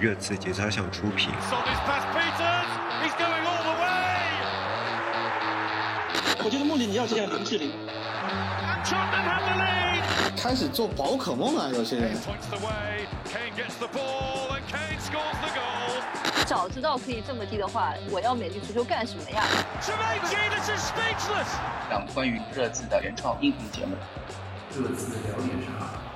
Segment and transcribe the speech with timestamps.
[0.00, 1.28] 热刺节操项出品。
[6.42, 7.70] 我觉得穆里尼奥就像林志玲，
[10.42, 12.16] 开始做宝可梦啊，有些人。
[16.46, 19.44] 早知道可以这么低的话，我要美丽足球干什么呀？
[21.90, 23.94] 讲关于热刺的原创音频节目。
[24.74, 26.09] 热刺聊点啥？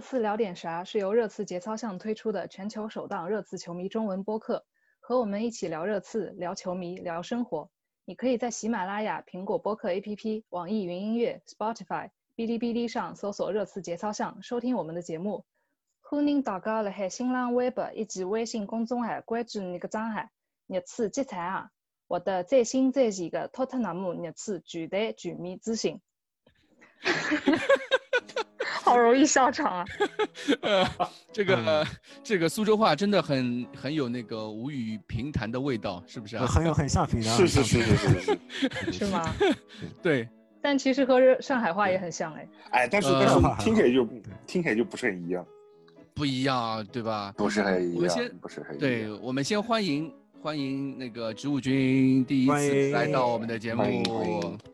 [0.00, 4.64] 这次聊点啥是由热刺节操项推出的全球首档热刺球迷中文播客，
[4.98, 7.68] 和我们一起聊热刺、聊球迷、聊生活。
[8.06, 15.44] 你可以在喜马拉雅、苹果播客 APP、网易云音乐、Spotify、哔哩哔哩上搜索“热刺节操项”收听我们的节目。
[16.00, 20.30] 欢迎大家辣海新浪微博以及微信公众号关注那个账号
[20.66, 21.70] “热刺节操啊”，
[22.08, 26.00] 获得最新最前的托特纳姆热刺全队全面资讯。
[28.84, 29.84] 好容易笑场啊！
[30.62, 30.86] 呃，
[31.32, 31.86] 这个
[32.22, 36.46] 这个苏州话真的很很有那个吴语平谈的味道，是不是啊？
[36.46, 38.38] 很有很像平是是是是是
[38.90, 39.34] 是，是吗？
[40.02, 40.28] 对。
[40.62, 42.48] 但其实和上海话也很像哎。
[42.70, 44.04] 哎，但是但是听起来就
[44.46, 45.46] 听起来就不是很一样，
[46.14, 47.32] 不一样对吧？
[47.36, 47.96] 不是很一样。
[47.96, 53.82] 我们先不是很对，我们先欢迎欢迎那个植物君第一次来到我们的节目，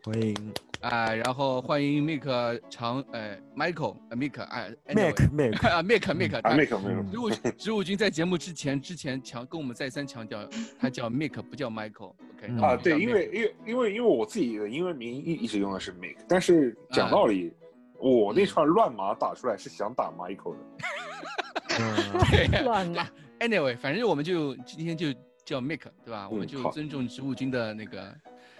[0.03, 0.53] 欢迎。
[0.81, 10.47] 啊，然后欢迎 Mike 长，呃，Michael，Mick，哎，Mick，Mick，啊，Mick，Mick，啊，Mick，植物植物君在节目之前之前强跟我们再三强调，
[10.79, 12.61] 他叫 Mick，不叫 Michael，OK？
[12.61, 17.51] 啊，对，因为因为因为因为我自己的英文名一一直用的是 Mick，但是讲道理，
[17.99, 20.55] 我那串乱码打出来是想打 Michael
[21.69, 23.07] 的 乱码。
[23.39, 25.11] Anyway，反正我们就今天就
[25.43, 26.29] 叫 Mick，对吧？
[26.29, 28.15] 我们就尊重植物君的那个。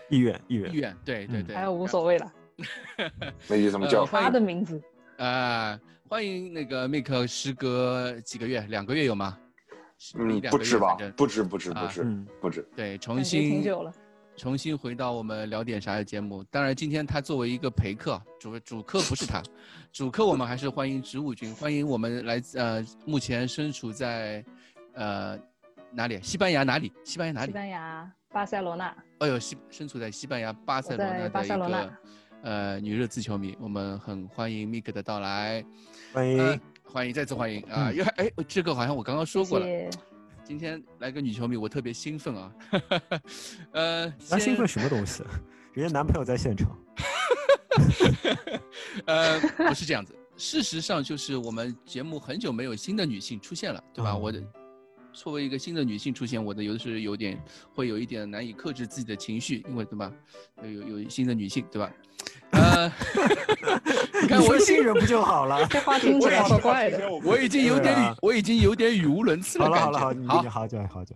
[0.09, 2.33] 意愿，意愿，意愿，对对对，还有无所谓了，
[3.47, 4.81] 那你怎么叫他的名字？
[5.17, 9.37] 啊，欢迎那个 Mike，时隔几个月，两个月有吗？
[10.15, 12.03] 嗯，不止吧，不止，不止，不止，
[12.39, 12.67] 不止。
[12.75, 13.91] 对，重新挺久了，
[14.35, 16.43] 重新回到我们聊点啥的节目。
[16.45, 19.41] 当然，今天他作为一个陪客，主主客不是他，
[19.91, 24.45] 主客我们还是欢迎植物君，欢迎我们来自呃，目前身处在
[24.93, 25.35] 呃
[25.91, 26.21] 哪里？
[26.21, 26.93] 西班牙哪里？
[27.03, 27.47] 西班牙哪里？
[27.47, 28.13] 西班牙。
[28.29, 31.93] 巴塞罗那，哎呦，西身处在西班牙巴塞罗那的一个
[32.43, 35.63] 呃女热刺球迷，我们很欢迎 Mik 的到来，
[36.13, 37.91] 欢迎欢迎再次欢迎啊！
[37.91, 39.65] 因为哎，这个好像我刚刚说过了，
[40.43, 42.51] 今天来个女球迷，我特别兴奋啊！
[43.71, 45.23] 呃，那兴奋什么东西？
[45.73, 46.77] 人家男朋友在现场。
[49.05, 54.15] 呃，不是这样子，事实上就是我们节目很久没有新的女性出现了，对吧？
[54.15, 54.43] 我的。
[55.17, 57.41] 作为一个新的女性出现，我的有的是有点
[57.73, 60.13] 会有一点难以克制自己的情绪，因为对吧？
[60.61, 61.91] 有有新的女性，对吧？
[62.51, 62.87] 呃，
[64.21, 65.65] 你看我信任不就好了？
[65.67, 67.09] 这话听起来怪怪的。
[67.23, 69.65] 我已经有点语，我已经有点语无伦次了。
[69.65, 71.15] 好了好了好，好好久好久，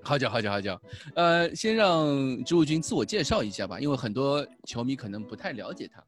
[0.00, 0.80] 好久好久好久。
[1.16, 2.06] 呃，先让
[2.44, 6.04] 植物君自我介绍一下吧，因为很多球迷可能不太了解他。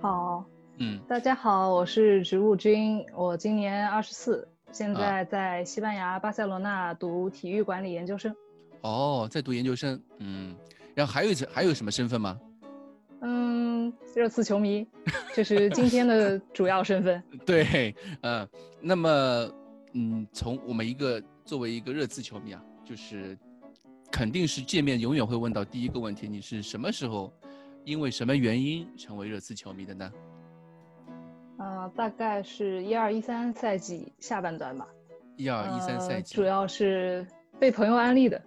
[0.00, 0.44] 好，
[0.78, 4.46] 嗯，大家好，我是植物君，我今年二十四。
[4.72, 8.34] 现在在西班牙巴塞罗那读体育管理研究生。
[8.82, 10.54] 哦，在读研究生，嗯，
[10.94, 12.40] 然后还有还有什么身份吗？
[13.20, 14.86] 嗯，热刺球迷，
[15.34, 17.22] 这是今天的 主要身份。
[17.44, 18.48] 对，嗯，
[18.80, 19.52] 那么，
[19.92, 23.36] 嗯，从我们一个作为一个热刺球迷啊，就是
[24.10, 27.30] 肯定是见面永远会问到第一个问题：你是什么时候，
[27.84, 30.10] 因为什么原因成为热刺球迷的呢？
[31.60, 34.88] 呃，大概是一二一三赛季下半段吧。
[35.36, 37.26] 一二一三赛季，主要是
[37.58, 38.42] 被朋友安利的。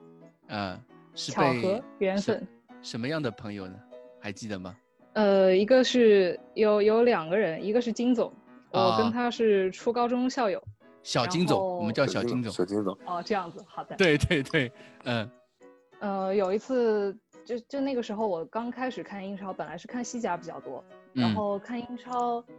[0.47, 0.79] 啊，
[1.13, 2.45] 是巧合缘分。
[2.81, 3.75] 什么样的朋友呢？
[4.19, 4.75] 还记得吗？
[5.13, 8.33] 呃，一个是有有两个人，一个是金总，
[8.71, 10.61] 我跟他是初高中校友。
[11.03, 12.51] 小金总，我们叫小金总。
[12.51, 12.97] 小金总。
[13.05, 13.95] 哦，这样子，好的。
[13.95, 14.71] 对对对，
[15.03, 15.29] 嗯。
[16.01, 17.15] 呃，有一次，
[17.45, 22.43] 就就那个时候，我刚开始看英超，本来是看西甲比较多，然后看英超。
[22.47, 22.55] 嗯，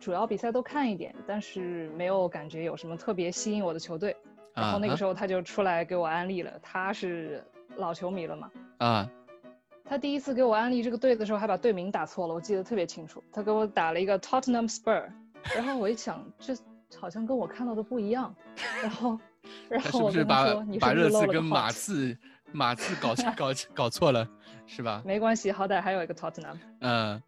[0.00, 4.16] 主要比赛都看一点，但是没有感觉有什么特别吸引我的球队。
[4.54, 7.42] 然后那个时候他就出来给我安利了，他是
[7.76, 8.50] 老球迷了嘛。
[8.78, 9.10] 啊。
[9.84, 13.22] 他第一次给我安利这个队的时候，还把队名打错了，我记得特别清楚。
[13.32, 15.04] 他给我打了一个 Tottenham Spur，
[15.56, 16.54] 然后我一想，这
[16.96, 18.32] 好像跟我看到的不一样。
[18.82, 19.18] 然后，
[19.68, 22.16] 然后我就说：“你是不是漏了跟马刺
[22.52, 24.28] 马刺搞搞搞错了，
[24.66, 26.56] 是吧？”没关系，好歹还有一个 Tottenham。
[26.80, 27.20] 嗯，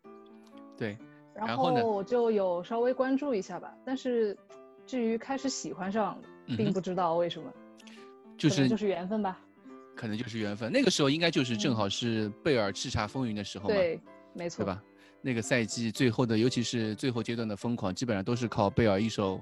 [0.79, 0.97] 对。
[1.35, 4.37] 然后我就有稍微关注一下吧，但是
[4.87, 7.53] 至于开始喜欢上，并不知道为什么，
[8.37, 9.39] 就是就是缘分吧，
[9.97, 10.71] 可能就是缘分。
[10.71, 14.01] 那个时候应该就是正好是贝尔叱咤风云的时候嘛，对，
[14.35, 14.83] 没错，对吧？
[15.21, 19.41] 那个赛季最后的，尤其是最后阶段的疯狂，基本上都是靠贝尔一手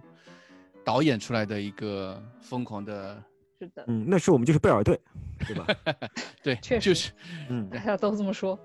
[0.84, 3.22] 导演出来的一个疯狂的，
[3.58, 5.00] 是的，嗯，那时候我们就是贝尔队，
[5.46, 5.66] 对吧？
[6.42, 7.12] 对，确实就是，
[7.48, 8.58] 嗯， 大家都这么说。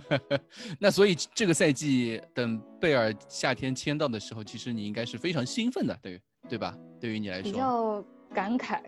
[0.78, 6.76] 那所以这个赛季等贝尔夏天签到的时候，其实你应该是非常兴奋的，对对吧？
[7.00, 8.04] 对于你来说比说，较
[8.34, 8.80] 感慨，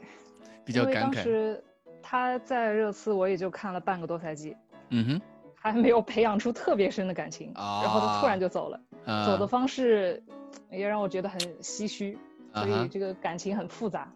[0.65, 1.65] 比较因为感慨，当时
[2.03, 4.57] 他在热刺，我也就看了半个多赛季，
[4.91, 5.21] 嗯哼，
[5.55, 10.23] 还没有培养出特别深的感情，然后他突然就走了，啊走的方式
[10.71, 12.19] 也让我觉得很唏嘘，
[12.55, 14.13] 所以这个感情很复杂。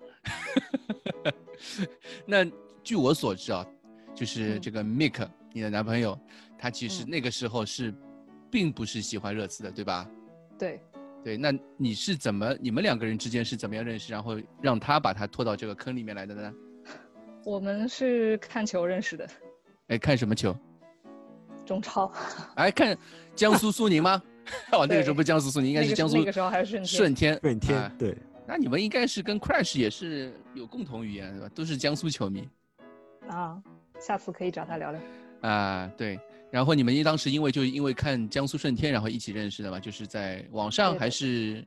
[2.26, 2.44] 那
[2.86, 3.66] 据我所知啊，
[4.14, 6.16] 就是嗯这个 Mick，、你的男朋友，
[6.56, 7.92] 他其实嗯那个时候是，
[8.48, 10.08] 并不是喜欢热刺的，对吧？
[10.56, 10.80] 对，
[11.24, 16.54] 对，那你是怎么，你们两个人之间是怎么样认识，然后让他把他拖到这个坑里面来的呢？
[17.44, 19.28] 我们是看球认识的，
[19.88, 20.56] 哎，看什么球？
[21.66, 22.12] 中超，
[22.54, 22.96] 哎，看
[23.34, 24.22] 江苏苏宁吗？
[24.70, 27.40] 哦，那个时候不是江苏苏宁，应该是江苏那个时候还是顺天顺天。
[27.40, 28.16] 顺天啊对，
[28.46, 31.48] 那你们应该是跟 Crash 也是有共同语言，对吧？
[31.52, 32.48] 都是江苏球迷
[33.28, 33.62] 啊，
[33.98, 35.00] 下次可以找他聊聊。
[35.42, 36.18] 啊，对。
[36.50, 41.66] 然后你们一当时因为就因为看江苏舜天，然后一起认识的嘛，就是在网上还是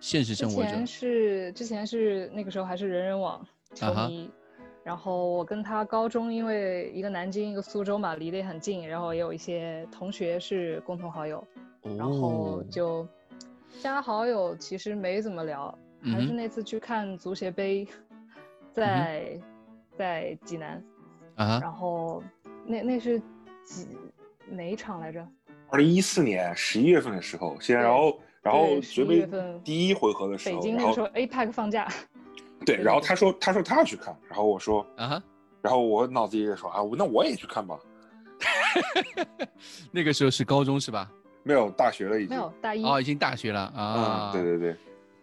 [0.00, 0.86] 现实生活中之前？
[0.86, 3.44] 是之前是那个时候还是人人网
[3.74, 4.30] 球啊哈迷，
[4.84, 11.44] 然后我跟他高中因为一个南京一个苏州嘛，离得也很近，然后也有一些同学是共同好友，
[11.96, 13.08] 然后哦就
[13.80, 17.88] 加好友，其实没怎么聊，还是那次去看足协杯，
[18.72, 19.40] 在
[19.96, 20.82] 在济南，
[21.36, 22.22] 啊然后
[22.64, 23.18] 那那是
[23.64, 23.88] 几
[24.48, 25.26] 哪一场来着？
[25.68, 31.88] 二零一四年十一月份的时候，现在然后然后对11决杯月份第一回合的时候，北京那时候 APEC 放假，
[32.64, 35.22] 对，然后他说他说他要去看，然后我说，啊，
[35.60, 37.78] 然后我脑子里也说啊，那我也去看吧。
[39.90, 41.10] 那个时候是高中是吧？
[41.42, 44.30] 没有大学了已经，没有大一，哦，已经大学了啊。
[44.30, 44.76] 嗯，对对对，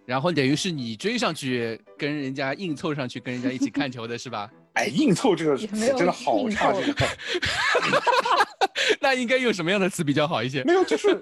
[0.06, 4.52] 然后等于是你追上去，跟人家硬凑上去，跟人家一起看球的是吧？
[4.74, 7.06] 哎，硬凑这个词真的好硬差，凑这个
[9.00, 10.64] 那应该用什么样的词比较好一些？
[10.64, 11.16] 没有，就是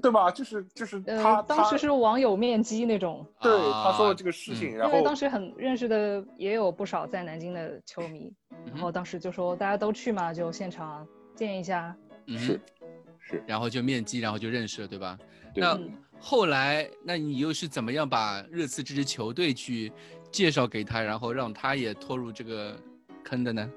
[0.00, 0.30] 对吧？
[0.30, 11.94] 就是就是他呃，当时是网友面基那种，对啊他说的这个事情，然因为后当时很认识的也有不少在南京的球迷，嗯然后当时就说大家都去嘛，就现场见一下。
[12.26, 12.60] 嗯是
[13.18, 15.18] 是，然后就面基，然后就认识了，对吧？
[15.56, 19.92] 那对那后来，那你又是怎么样把热刺这支球队去
[20.30, 22.76] 介绍给他，然后让他也拖入这个
[23.22, 23.70] 坑的呢？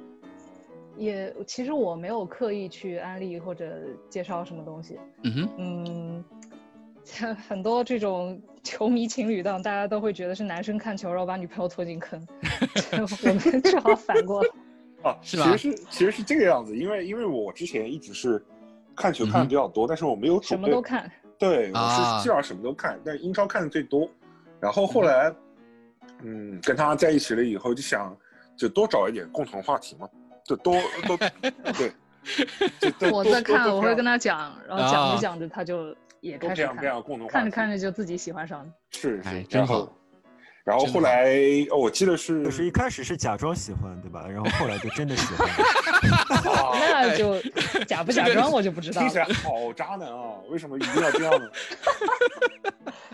[0.98, 6.26] 也其实我没有刻意去安利或者介绍什么东西，嗯哼，嗯，
[7.04, 12.26] 像 很多这种球迷情侣档，大家都会觉得是男生看球然后把女朋友拖进坑，
[12.94, 14.50] 我们正好反过来。
[15.04, 15.52] 啊， 是吧？
[15.52, 18.42] 其实是其实是这个样子，因为因为我之前一直是
[18.96, 24.10] 看球看的比较多，但是我没有主什么都看，对，我啊是基本上什么都看，但是英超看的最多。
[24.62, 25.30] 然后后来，
[26.24, 28.18] 嗯，跟他在一起了以后，就想
[28.58, 30.08] 就多找一点共同话题嘛，
[30.46, 30.76] 就多
[31.08, 31.18] 多
[31.78, 31.94] 对，
[33.00, 38.66] 就我在看，我会跟他讲，然后讲啊着讲着他就也多开始看，培养培养共同话题，看着看着就自己喜欢上了。
[38.92, 39.92] 是是，哎真好
[40.64, 41.36] 然后后来
[41.70, 44.26] 哦，我记得是就是一开始是假装喜欢，对吧？
[44.28, 45.48] 然后后来就真的喜欢
[46.44, 47.40] 那就
[47.86, 49.26] 假不假装我就不知道了听起来。
[49.44, 50.40] 好渣男啊！
[50.50, 51.48] 为什么一定要这样呢？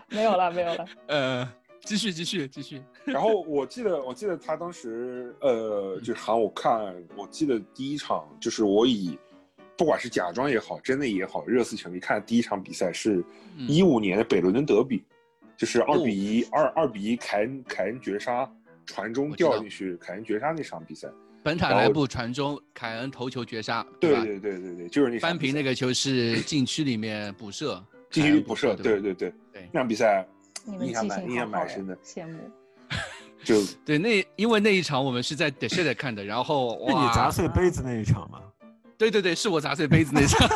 [0.07, 0.85] 没有了，没有了。
[1.07, 2.81] 呃，继续继续继续。
[3.05, 9.17] 然后我记得，我记得他当时呃，就喊我看，我记得第一场就是我以
[9.77, 13.23] 不管是假装也好，真的也好，热刺球迷看的第一场比赛是
[13.57, 15.03] 嗯一五年的北伦敦德比，
[15.57, 18.49] 就是二哦比一二二比一凯恩凯恩绝杀，
[18.85, 21.09] 传中掉进去，凯恩绝杀那场比赛。
[21.43, 29.33] 本塔莱布传中，凯恩头球绝杀，对对对对对，就是那场扳平那个球是禁区里面补射，继凯恩续补射，对对，对
[29.71, 30.23] 那场比赛
[30.65, 32.39] 你们记印象蛮印性好好象蛮深的，，羡慕。
[33.43, 38.39] 就 对，那因为那一场我们是在 The Shed 看的，然后是你，砸碎杯子那一场吗？
[38.97, 40.47] 对对对，是我砸碎杯子那场，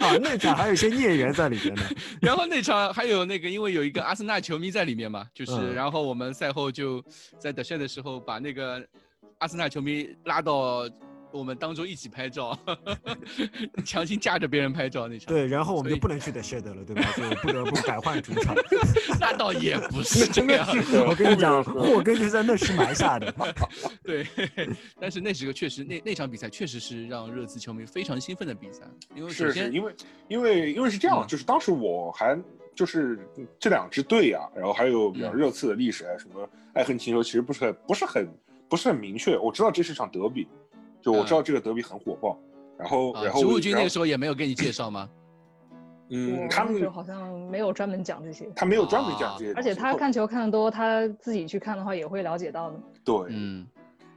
[0.00, 1.82] 啊，那场还有一些孽缘在里边呢。
[2.20, 7.00] 然后那场还有那个，因为有一个阿森纳球迷在里面嘛，就是，嗯然后我们赛后就
[7.38, 8.84] 在 The Shed 的时候把那个
[9.38, 10.88] 阿森纳球迷拉到
[11.30, 12.58] 我们当中一起拍照，
[13.84, 15.32] 强行架着别人拍照那场。
[15.32, 17.02] 对，然后我们就不能去 The Shed 了，对吧？
[17.16, 18.54] 就不得不改换主场。
[19.20, 20.66] 那倒也不是这样，
[21.06, 23.34] 我跟你讲，祸根就在那时埋下的。
[24.02, 24.26] 对，
[25.00, 28.82] 但是那时候确实，那那场比赛确实是让热刺球迷非常兴奋的比赛，
[29.14, 29.94] 因为首先是是因为
[30.28, 32.38] 因为因为是这样，嗯就是当时我还
[32.74, 33.18] 就是
[33.58, 38.28] 这两支队啊，然后还有比较嗯热刺的历史啊，什么爱恨情仇，其实不是很不是很
[38.68, 39.36] 不是很明确。
[39.36, 40.46] 我知道这是场德比，
[41.00, 42.38] 就我知道这个德比很火爆，
[42.76, 45.08] 然后啊然，后植物君那个时候候也没有给你介绍吗？
[46.10, 52.80] 嗯，他们那时候好像没有专门讲这些，他没有专门讲这些而且他看球看的多，他自己去看的话也会了解到的。
[53.04, 53.66] 对，嗯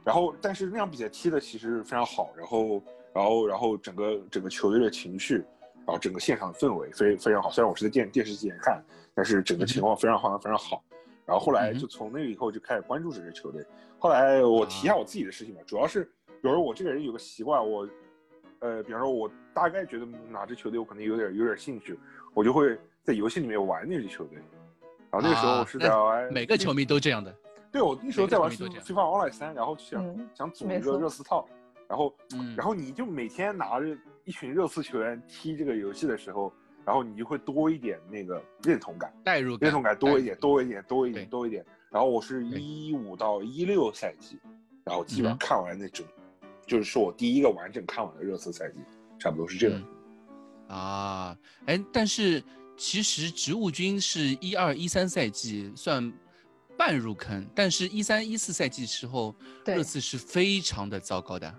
[0.04, 2.82] 然后但是那场比赛踢的其实非常好，然后
[3.14, 7.50] 然后然后整个整个球队的情绪，然后整个现场氛围非非常好。
[7.50, 8.82] 虽然我是在电电视机前看，
[9.14, 10.82] 但是整个情况非常好，非常好。
[11.24, 13.62] 然后后来就从那个以后就开始关注这支球队。
[13.98, 16.10] 后来我提一啊下我自己的事情吧，主要是
[16.42, 17.88] 比如说我这个人有个习惯，我
[18.58, 21.96] 呃，比方说我大概觉得哪支球队我可能有点有点兴趣，
[22.34, 24.38] 我就会在游戏里面玩那支球队。
[25.10, 27.32] 然后那个时候是在那玩每个球迷都这样的。
[27.70, 31.48] 对，我那时候在玩球迷都这样 FIFA Online 三，然后想、嗯想组一个热刺套，
[31.88, 33.86] 然后、嗯然后你就每天拿着
[34.24, 36.52] 一群热刺球员踢这个游戏的时候，
[36.84, 41.64] 然后你就会多一点那个认同感，代入感，认同感多一点，多一点，多一点，多一点。
[41.90, 44.38] 然后我是对一五到一六赛季，
[44.82, 46.06] 然后基本上嗯看完那整，
[46.72, 48.78] 就是是我第一个完整看完的热刺赛季，
[49.18, 49.82] 差不多是这样。
[50.68, 51.36] 啊，
[51.66, 52.42] 哎，但是
[52.78, 56.10] 其实植物君是一二一三赛季算
[56.78, 61.54] 半入坑，但是一三一四赛季时候，对热刺是非常的糟糕的。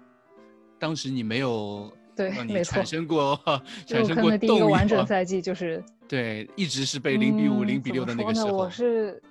[0.80, 3.40] 当时你没有对没错让你产生过
[3.86, 8.68] 产生过坑的第一个完整赛季就是对，一直是被零比五、嗯零比六的那个时候我。
[8.68, 9.22] 是，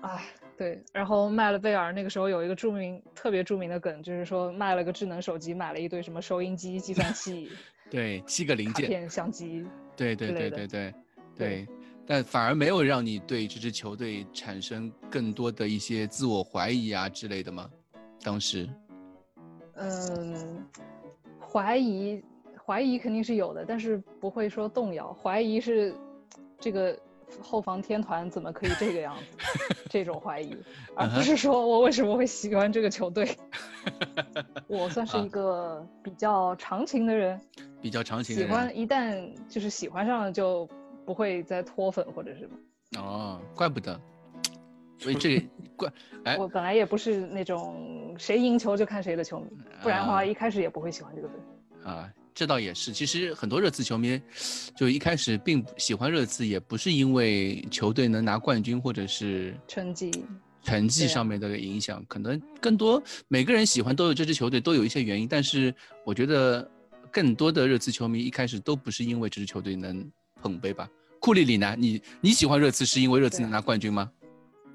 [0.00, 0.24] 哎，
[0.56, 7.50] 对，然后卖了贝尔，那个时候有一个著名、特别著名的梗，就是说卖了个智能手机，买了一堆什么收音机、计算器、
[7.90, 10.94] 对，七个零件，片、相机，对对对对对
[11.36, 11.68] 对，
[12.06, 17.70] 但反而没有让你对这支球队产生更多的一些自我怀疑啊之类的吗？
[18.22, 18.66] 当时，
[19.74, 20.66] 嗯，
[21.38, 22.24] 怀疑
[22.64, 25.12] 怀疑肯定是有的，但是不会说动摇。
[25.12, 25.94] 怀疑是
[26.58, 26.98] 这个
[27.42, 30.56] 后防天团怎么可以这个样子， 这种怀疑，
[30.94, 33.36] 而不是说我为什么会喜欢这个球队。
[34.66, 37.40] 我算是啊一个比较长情的人，
[37.80, 40.68] 比较长情的人喜欢一旦就是喜欢上了就
[41.04, 43.00] 不会再脱粉或者什么。
[43.00, 43.98] 哦，怪不得。
[44.98, 45.92] 所以这个怪，
[46.24, 49.46] 哎，我本来也不是那种谁赢球就看谁的球迷，
[49.82, 51.36] 不然的话啊一开始也不会喜欢这个队。
[51.84, 52.92] 啊，这倒也是。
[52.92, 54.20] 其实很多热刺球迷，
[54.76, 60.12] 就一开始并不喜欢热刺，也不是因为球队能拿冠军或者是成绩
[60.62, 65.74] 成绩上面的影响，可能更多每个人喜欢都有这支球队都有一些原因，但是
[66.04, 66.70] 我觉得
[67.10, 70.06] 更多的热刺球迷一开始都不是因为这支球队能
[70.42, 70.86] 捧杯吧。
[71.18, 71.74] 库里里呢？
[71.78, 74.12] 你你喜欢热刺是因为热刺能拿冠军吗？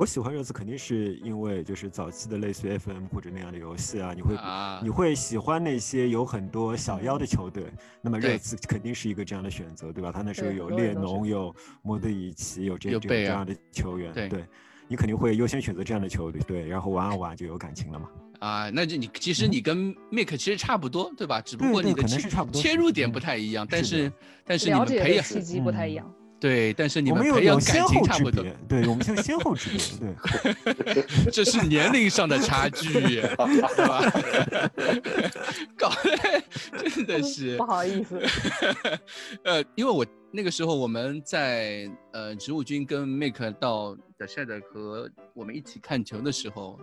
[0.01, 7.65] 我喜欢热刺肯定是因为就是早期的类似于 FM 或者那样的游戏啊，你会、啊你会喜欢那些有很多小妖的球队，
[8.01, 10.12] 那么热刺肯定是一个这样的选择，对吧？
[10.12, 14.43] 他那时候有列侬，有莫德里奇，有这这个这样的球员，对
[14.88, 18.10] 你肯定会优先选择这样的球队，对，然后玩啊玩就有感情了嘛。
[18.41, 21.39] 啊，那就你其实你跟 mike 其实差不多，对吧？
[21.39, 22.01] 只不过你的
[22.51, 24.12] 切入点嗯不太一样，但是
[24.43, 26.15] 但是你了们培养契机不太一嗯样。
[26.41, 29.77] 对，但是你们培养感情差不多，，对，我们就先后之别，
[30.74, 31.05] 对。
[31.31, 33.48] 这是年龄上的差距， 对吧？
[35.77, 36.43] 搞得
[36.89, 38.19] 真的是不好意思，
[39.43, 46.79] 呃，因为我那个时候我们在呃植物君跟 Make 到 The Shed 和我们一起看球的时候，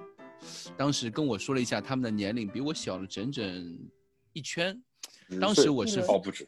[0.77, 3.77] 当时跟我说了一下他们的年龄比我小了整整
[4.33, 4.81] 一圈，
[5.41, 6.47] 当时我是哦不止，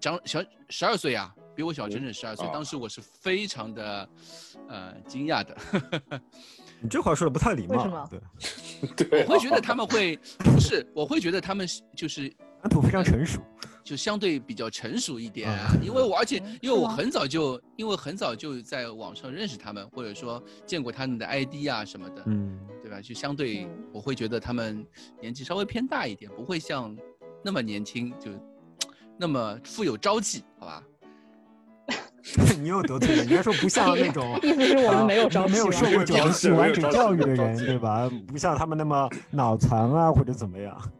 [0.00, 2.46] 长小十二岁啊，比我小整整十二岁。
[2.46, 4.08] 啊当时我是非常的
[4.68, 5.56] 呃惊讶的，
[6.80, 8.10] 你这话说的不太礼貌为什么，
[8.96, 12.32] 对， 对，我会觉得他们会 不是，我会觉得他们是就是
[12.62, 13.40] 安普非常成熟，
[13.84, 15.48] 就相对比较成熟一点
[15.82, 23.00] 因为我而且嗯因为我很早就因为很早就在网上认识他们，或者说见过他们的 ID 啊什么的，嗯，对吧？
[23.00, 24.84] 就相对嗯我会觉得他们
[25.20, 26.96] 年纪稍微偏大一点，不会像
[27.44, 28.30] 那么年轻就
[29.18, 30.82] 那么富有朝气，好吧？
[32.60, 38.10] 你又得罪了，你还说不像那种 意思是我们没有啊朝气吗没有受过没有朝讲系完整教育的人，对吧？
[38.28, 40.92] 不像他们那么脑残啊，或者怎么样？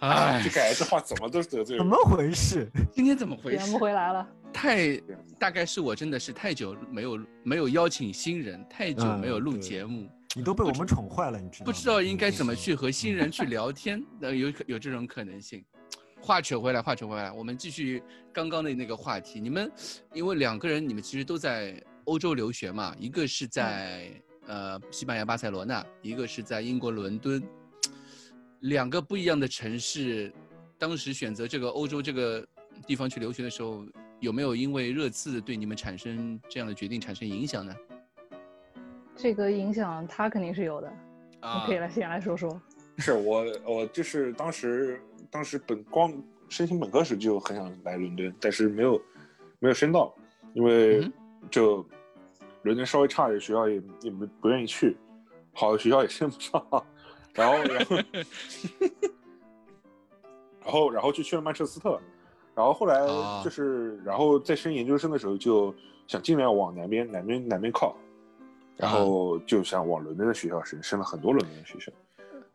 [0.00, 1.78] 哎 这，个这话怎么都得罪人。
[1.78, 2.68] 怎么回事？
[2.92, 3.78] 今天怎么回事圆不？
[3.78, 4.26] 回来了。
[4.52, 4.96] 太
[5.38, 11.66] 大概是我真的是太久没有没有邀请新人，太久没有录节目，你都被我们宠坏了，你知道吗？
[11.66, 15.62] 不知道应该怎么去和新人去聊天，呃，有可有这种可能性。
[16.20, 19.40] 话扯回来，话扯回来，我们继续刚刚的那个话题。
[19.40, 19.70] 你们
[20.12, 24.10] 因为两个人，你们其实都在欧洲留学嘛，一个是在、
[24.46, 27.42] 呃西班牙巴塞罗那，一个是在英国伦敦，
[28.60, 30.32] 两个不一样的城市。
[30.78, 32.46] 当时选择这个欧洲这个
[32.86, 33.84] 地方去留学的时候，
[34.18, 37.74] 有没有因为热刺对你们产生这样的决定产生影响呢？
[39.16, 40.92] 这个影响他肯定是有的。
[41.40, 42.60] 啊你可以来先来说说。
[42.98, 45.00] 是我我就是当时
[45.30, 46.12] 当时本光
[46.48, 49.00] 申请本科时就很想来伦敦，但是没有
[49.58, 50.14] 没有申到，
[50.54, 51.12] 因为嗯
[51.50, 51.86] 就
[52.62, 54.96] 伦敦稍微差一点学校也也不不愿意去，
[55.52, 56.84] 好的学校也升不上，
[57.34, 57.96] 然后然后
[60.62, 62.00] 然后然后就去了曼彻斯特，
[62.54, 63.42] 然后后来啊。
[63.42, 65.74] 就是、然后在升研究生的时候就
[66.06, 67.96] 想尽量往南边南边南边靠，
[68.76, 71.92] 然后就想往伦敦的学校升，升了很多伦敦的学校，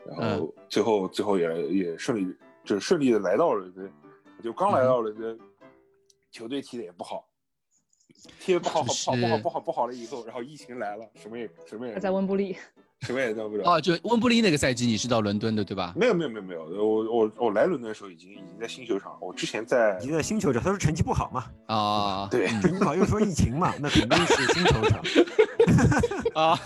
[0.06, 3.94] 然后最后最后也也顺利就是顺利的来到了伦敦，
[4.44, 5.40] 就刚来到伦敦，
[6.32, 7.30] 球队踢的也不好，
[8.40, 12.58] 踢的不好，就是好不好不好不好了以后，然后疫情来了，什么也什么也他在温布利，
[13.02, 13.64] 什么也做不了。
[13.70, 15.94] 哦，就温布利那个赛季你是到伦敦的对吧？
[15.96, 25.02] 没有没有没有没有，我我我来伦敦的时候已经已经在新球场，我之前在已经在新球场，他说成绩不好嘛，啊，对 成绩不好又说疫情嘛，那肯定是新球场。
[26.36, 26.60] 啊，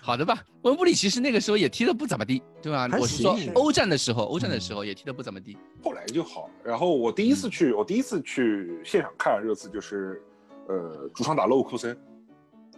[0.00, 0.42] 好的吧。
[0.62, 2.88] 温布利其实那个时候也踢得不怎么地，对吧？
[2.98, 5.56] 我是说欧战的时候，欧战的时候也踢得不怎么地。
[5.82, 6.48] 后来就好。
[6.64, 10.22] 然后我第一次去，我第一次去现场看热刺就是，
[10.68, 11.96] 呃，主场打勒沃库森，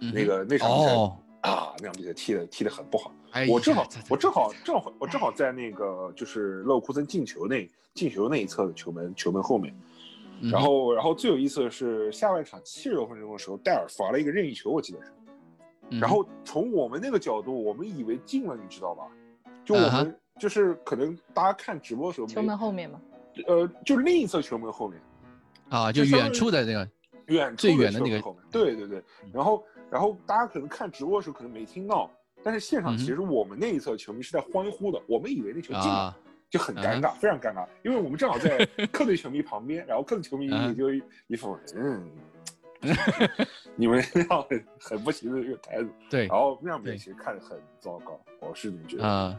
[0.00, 1.16] 那个那场比赛、哦，
[1.48, 3.12] 啊，那场比赛踢的踢的很不好。
[3.32, 9.74] 哎我正好我正好正好我正好在那个就是勒沃库森进球那进球那一侧的球门球门后面。
[10.40, 15.10] 然后然后最有意思的是下半场七十多分钟的时候，戴尔罚了一个任意球，我记得是。
[15.90, 19.08] 嗯然后从我们那个角度，我们以为进了，你知道吧？
[19.64, 23.00] 就我们就是可能大家看直播的时候，球门后面嘛，
[23.46, 25.00] 呃，就另一侧球门后面，
[25.70, 26.88] 啊，就远处的那个，
[27.28, 28.42] 远处最远的那个球门后面。
[28.50, 32.10] 对对对，然后然后大家可能看直播的时候可能没听到，
[32.42, 35.94] 但是现场其实我们那一侧球迷是在欢呼的，我们以为那球进了。
[35.94, 36.18] 啊，
[36.50, 40.90] 就很尴尬，非常尴尬，因为我们正好在 客队球迷旁边，然后客队球迷嗯也就
[41.26, 42.10] 一副嗯，
[43.76, 49.06] 你们那样很很不行的这个态度，对然后那样比对其实看着很糟糕，我是这么觉得。
[49.06, 49.38] 啊，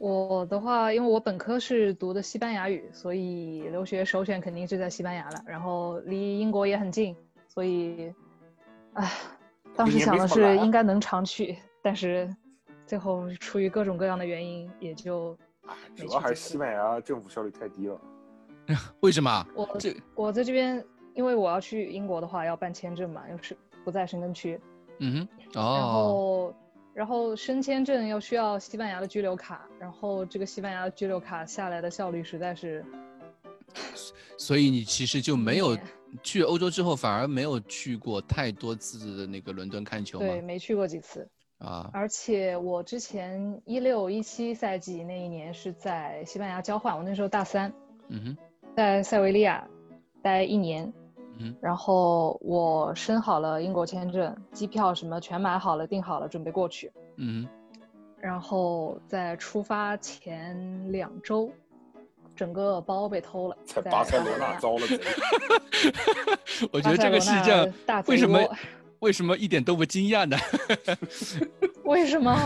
[0.00, 5.42] 我的话，因为我本科是读的西班牙语，所以留学首选肯定是在西班牙了。
[5.44, 7.14] 然后离英国也很近，
[7.48, 8.10] 所以，
[8.94, 9.12] 唉，
[9.76, 12.34] 当时想的是应该能常去，但是
[12.86, 15.36] 最后出于各种各样的原因，也就
[15.94, 18.00] 主要还是西班牙政府效率太低了。
[19.00, 19.46] 为什么？
[19.54, 24.58] 我这我在这边，因为我要去英国的话要办签证嘛，又是不在申根区，
[25.00, 26.54] 嗯哼，然哦，后
[26.92, 32.84] 然后申签证又需要西班牙的居留卡，然后这个西班牙的居留卡下来的效率实在是
[34.36, 35.78] 所以你其实就没有
[36.22, 41.28] 去欧洲之后，反而没有去过太多次的那个伦敦看球对，没去过几次。
[41.58, 47.70] 啊，而且我之前一六一七赛季那一年是在西班牙交换，我那时候大三，
[48.08, 48.36] 嗯哼，
[48.74, 49.68] 在塞维利亚
[50.22, 50.90] 待一年，
[51.40, 51.56] 嗯。
[51.60, 56.92] 然后我申好了英国签证，机票什么全买好了，订好了，准备过去。
[57.16, 57.48] 嗯
[58.20, 61.50] 然后在出发前两周，
[62.36, 65.00] 整个包被偷了，在巴塞罗那那遭了贼，
[66.70, 68.56] 我觉得这个事巴塞罗情那大为什么窝
[69.00, 70.36] 为什么一点都不惊讶呢？
[71.84, 72.36] 为什么？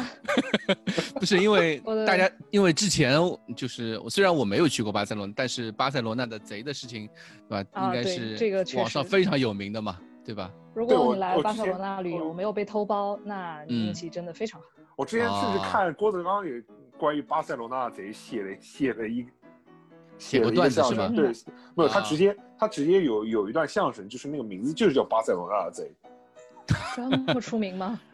[1.19, 3.19] 不是因为 大家，因为之前
[3.57, 7.09] 就是我虽然我没有去过巴塞罗那，但是巴塞罗那的贼的事情，
[7.49, 7.71] 对吧？
[7.73, 10.51] 啊对应该是这个确网上非常有名的嘛，对吧？
[10.75, 14.67] 如果你来巴塞罗那旅游我没有被偷包，那运气真的非常好。
[14.97, 16.53] 我之前甚至啊看郭德纲有
[16.97, 19.27] 关于巴塞罗那贼写了写了一
[20.19, 25.91] 写过了一个相段子是吗声对，没有他啊直接他直接有有一段相声，就是那个名字就是叫巴塞罗那的贼。
[26.95, 28.01] 这么出名吗？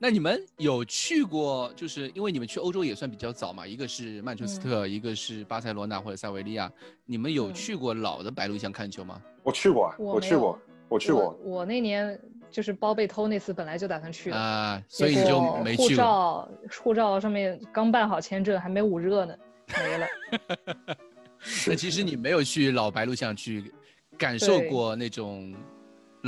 [0.00, 1.72] 那你们有去过？
[1.74, 6.70] 就是因为你们去欧洲也算比较早嘛，一个是曼彻斯特，一个是巴塞罗那或者塞维利亚。
[7.04, 9.20] 你们有嗯去过老的白鹿巷看球吗？
[9.42, 10.58] 我去过啊，我我去过，
[10.88, 11.36] 我去过。
[11.42, 12.16] 我那年
[12.48, 15.96] 就是包被偷那次，本来就打算去的，啊，所以你就没去过。
[15.96, 16.48] 照
[16.80, 19.34] 护照上面刚办好签证，还没捂热呢，
[19.76, 20.06] 没了。
[21.66, 23.72] 那其实你没有去老白鹿巷去
[24.16, 25.52] 感受过那种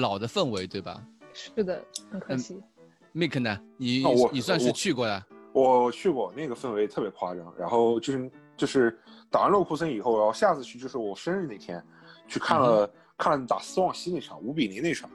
[0.00, 1.00] 老的氛围，对吧
[1.32, 2.60] 是的，很可嗯惜。
[3.14, 3.60] Mike 呢？
[3.76, 7.54] 你你算是去过的我去过，那个氛围特别夸张。
[7.58, 8.98] 然后就是就是
[9.30, 11.84] 打完洛库森以后，然后下次去就是我生日那天，
[12.26, 15.10] 去看了、看了打斯旺西那场五比零那场。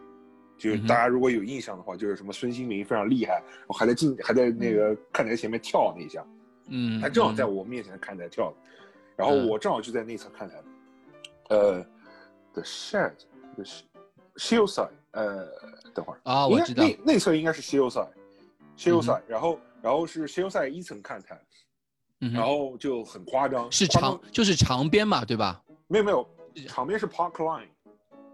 [0.57, 6.25] 就是大家如果有印象的话，就是什么孙兴民非常厉害，我还在进还在那个看台前面跳那一下，
[6.69, 8.57] 嗯，他正好在嗯我面前看台跳的，
[9.17, 10.55] 然后嗯我正好就在那层看台。
[11.49, 11.85] 呃
[12.53, 13.63] ，The Shed，The
[14.37, 15.47] Shield Side，呃，
[15.93, 21.39] 等会儿啊，我知道，内内侧应该是 Shield Side，Shield 嗯 Side，、然后然后是 Shield Side 一层看台，
[22.21, 25.61] 嗯然后就很夸张，是长就是长边嘛，对吧？
[25.87, 26.27] 没有没有，
[26.67, 27.67] 场边是 Park Line，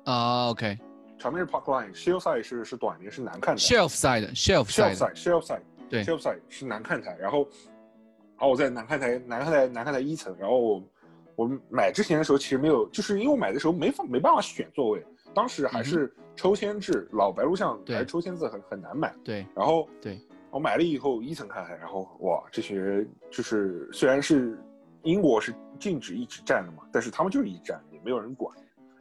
[0.05, 0.79] 啊，OK，shelf
[1.19, 7.39] 场边是 Park Line，Shield Side 是是短边是难看台 side，shelf，Shield side，Side，Shield Side，对 Shield Side 是难看台，然后
[8.37, 10.81] 然后我在难看台难看台难看台一层，然后
[11.35, 19.13] 我买之前的时候其实没有，就是因为我买的时候没法没办法选座位，当时还是抽签制，老白鹿巷对还是抽签制很很难买。
[19.23, 24.57] 对然后对，我买了以后一层看海，然后哇，这些人就是虽然是
[25.03, 28.55] 英国是禁止一直站的嘛，但是他们就是一直站，也没有人管。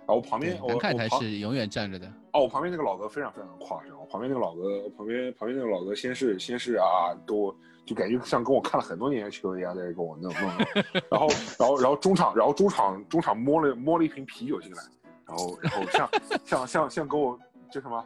[0.06, 2.06] 然后旁边我看台是永远站着的。
[2.32, 7.54] 哦，我旁边那个老哥非常非常夸张，我旁边那个老哥，旁边旁边那个老哥先是先是啊，给我
[7.86, 14.82] 就感觉像跟我看了很多年的球一样，在这跟我弄弄弄， 然后然后然后中场然后中场中场摸了摸了一瓶啤酒进来，
[15.30, 16.10] 然后然后像
[16.44, 17.38] 像像像给我
[17.70, 18.04] 叫什么，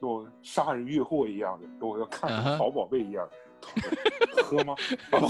[0.00, 3.28] 给我杀人越货一样的，跟我要看好宝贝一样，
[4.42, 4.74] 喝吗？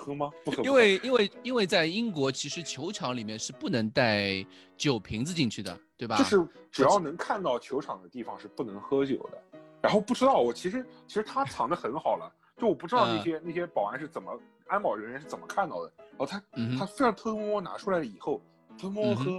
[0.00, 0.30] 喝吗？
[0.44, 6.16] 不喝，因为因为因为在英国，其实球场里面是不能带酒瓶子进去的，对吧？
[6.18, 9.42] 就是只要能看到球场的地方是不能喝酒的。
[9.82, 15.92] 然后不知道我其实其实他藏的很好了，就我不知道那嗯些、那些保安是怎么安保人员是怎么看到的。
[15.98, 18.40] 然后他、嗯他非常偷偷摸摸拿出来了以后，
[18.78, 19.30] 偷偷摸喝，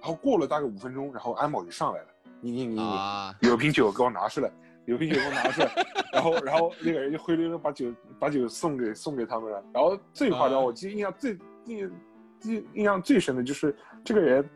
[0.00, 2.06] 然后过了大概五分钟，然后安保就上来了，
[2.40, 4.50] 你你你你、啊，有瓶酒给我拿出来，
[4.84, 5.72] 有瓶酒给我拿出来，
[6.12, 9.64] 然后然后那个人就灰溜溜把酒把酒送给送给他们了。
[9.72, 10.60] 然后最夸张，啊。
[10.60, 11.90] 我记得印象最印
[12.42, 14.48] 印印象最深的就是这个人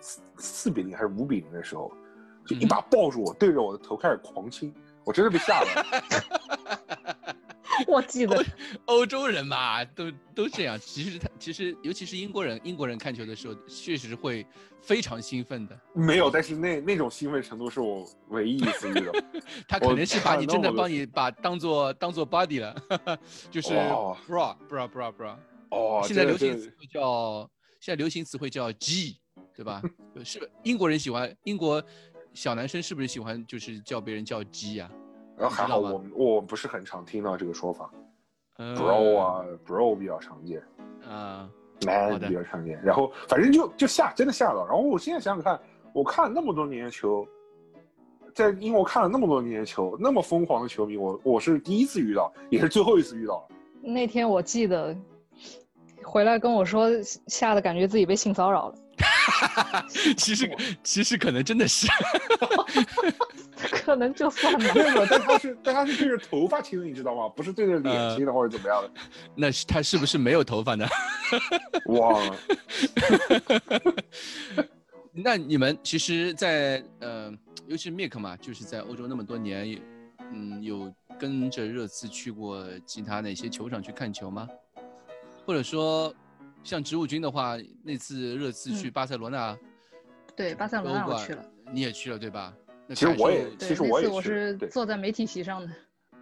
[0.00, 1.92] 四四比零还是五比零的时候，
[2.46, 5.66] 就一把抱住我，对着我的头开始狂亲，我真的被吓了。
[7.86, 8.44] 我记得
[8.86, 10.78] 欧洲人嘛，都都这样。
[10.78, 14.46] 其实他其实尤其是英国人，英国人看球的时候确实会
[14.80, 15.78] 非常兴奋的。
[15.94, 19.12] 没有，但是那那种兴奋程度是我唯一一次遇到。
[19.68, 22.74] 他可我能是把你真的帮你把当做当做 body 了，
[23.50, 23.68] 就是
[24.28, 25.36] bra bra bra bra。
[25.70, 29.18] 哦，现在流行词汇叫现在流行词汇叫 G，
[29.54, 29.82] 对吧？
[30.24, 31.82] 是英国人喜欢英国
[32.32, 34.90] 小男生是不是喜欢就是叫别人叫 G 呀、
[35.38, 37.90] 然后还好我我不是很常听到这个说法
[38.56, 40.62] 呃，bro 啊，bro 比较常见。
[41.06, 41.48] 啊
[41.84, 44.66] ，man 比较常见，然后反正就就吓，真的吓到。
[44.66, 45.60] 然后我现在想想看，
[45.92, 47.26] 我看了那么多年的球，
[48.34, 53.56] 在英国看了那么多年的球，那么疯狂的球迷，我我是第一次遇到，也是最后一次遇到了。
[53.82, 54.96] 那天我记得
[56.02, 56.88] 回来跟我说，
[57.26, 58.74] 吓得感觉自己被性骚扰了。
[60.16, 61.86] 其实其实可能真的是，
[63.72, 64.72] 可能就算吧。
[64.74, 67.28] 没有，但他是但他是对着头发亲的，你知道吗？
[67.28, 68.90] 不是对着脸呃亲的或者怎么样的，
[69.34, 70.86] 那是他是不是没有头发呢？
[71.86, 72.36] 忘了。
[75.12, 77.32] 那你们其实在，呃，
[77.66, 79.80] 尤其是 Mick 嘛，就是在欧洲那么多年，
[80.32, 84.46] 嗯，有跟着热刺去过其他哪些球场去看球吗？
[85.46, 86.14] 或者说，
[86.66, 89.56] 像植物君的话，那次热刺去嗯巴塞罗那，
[90.34, 91.44] 对，巴塞罗那我去了。
[91.72, 92.52] 你也去了对吧？
[92.88, 95.72] 那其实我也对，其实我也那次我是坐在媒体席上的。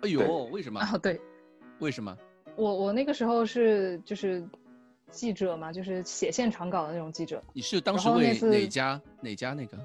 [0.02, 0.78] 哎呦，为什么？
[0.80, 1.18] 啊，对
[1.80, 2.14] 为什么？
[2.56, 4.46] 我我那个时候是就是
[5.10, 7.42] 记者嘛，就是写现场稿的那种记者。
[7.54, 9.78] 你是当时为哪家哪家那个？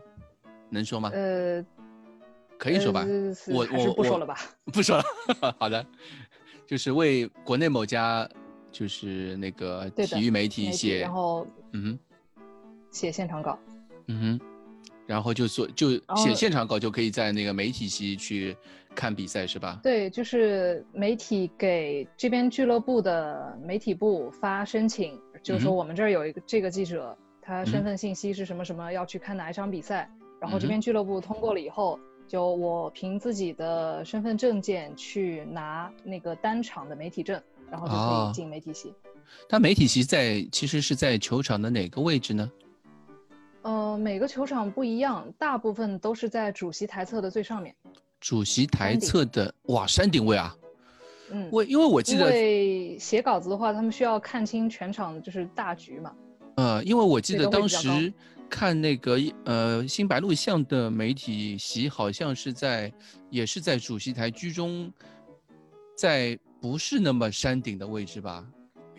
[0.69, 1.09] 能说吗？
[1.13, 1.65] 呃，
[2.57, 4.37] 可以说吧呃是我还是我我不说了吧。
[4.65, 5.03] 不说了，
[5.57, 5.83] 好的，
[6.67, 8.29] 就是为国内某家
[8.71, 12.43] 就是那个体育媒体写，然后嗯哼，
[12.91, 13.57] 写现场稿。
[14.07, 14.45] 嗯哼，
[15.05, 18.55] 然后就做就写现场稿就可以在那个媒体系去
[18.95, 19.79] 看比赛是吧？
[19.83, 30.09] 对，就是媒体给这边俱乐部的媒体部发申请，就是说我们这儿有一个这个记者，他嗯身份信息是什么什么，要去看哪一场比赛，
[30.41, 37.39] 然后这边俱乐部通过了以后，就我凭自己的身份证件去拿那个单场的媒体证，
[37.71, 38.93] 然后就可哦以进媒体席。
[39.47, 42.51] 它媒体席在其实是在球场的哪个位置呢？
[43.61, 47.75] 呃，每个球场不一样，大部分都是在主席台侧的最上面。
[48.19, 50.55] 主席台侧的哇山顶位啊，
[51.31, 56.13] 嗯，我因为我记因得为写稿子的话，他们需要看清全场就是大局嘛。
[56.55, 58.11] 呃，因为我记得当时
[58.49, 62.91] 看那个呃新白鹿巷的媒体席，好像是在
[63.29, 64.91] 也是在主席台居中，
[65.95, 68.45] 在不是那么山顶的位置吧？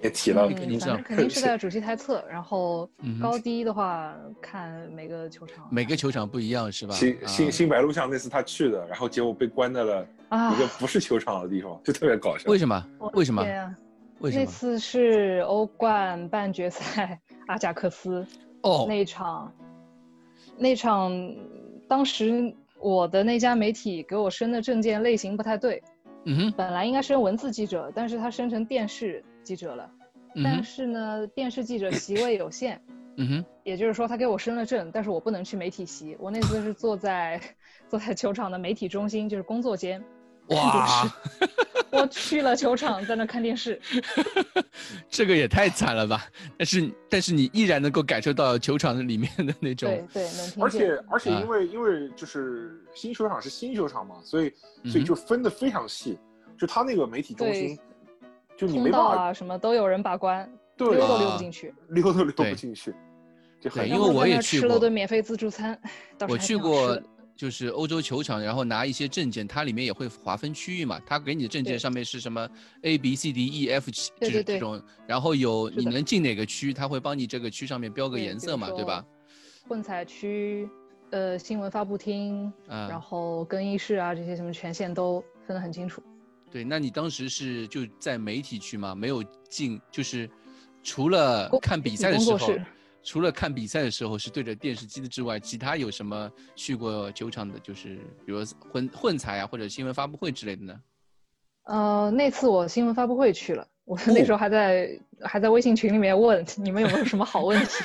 [0.00, 2.88] 别提了，嗯，肯定是反正肯定是在主席台侧，然后
[3.20, 5.68] 高低的话看每个球场。
[5.70, 6.94] 每个球场不一样是吧？
[6.94, 12.50] 新啊新新白鹿巷那次他去的，然后结果被关在了啊一个不是球场的地方，就特别搞笑。
[12.50, 12.82] 为什么？
[13.12, 13.44] 为什么？
[13.44, 13.76] 天啊
[14.20, 14.42] 为什么？
[14.42, 18.26] 那次是欧冠半决赛，阿贾克斯
[18.62, 19.52] 哦那一场，
[20.56, 21.12] 那场
[21.86, 25.82] 当时我的那家媒体给我申的证件类型不太对，
[26.24, 29.90] 嗯哼，本来应该升文字记者，但是他升成电视记者了。
[30.44, 32.80] 但是呢，电视记者席位有限，
[33.16, 36.16] 嗯哼，也就是说他给我升了证，但是我不能去媒体席。
[36.20, 37.40] 我那次是坐在
[37.88, 40.02] 坐在球场的媒体中心，就是工作间。
[40.50, 41.12] 哇，
[41.90, 43.80] 我去了球场，在那看电视。
[45.08, 46.24] 这个也太惨了吧！
[46.58, 50.62] 但是但是你依然能够感受到球场里面的那种，对对，能听。
[50.64, 51.40] 而且而且啊。
[51.40, 54.52] 因为、因为就是新球场是新球场嘛，所以
[54.84, 56.18] 所以就分的非常细，
[56.58, 57.78] 就他那个媒体中心，
[58.56, 60.96] 就你没办法啊什么都有人把关，对。
[60.96, 61.74] 溜都啊溜不进去。
[61.88, 62.94] 溜都溜不进去，
[63.60, 64.78] 对因为我然后在那吃了也去过。
[64.78, 65.78] 顿免费自助餐，
[66.28, 67.02] 我去过的，
[67.40, 71.00] 就是欧洲球场，然后拿一些证件，它里面也会划分区域嘛。
[71.06, 72.46] 它给你的证件上面是什么
[72.82, 79.02] A B C D E F，就是对对对这种，然后有你能进哪个区，它会帮你这个区上面标个颜色嘛，对吧？？
[79.66, 80.68] 混采区、
[81.08, 86.02] 呃新闻发布厅，啊然后更衣室啊这些什么权限都分得很清楚。
[86.50, 88.94] 对，那你当时是就在媒体区吗？
[88.94, 90.28] 没有进，就是
[90.82, 92.52] 除了看比赛的时候
[93.02, 100.74] 除了看比赛的时候是对着电视机的之外，其他有什么去过球场的，就是比如混混采啊，或者新闻发布会之类的呢？
[101.64, 107.84] 呃，那次我新闻发布会去了，我哦那时候还在、还在微信群里面问你们有没有什么好问题，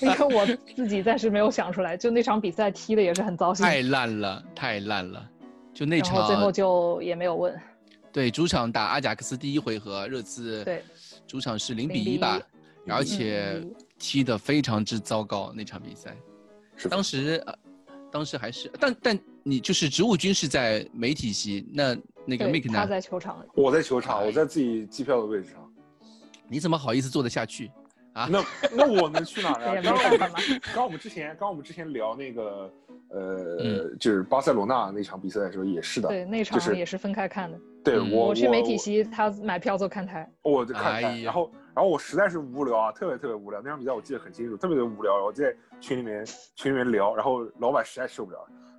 [0.00, 1.96] 因 为我自己暂时没有想出来。
[1.96, 5.28] 就那场比赛踢的也是很糟心，太烂了，太烂了！
[5.74, 7.58] 就那然后最后，就也没有问。
[8.12, 10.82] 对主场打阿贾克斯第一回合，热刺对
[11.26, 12.40] 主场是零比比一吧
[12.86, 16.16] 而且嗯踢得非常之糟糕那场比赛。
[16.76, 17.54] 是当时，呃
[18.10, 22.86] 当时还是，但但你就是植物军是在媒体席，那那个对 Mick 他呢？
[22.88, 25.72] 在球场，我在球场，哎我在自己机票的位置上，
[26.48, 27.70] 你怎么好意思坐得下去？
[28.14, 29.74] 啊那 那我能去哪儿啊？
[29.76, 30.38] 也没刚刚办法。
[30.74, 32.72] 刚我们之前，刚我们之前聊那个，
[33.10, 37.56] 呃，嗯就是巴塞罗那那场比赛的时候也是的，对，那就是场也是分开看的。
[37.56, 40.30] 嗯对我我去媒体席，他买票坐看台。
[40.42, 43.60] 我就看台，哎然后然后我实在是无聊啊，特别特别无聊。
[43.62, 45.24] 那场比赛我记得很清楚，特别的无聊。
[45.24, 46.26] 我在群里面
[46.56, 48.38] 群里面聊，然后老板实在受不了，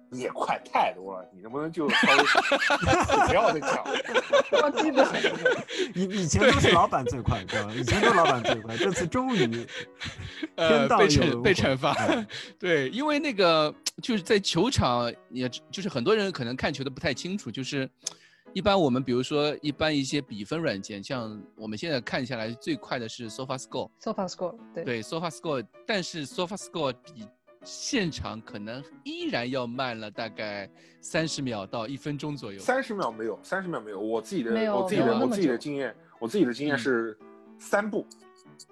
[0.10, 2.24] 你也快太多了，你能不能就稍微
[3.28, 3.92] 不要再讲了？
[4.64, 5.08] 我记得
[5.96, 7.72] 以以前都是老板最快，对吧？
[7.74, 9.66] 以前都是老板最快，这次终于
[10.56, 12.28] 呃天，道有被惩被惩罚嗯。
[12.60, 17.90] 对，因为那个就是在球场，也就是很多人可能看球的不太清楚，就是
[18.54, 27.28] 一般我们比如说一般一些比分软件，像我们现在看下来最快的是 SofaScore，SofaScore，对对 SofaScore，但是 SofaScore 比
[27.64, 32.60] 现场可能依然要慢了大概三十秒到一分钟左右。
[32.60, 34.00] 三十秒没有，三十秒没有。
[34.00, 37.18] 我自己的我自己的我自己的经验，我自己的经验嗯是
[37.60, 38.06] 三步。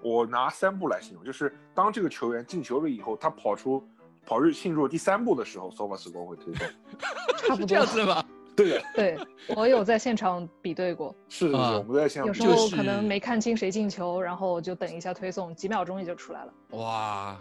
[0.02, 3.82] 我拿三步来形容，就是当这个球员进球了以后，他跑出
[4.26, 6.68] 跑入进入第三步的时候，Sofa Score 会推送。
[7.38, 7.86] 差不是这样。
[7.86, 8.26] 子的吗？
[8.58, 9.18] 对的， 对，
[9.56, 16.54] 我有在现场比对过， 是的，是我们在现场有时候可能没看清谁进球，然后就等一下推送，几秒钟也就出来了。
[16.72, 17.40] 哇，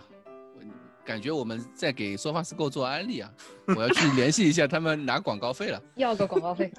[1.04, 3.32] 感觉我们在给 SofaScore 做安利啊！
[3.68, 5.80] 我要去联系一下他们拿广告费了。
[5.96, 6.70] 要个广告费，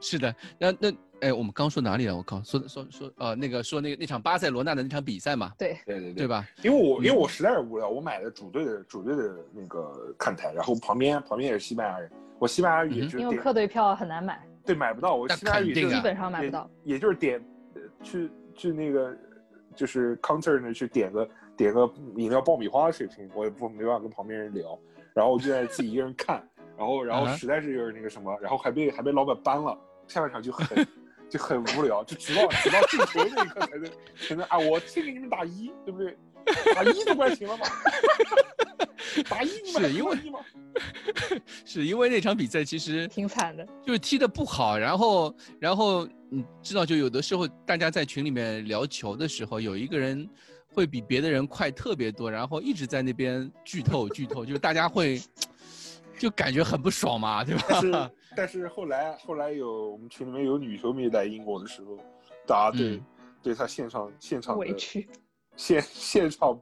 [0.00, 2.16] 是的，那那哎，我们刚说哪里了？
[2.16, 6.26] 我靠，说说说呃，那个说那个那场巴塞罗那的那场比赛嘛，对，对对对？
[6.26, 6.44] 吧？
[6.62, 12.10] 因为我因为嗯我实在是无聊，我买了主队的主队的那个看台，然后旁边旁边也是西班牙人，
[12.42, 16.68] 我西班牙语因为客队票很难买，对买不到，我西班牙语基本上买不到。
[16.82, 17.40] 也，就是点
[17.76, 19.16] 呃去去那个
[19.76, 24.76] 就是 counter 那去点个点个饮料爆米花的水平，我也不没办法跟旁边人聊，
[25.14, 26.42] 然后我就在自己一个人看，
[26.76, 29.78] 然后然后实在是有点那个什么，然后还被还被老板搬了，
[30.08, 30.84] 下半场就很
[31.30, 36.18] 就很无聊，就直到直到进球那一刻才能才能啊，我先给你们打一，对不对？
[36.74, 37.66] 打一都怪行了吧？
[39.28, 40.40] 打一是因为一吗？
[41.64, 43.66] 是因为那场比赛其实挺惨的。
[43.84, 50.28] 就是踢的不好，然后然后你知道，就有的时候大家在群里面聊球的时候，有一个人
[50.72, 55.20] 会比别的人快特别多，然后一直在那边剧透剧透，就是大家会
[56.18, 58.10] 就感觉很不爽嘛，对 但是吧？
[58.34, 61.98] 但是后来后来有我们群里面有女球迷来英国的时候，
[62.46, 63.04] 大家对、嗯
[63.42, 65.08] 对他现场现场委屈，
[65.62, 66.58] 现现场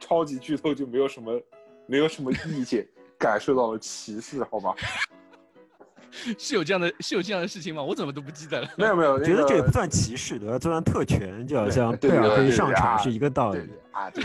[0.00, 1.40] 超级剧透就没有什么，
[1.86, 2.84] 没有什么意见，
[3.16, 4.42] 感受到了歧视？
[4.42, 4.74] 好吧，
[6.36, 7.80] 是有这样的，是有这样的事情吗？
[7.80, 8.68] 我怎么都不记得了。
[8.76, 13.60] 没有没有，觉得这也不算歧视，都要算特权，就好像贝尔可以上场是一个道理
[13.92, 14.10] 啊。
[14.10, 14.24] 对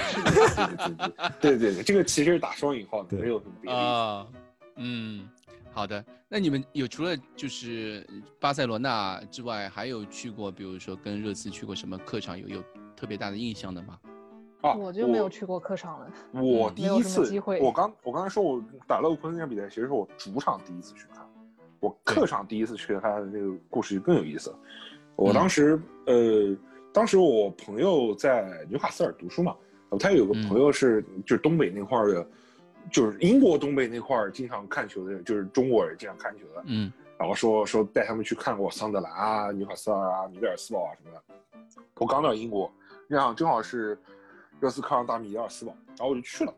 [1.60, 4.26] 对对，这个其实是打双引号的，没有什么啊。
[4.78, 5.30] 嗯，
[5.72, 6.04] 好的。
[6.28, 8.04] 那你们有除了就是
[8.40, 12.64] 巴塞罗那之外，还有去过，比如说跟热刺去过什么客场有有？
[12.96, 14.00] 特别大的印象的吗？
[14.62, 16.12] 啊，我就没有去过客场了。
[16.40, 21.28] 我第一次机会，我刚我刚才说我打勒沃库森那场比赛，其实是我主场第一次去看，
[21.80, 24.60] 我客场第一次去看的那个故事就更有意思了。
[25.16, 26.56] 我当时、呃，
[26.94, 29.56] 当时我朋友在纽卡斯尔读书嘛，
[30.00, 32.28] 他有个朋友是、就是东北那块儿的，
[32.92, 41.22] 就是英国东北那块儿经常看球的，就是中国人经常看球的，嗯然后说说带他们去看过桑德兰啊、纽卡斯尔啊、米德尔斯堡啊什么的。
[42.00, 42.72] 我刚到英国，
[43.12, 44.00] 那样正好是
[44.62, 46.54] 热刺看上打米德尔斯堡，然后我就去了。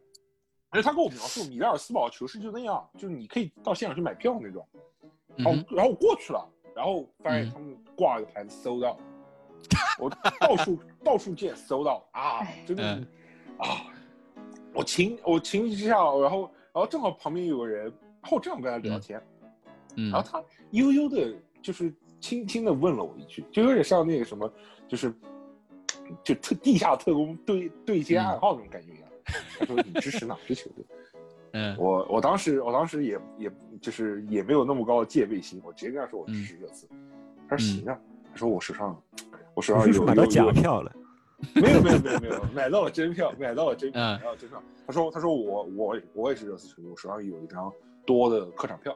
[0.69, 4.67] 而且他跟我描述米德尔斯堡球市就那样，就是你可以到现场去买票那种。
[5.35, 8.95] 然后然后我过去了，然后发现他们挂了个牌子搜到，
[9.99, 10.07] 我
[10.39, 13.01] 到处到处见搜到啊，真的是
[13.57, 13.87] 啊，
[14.75, 19.19] 我情我情急之下，然后然后正好旁边有个人，然后我正好跟他聊天，
[19.95, 24.51] 嗯，然后他悠悠的，就是轻轻的问了我一句，就有点像那个什么，
[24.87, 25.11] 就是
[26.23, 29.09] 就特地下特工对对接暗号那种感觉一样。
[29.59, 30.85] 他说你支持哪支球队？
[31.55, 36.87] 嗯，我我当时我当时也也就是也没有那么高的戒备心，我直接跟他说我支持热刺。
[37.47, 37.97] 他说行啊，
[38.31, 38.99] 他说我手上
[39.53, 40.91] 我手上有你是不是买到有有假票了？
[41.53, 44.63] 没有没有没有没有，买到了真票，买到了真票，嗯买到了真票。
[44.87, 47.71] 他说他说我我我也是热刺球迷，我手上有一张
[48.05, 48.91] 多的客场票。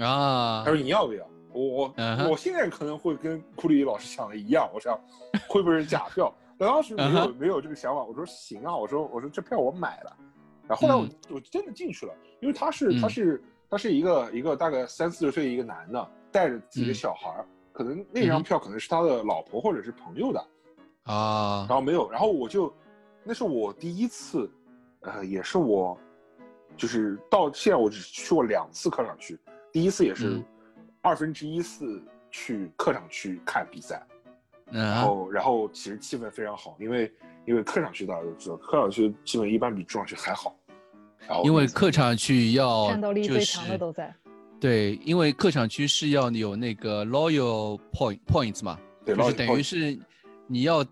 [0.00, 1.26] 啊他，说你要不要？
[1.54, 4.98] 我我、我现在可能会跟库里老师想的一样， 我想
[5.48, 6.32] 会不会是假票？
[6.58, 10.16] 但 当时没有、没有这个想法，我说行啊，我说我说这票我买了。
[10.66, 16.94] 然后后来我、我真的进去了，因为他是他嗯是他是一个一个大概三四十岁一个男的，带着自己的嗯。
[16.94, 20.40] 小孩儿，可能那张票可能是他的老婆或者是朋友的，
[21.04, 21.66] 啊。
[21.68, 22.72] 然，后没有，然后我就，
[23.24, 24.50] 那是我第一次，
[25.00, 25.98] 呃，也是我，
[26.76, 29.38] 就是到现在我只去过两次客场区，
[29.70, 30.44] 第一次也是嗯
[31.04, 34.02] 二分之一次去客场去看比赛，
[34.70, 37.12] 然嗯，后然后其实气氛非常好，因为
[37.44, 40.56] 因为客场区大家都知道，客场区气氛一般比主场区还好，
[41.28, 44.12] 然后因为客场区要战斗力就最强的是都在。
[44.58, 49.98] 对，因为客场区是要有那个 loyal point points 嘛，对就是等于是
[50.46, 50.82] 你要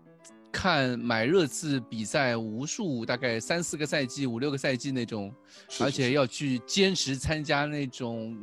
[0.51, 5.33] 看买热刺比赛无数，大概三四个赛季、五六个赛季那种，
[5.81, 8.37] 而且要去坚持参加那种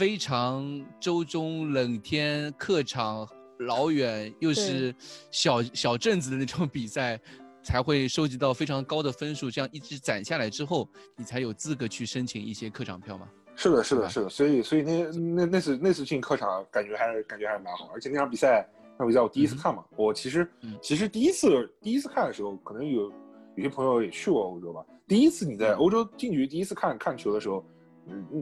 [0.00, 4.94] 非常周中冷天客场老远又是
[5.30, 7.20] 小小镇子的那种比赛，
[7.62, 13.28] 才会收集到非常高的分数，这样一直攒下来之后，你才有资格去申请一些客场票嘛。
[13.54, 20.78] 是的，是的，是的，所以所以那那那次那次进客场感觉还是感觉还是蛮好，而且那场比赛那场比赛我第一次看嘛，我其实、嗯。
[20.80, 23.12] 其实第一次第一次看的时候，可能有
[23.54, 25.76] 有些朋友也去过欧洲吧，第一次你在嗯。
[25.76, 27.62] 欧洲进局第一次看看球的时候，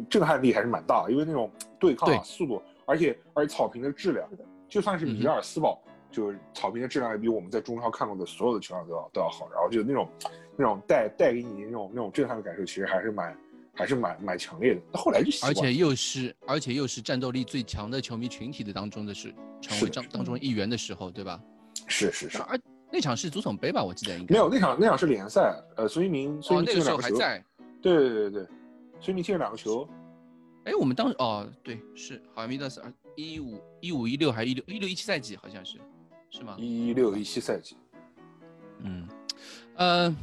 [0.09, 4.29] 震撼力还是蛮大的，因为那种对抗啊对速度，而且而且草坪的质量，
[4.69, 10.09] 就算是米尔斯堡，就是草坪的质量也比我们在中超看过的所有的球场都要都要好，然后就那种
[10.57, 13.37] 那种带带给你那种那种震撼的感受，其实还是蛮
[13.75, 14.81] 还是蛮蛮强烈的。
[14.93, 21.41] 那后来就而且又是而且又是战斗力最强的球迷群体的当中的是成为当当中一员的时候，对吧？
[21.87, 22.59] 是是是，而
[22.91, 27.43] 那场是足总杯吧，我记得应该没有那场那场是联赛，呃，孙兴民孙哦，兴那个时候还在。
[27.81, 28.47] 对对对对
[28.99, 29.89] 对，孙兴民进了两个球，
[30.65, 35.79] 哎，我们当时哦，对，是好像米德斯尔一五一五一六还一六一六一七赛季好像是，
[36.31, 36.57] 是吗？
[36.59, 37.77] 一六一七赛季，
[38.81, 39.09] 嗯，
[39.77, 40.17] 呃，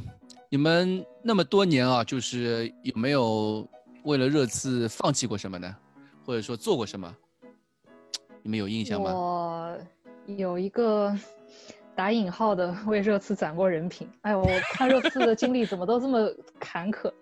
[0.48, 3.66] 你们那么多年啊，就是有没有
[4.04, 5.76] 为了热刺放弃过什么呢？
[6.24, 7.16] 或者说做过什么？
[8.42, 9.12] 你们有印象吗？
[9.12, 9.78] 我
[10.26, 11.16] 有一个
[11.94, 14.08] 打引号的 为热刺攒过人品。
[14.22, 17.12] 哎呦，我看热刺的经历怎么都这么坎坷。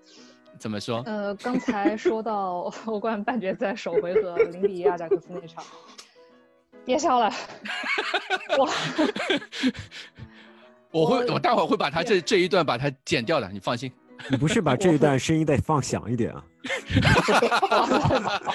[0.59, 1.03] 怎么说？
[1.07, 5.65] 呃，刚才说到 欧冠半决赛首回合零比一阿贾克斯那场，
[6.85, 7.31] 别笑了，
[8.59, 8.69] 我
[11.01, 13.93] 我会，我我待会儿会把他这这一段把它剪掉的，你放心。
[14.31, 16.45] 你不是把这一段声音再放响一点啊？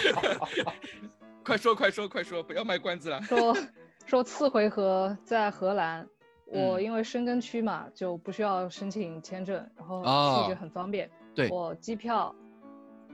[1.43, 3.21] 快说，快说，快说，不要卖关子了。
[3.23, 3.57] 说
[4.05, 6.07] 说次回合在荷兰，
[6.45, 11.09] 我嗯因为申根区嘛，就不需要申请签证，然后哦去就很方便。
[11.35, 12.33] 对，我机票、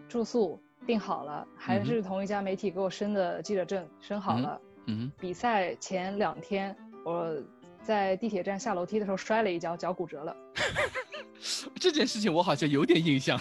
[0.08, 4.62] 住宿订好了，还是同一家媒体给我申的记者证，申好嗯了。
[4.88, 7.36] 嗯比赛前两天，我
[7.82, 10.36] 在地铁站下楼梯的时候摔了一跤，脚骨折了。
[11.80, 13.38] 这件事情我好像有点印象，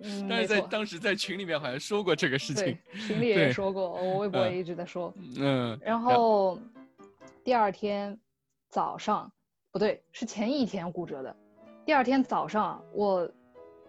[0.00, 5.12] 嗯， 但是在，当时在群里面好像说过这个事情。，群里 也说过，我微博嗯也一直在说。
[5.36, 6.58] 嗯，然后
[7.42, 8.18] 第二天
[8.68, 9.30] 早上，
[9.72, 11.34] 不对，是前一天骨折的。
[11.84, 13.30] 第二天早上，我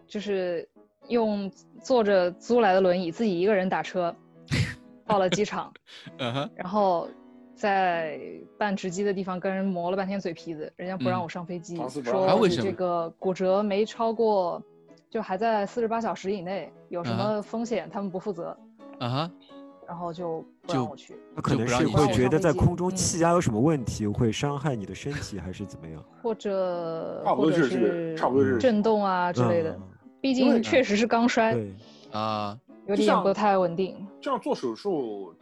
[0.10, 0.68] 就是
[1.08, 1.50] 用
[1.82, 4.14] 坐着租来的轮椅，自己一个人打车
[5.06, 5.72] 到了机场，
[6.18, 7.08] 嗯哼，然后
[7.56, 8.20] 在
[8.58, 14.62] 办值机的地方跟人磨了半天嘴皮子，人家不让嗯我上飞机，说这个骨折没超过，
[15.10, 18.58] 就还在四十八小时以内，有什么风险他们不负责，
[19.00, 19.32] 啊哈，
[19.88, 21.16] 然后就不让我去。
[21.36, 26.04] 他可能让你去是会觉得在空中嗯气压有什么问题，会伤害你的身体，还是怎么样？
[26.22, 29.72] 或者差不多或者是这个是差不多是震动啊之类的。
[29.72, 29.82] 嗯
[30.22, 31.74] 毕竟确实是刚摔，对，
[32.12, 32.58] 啊，
[32.88, 33.96] 有点不太稳定。
[34.22, 35.34] 这样做手术，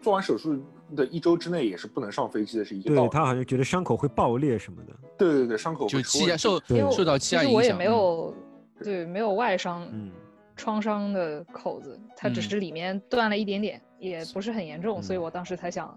[0.00, 0.60] 做完手术
[0.96, 3.08] 的一周之内也是不能上飞机的，是一个道理。
[3.08, 4.92] 对他好像觉得伤口会爆裂什么的。
[5.16, 6.60] 对对对，伤口就气压受
[6.90, 7.54] 受到气压影响。
[7.54, 8.34] 我也没嗯有，
[8.82, 10.10] 对，没有外伤，嗯，
[10.56, 15.96] 创伤的口子，它只嗯是里面断了一点点，也不是很严重，所以嗯我当时才想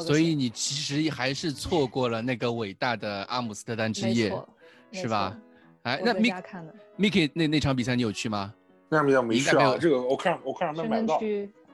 [0.00, 4.32] 所以你其实还是错过了那个伟大的阿姆斯特丹之夜
[4.92, 5.43] 是吧错？
[5.84, 8.52] 哎，那 Mik 家看的，Miki 那那场比赛你有去吗？
[8.88, 11.20] 那场比赛没去啊，这个我看我看上面深买不到，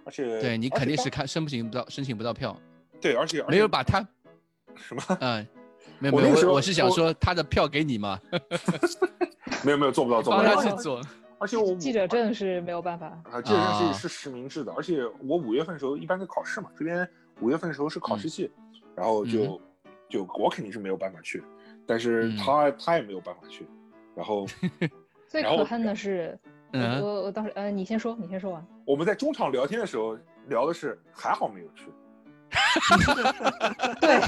[0.04, 2.56] 而且对你肯定是看申请不到申请不到票，
[3.00, 4.06] 对，而且没有把他
[4.76, 5.46] 什么嗯。
[5.98, 8.18] 没有没有，我那时候我我是想说他的票给你嘛，
[9.64, 11.00] 没有没有做不到做不帮到他去做。
[11.38, 17.08] 而且我记者证是没有办法，啊，记者证啊是是实名制的，而且我五月份的时候一般在考试嘛，这边
[17.40, 18.50] 五月份的时候是考试季，
[18.96, 19.60] 然后就、
[20.08, 21.42] 就我肯定是没有办法去，
[21.86, 23.66] 但是嗯他、他也没有办法去，
[24.14, 24.46] 然后
[25.28, 26.38] 最可恨的是，
[26.72, 28.64] 我嗯我我当时呃，你先说，你先说完。
[28.84, 30.16] 我们在中场聊天的时候
[30.48, 31.84] 聊的是还好没有去
[34.00, 34.20] 对，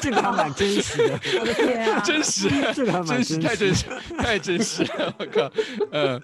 [0.00, 2.00] 这个还蛮真实的，我的天啊！
[2.00, 3.86] 真实，这个还蛮真实，太真实，
[4.16, 5.50] 太真实了，我靠，
[5.90, 6.22] 嗯，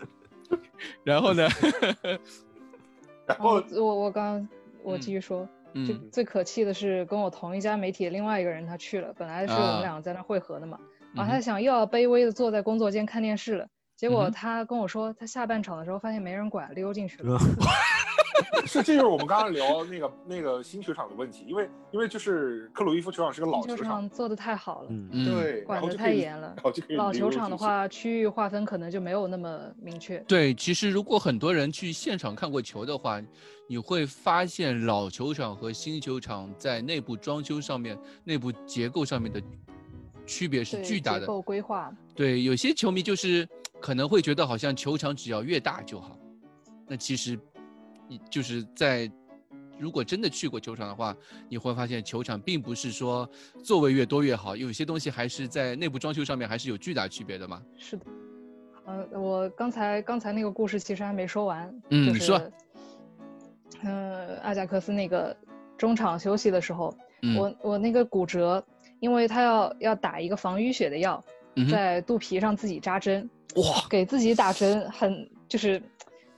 [1.03, 1.49] 然后呢，
[3.27, 4.49] 然后哦，我我刚
[4.85, 17.39] 我继续说，就嗯最可气的是跟我同一家媒体的另外一个人他去了，本来是我啊们两个在那汇合的嘛，嗯啊，他想又要卑微的坐在工作间看电视了，结果他跟我说他下半场的时候发现没人管，溜进去了。
[18.67, 30.19] 是这就是我们刚刚聊那个那个新球场的问题，因为因为就是克鲁伊夫球场是个老球球场，做的太好了，嗯，嗯，对，管得太严了然后就可以老球场的话，区域划分可能就没有那么明确。
[30.29, 33.21] 对，其实如果很多人去现场看过球的话，
[33.69, 39.41] 你会发现老球场和新球场在内部装修上面、内部结构上面的
[40.29, 41.21] 区别是巨大的。
[41.21, 43.49] 结构规划，对，有些球迷就是
[43.81, 46.17] 可能会觉得好像球场只要越大就好，
[46.87, 47.37] 那其实
[48.07, 49.11] 你就是在
[49.79, 51.17] 如果真的去过球场的话，
[51.49, 53.29] 你会发现球场并不是说
[53.65, 57.63] 座位越多越好，有些东西还是在内部装修上面还是有巨大区别的嘛。
[57.77, 58.05] 是的。
[58.87, 62.53] 呃，我刚才刚才那个故事其实还没说完，就是嗯说
[63.83, 65.37] 呃，阿贾克斯那个
[65.77, 68.65] 中场休息的时候，嗯我我那个骨折，
[69.01, 71.23] 因为他要要打一个防淤血的药，
[71.71, 75.83] 在肚皮上自己扎针，哇，给自己打针很就是，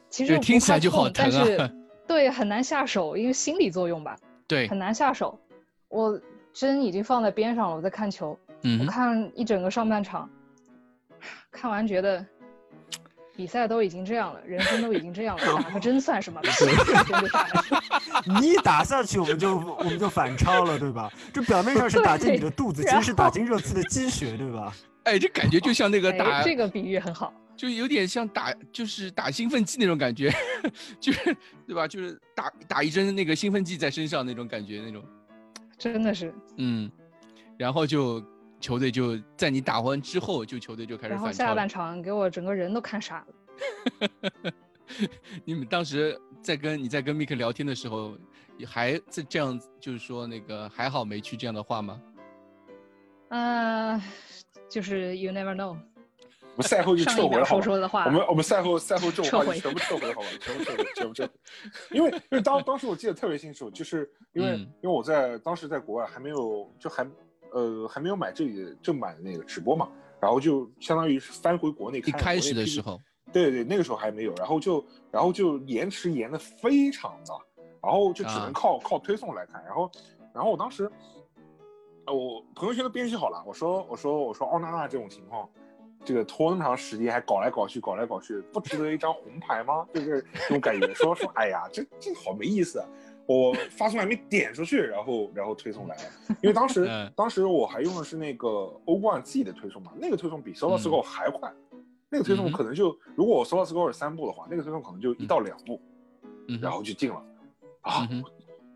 [0.08, 1.70] 其实听起来就好痛但疼啊是
[2.06, 4.16] 对很难下手，因为心理作用吧，
[4.48, 5.38] 对很，难下手。
[5.88, 6.20] 我
[6.52, 8.38] 针已经放在边上了，我在看球，
[8.80, 10.28] 我看一整个上半场，
[11.50, 12.24] 看完觉得
[13.40, 16.38] 比赛都已经这样了，人生都已经这样了， 打个针算什么？
[18.38, 21.10] 你一打下去，我们就我们就反超了，对吧？
[21.32, 24.76] 这表面上是打进你的肚子，其实是打进热刺的鸡血，对吧？
[25.04, 27.32] 哎，这感觉就像那个打哎，这个比喻很好。
[27.56, 30.30] 就有点像打，就是打兴奋剂那种感觉，
[31.00, 31.34] 就是
[31.66, 31.88] 对吧？
[31.88, 35.02] 就是打打一针那个兴奋剂在身上那种感觉，那种，
[35.78, 36.90] 真的是，嗯，
[37.56, 38.22] 然后就
[38.60, 41.68] 球队就在你打完之后，就球队就开始然后反超了下半。
[41.68, 44.50] 场给我整个人都看傻了。
[45.44, 48.16] 你们当时在跟你在跟 Mik 聊天的时候，
[48.58, 52.00] 也还在这样，就是说那个还好没去这样的话吗？
[53.28, 54.00] 嗯，
[54.68, 57.56] 就是 you never know，我们赛后就撤回了，好？
[57.56, 60.26] 说说的话我，们我们赛后赛后这种撤回话就全部撤回，好吧？
[60.40, 61.30] 全部撤回，全部撤回。
[61.92, 67.08] 因为因为当当时我记得特别清楚，就是因为、嗯因为我在当时在国外还没有就还
[67.52, 69.88] 呃还没有买这里的正版的那个直播嘛，
[70.20, 73.00] 然后就相当于是翻回国内开始的时候，
[73.32, 77.34] 对对，那个时候还没有，然后就然后就延迟延的非常的，
[77.82, 79.90] 然后就只啊能靠、靠推送来看，然后
[80.34, 80.90] 然后我当时，
[82.06, 85.48] 呃，我朋友圈都编辑好了，我说我说我说奥娜娜这种情况，
[86.04, 89.86] 这个拖那么长时间还搞来搞去搞来搞去，不值得一张红牌吗？
[89.94, 92.86] 就是这种感觉，说说哎呀，这这好没意思啊。
[93.34, 96.02] 我发送还没点出去，然后然后推送来了，
[96.42, 97.12] 因为当时、嗯。
[97.14, 98.48] 当时我还用的是那个
[98.86, 100.82] 欧冠自己的推送嘛，那个推送比 Solo 嗯。
[100.82, 101.52] Score 还快，
[102.08, 105.80] 那个推送可能就、如果我 Solo Score 是三步的话，那个推送可能就一到两步，
[106.48, 107.22] 嗯，然后就进了，
[107.82, 108.24] 啊，嗯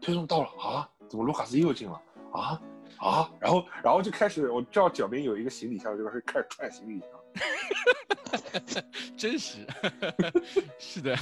[0.01, 2.01] 推送到了啊，怎么卢卡斯又进了？
[2.33, 2.61] 啊
[2.99, 8.85] 啊，然后然后就开始我知道脚边有一个行李箱，就开始开始踹行李箱，
[9.17, 9.67] 真实，
[10.79, 11.17] 是的，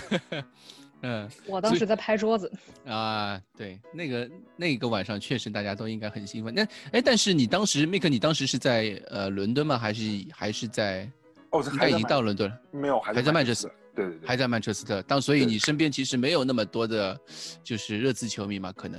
[1.02, 1.28] 嗯。
[1.46, 2.50] 我当时在拍桌子，
[2.86, 6.52] 啊，对，那个那个晚上确实大家都应该很兴奋。
[6.54, 9.78] 那哎，但是你当时 Mik，你当时是在呃伦敦吗？
[9.78, 11.08] 还是还是在？
[11.50, 15.02] 哦，这应该已经还在曼到伦敦了，没有，还还在曼彻斯斯特，对对对，还在曼彻斯特。
[15.02, 17.20] 当所以你身边其实没有那么多的，
[17.62, 18.98] 就是热刺球迷嘛，可能。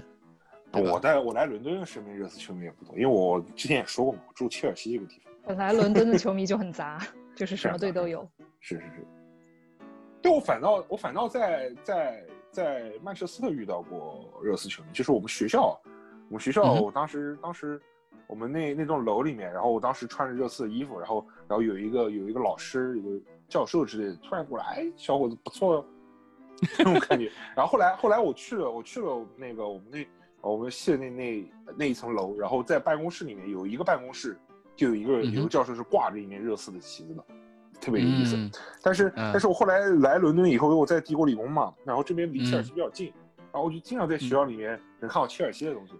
[0.74, 7.04] 我在我来伦敦身边热刺球迷也不多，因为我之前也说过嘛，我住切尔西这个地方，本来伦敦的球迷就很杂，
[7.36, 8.28] 就是什么队都有。
[8.60, 9.08] 是 是是。
[10.24, 15.78] 对我反倒我反倒在在在曼彻斯特遇到过热刺球迷，就是我们学校，
[16.30, 17.80] 我们学校，我当时当时
[18.26, 23.19] 我们那那栋楼里面，然后我当时穿着热刺的衣服，然后然后有一个有一个老师，有个
[23.49, 25.86] 教授之类的，突然过来，哎，小伙子不错哟，
[26.78, 27.30] 这种感觉。
[27.53, 30.07] 然后后来后来我去了，我去了那个我们那
[30.49, 34.38] 我们系的那那那一层楼，然后在办公室里面有一个办公室，
[34.74, 37.26] 就有一个有个教授是挂着一面热刺的旗子的，
[37.84, 38.38] 特别有意思。
[38.38, 38.50] 嗯
[38.82, 43.08] 但是、嗯但是我后来来伦敦以后，我在帝国理工嘛，然后这边离切尔嗯西比较近，
[43.52, 45.94] 然后我就经常在学校里面能看到切尔西的东西。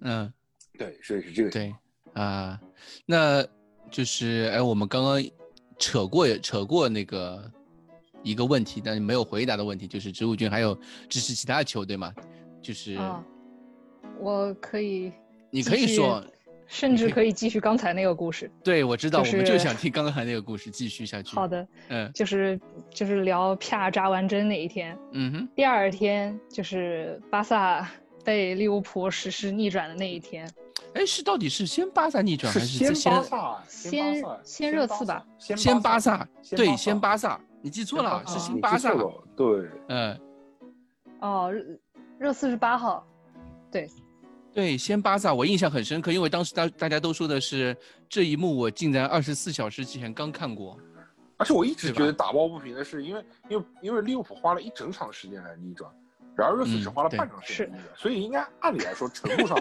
[0.00, 0.32] 嗯，
[0.78, 1.50] 对，所以是这个。
[1.50, 1.74] 对
[2.12, 2.60] 啊，
[3.06, 3.44] 那
[3.90, 5.22] 就是哎，我们刚刚
[5.78, 7.50] 扯过扯过那个
[8.22, 12.12] 一个问题，但是没有回答的问题，就是植物君还有支持其他球队吗？
[12.62, 13.24] 就是啊，
[14.20, 15.12] 我可以，
[15.50, 16.24] 你可以说，
[16.74, 18.50] 甚至可可以继续刚才那个故事。
[18.64, 21.36] 对我知道，就我们就想听刚才那个故事继续下去。
[21.36, 22.10] 好，的，嗯。
[22.12, 22.60] 就是
[22.90, 27.88] 就是聊啪扎完针那一天，嗯哼，第二天就是巴萨
[28.24, 30.50] 被利物浦实施逆转的那一天，
[30.94, 36.28] 哎，是到底是先巴萨逆转还是是先巴萨，先先热刺吧，先先巴萨？
[36.56, 38.92] 对，先先巴萨，你记错了，是你记新巴萨
[39.36, 39.46] 对，
[39.88, 40.20] 嗯，
[41.20, 41.78] 哦，热
[42.18, 43.06] 热刺是八号，
[43.70, 43.88] 对，
[44.54, 47.76] 对，先巴萨，我印象很深刻，因为当时大大家都说的是
[48.08, 50.78] 这一幕，我竟然二十四小时之前刚看过。
[51.36, 55.90] 而且我一直觉得打抱不平的是，因为因为因为利物浦花了一整场时间来逆转，
[56.36, 59.58] 然而热刺只花了半场时间逆转，所以应该按理来说程度上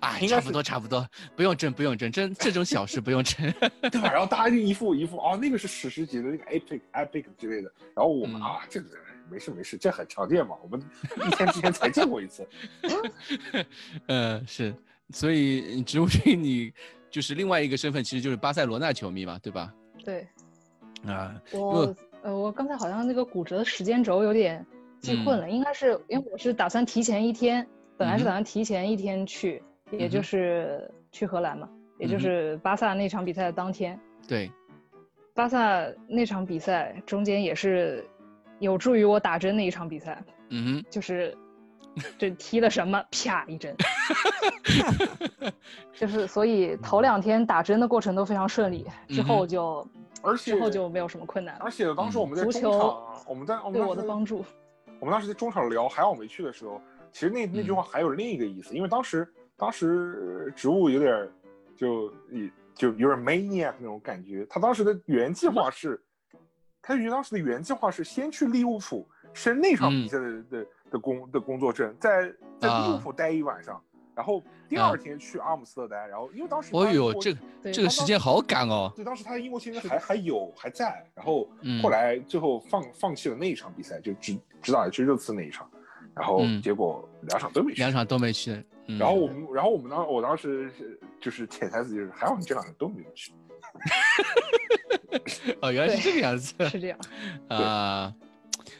[0.00, 3.48] 哎 应该差不多，差不多，不用争，不用争，争这种小事不用争。
[3.92, 4.10] 对吧？
[4.10, 8.88] 然后大家就一副一副啊，那个是史诗级的那个 epic epic 之类的，然后我们、嗯啊，这个
[9.30, 10.80] 没事没事，这很常见嘛，我们
[11.26, 12.46] 一天之前才见过一次。
[14.06, 14.74] 呃，是，
[15.10, 16.72] 所以植物君你
[17.10, 19.72] 就是另外一个身份，其实就是巴塞罗那球迷嘛，对吧？
[20.04, 20.26] 对
[21.06, 24.64] 啊，我呃，我刚才好像那个骨折的时间轴有点
[25.00, 27.66] 记混了，应该是因为我是打算提前一天，
[27.96, 31.68] 本来是打算提前一天去，也就是去荷兰嘛，
[31.98, 33.98] 也就是巴萨那场比赛的当天。
[34.26, 34.50] 对，
[35.34, 38.04] 巴萨那场比赛中间也是
[38.58, 41.36] 有助于我打针的一场比赛，嗯就是
[42.18, 43.74] 这踢了什么，啪一针，
[45.94, 49.86] 就是所以头两天打针的过程都非常顺利，之后就、
[50.22, 51.70] 而且之后就没有什么困难了而。
[51.70, 54.44] 且当时我们在中足球场，我们在我们对我的帮助，
[55.00, 56.80] 我们当时在中场聊还好没去的时候，
[57.12, 59.26] 其实那那句话还有另一个意思，因为当时
[59.56, 61.28] 当时植物有点
[61.76, 65.98] 就也就有点 maniac 那种感觉，他当时的原计划是，
[66.86, 73.82] 他原当时的原计划是先去利物浦申那场比赛的、的的工的工作证，在在利物浦待一晚上，
[74.14, 77.38] 然后第二天去阿姆斯特丹，然后因为当时哼，哦呦，他英国这个
[77.72, 78.92] 这个时间好赶哦。
[78.94, 85.68] 对，当时他的英国签证还还有还在，然后嗯后来最后放放弃了那一场比赛，就只只打去热刺那一场，
[86.14, 87.78] 然后嗯结果两场都没去。
[87.80, 88.64] 两场都没去。
[88.86, 90.70] 嗯、然后我们，然后我们当我当时
[91.20, 93.32] 就是潜台词就是，还好你这两个都没有去。
[95.62, 96.98] 哦，原来是这个样子是这样。
[97.48, 98.14] 啊。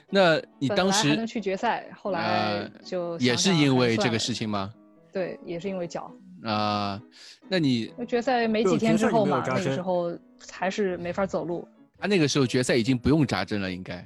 [0.08, 4.72] 那你当时还能去决赛，后来呃就也是因为这个事情吗？
[5.12, 6.10] 对，也是因为脚。
[6.44, 7.00] 啊，
[7.48, 10.16] 那你决赛没几天之后嘛，那个时候
[10.50, 11.66] 还是没法走路
[11.98, 13.96] 啊那个时候决赛已经不用扎针了，应该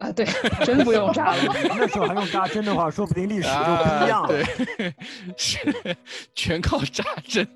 [0.00, 0.10] 啊。
[0.10, 0.26] 对，
[0.64, 1.42] 真不用扎了。
[1.70, 4.28] 那时候还用扎针的话，说不定历史就不一样了。
[4.28, 4.94] 啊对，
[5.36, 5.96] 是
[6.34, 7.46] 全靠扎针。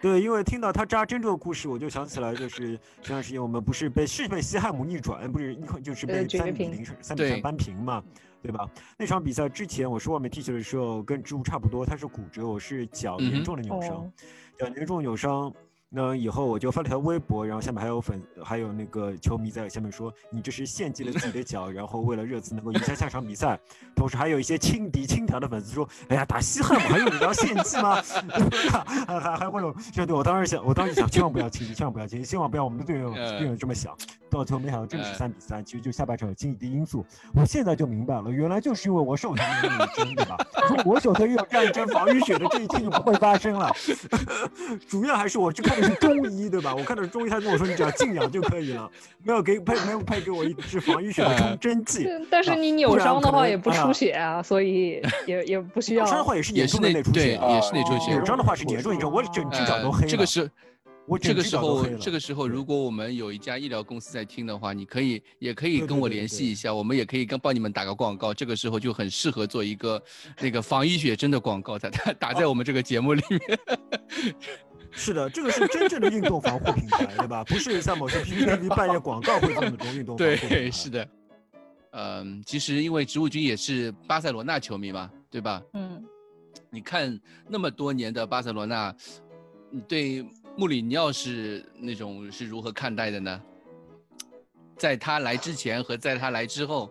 [0.00, 8.02] 对，因为听到他扎针这个故事，我就想起来，就是前段时间我们不是被是被西汉姆逆转，不是一块 就是呃被三比零三比三扳平嘛，
[8.40, 8.68] 对吧？
[8.96, 14.12] 那场比赛之前我是外面踢球的时候，跟植物差不多，他是骨折，我是脚严重的扭伤，哦
[14.58, 15.52] 脚严重扭伤。
[15.90, 23.58] 那以后我就发了条微博，然后下面还有粉，还有那个球迷在下面说，你这是献祭了自己的脚，然后为了热刺能够赢下下场比赛。
[23.96, 28.02] 同时还有一些轻敌轻佻的粉丝说，哎呀，打西汉姆还用得着献祭吗？
[29.06, 33.96] 还还还会有这样对我当时想，我当时想，千万不要轻敌，千万不要轻敌，千万不要我们的队友呃队友这么想。
[34.30, 37.02] 到最后没想到真的是呃三比三，其实就下半场有经济的因素。
[37.34, 40.36] 我现在就明白了，原来就是因为我手头有那一针，对吧？
[40.68, 43.72] 如果我手头有这样一针防御血的，这一切就不会发生了。
[44.86, 46.74] 主要还是我去看的是中医，对吧？
[46.74, 48.90] 我看的是中医，他跟我说你只要静养就可以了，
[49.24, 52.06] 没有给配没有配给我一支防淤血的 冲针剂。
[52.30, 56.10] 但是你扭伤的话也不啊出血啊，所以也也不需要 扭。
[56.10, 60.08] 伤的话也是严重的内出血，也是内出血扭伤的话是严重一种，我整只脚都黑了。
[60.08, 60.50] 这个是。
[61.10, 68.34] 我这个时候这个时候，如果我们有一家医疗公司在听的话，你可以也可以跟我对对对联系一下，我们也可以跟帮你们打个广告。
[68.34, 70.02] 这个时候就很适合做一个
[70.38, 73.58] 那个防淤血针的广告，在打打在我们这个节目里面。
[74.92, 77.44] 是的，这个是真正的运动防护品牌，对吧？
[77.44, 80.54] 不是像某些 PPTV 半夜广告会做的那种运动防护品牌。
[80.54, 81.08] 对，是的。
[81.92, 85.62] 嗯，其实因为植物君也是巴塞罗那球迷嘛，对吧？
[85.72, 86.04] 嗯，
[86.70, 87.18] 你看
[87.48, 88.94] 那么多年的巴塞罗那，
[89.70, 90.24] 你对
[90.56, 93.40] 穆里尼奥是那种是如何看待的呢？
[94.76, 96.90] 在他来之前和在他来之后，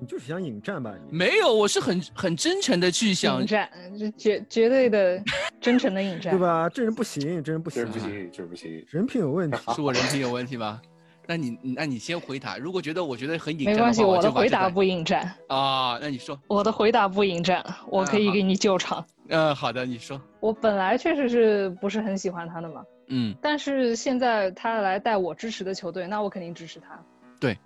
[0.00, 0.92] 你就是想引战吧？
[1.10, 5.22] 没有，我是很很真诚的去想引战，这绝绝对的
[5.64, 6.38] 真诚的引战，对？
[6.38, 6.68] 吧？
[6.68, 8.86] 这人不行，这人不行，这人不行，这人不行。
[8.90, 9.56] 人品有问题。
[9.74, 10.82] 是我人品有问题吗？
[11.26, 19.02] 那你那你先回答，如果觉得我觉得很引战没关系，话我的回答不引战，啊，那你说，我的回答不引战，我可以给你救场。
[19.28, 27.02] 嗯，好的，你说，我本来确实是不是很喜欢他的嘛，嗯，但是现在他来带我支持的球队，那我肯定支持他，
[27.40, 27.56] 对，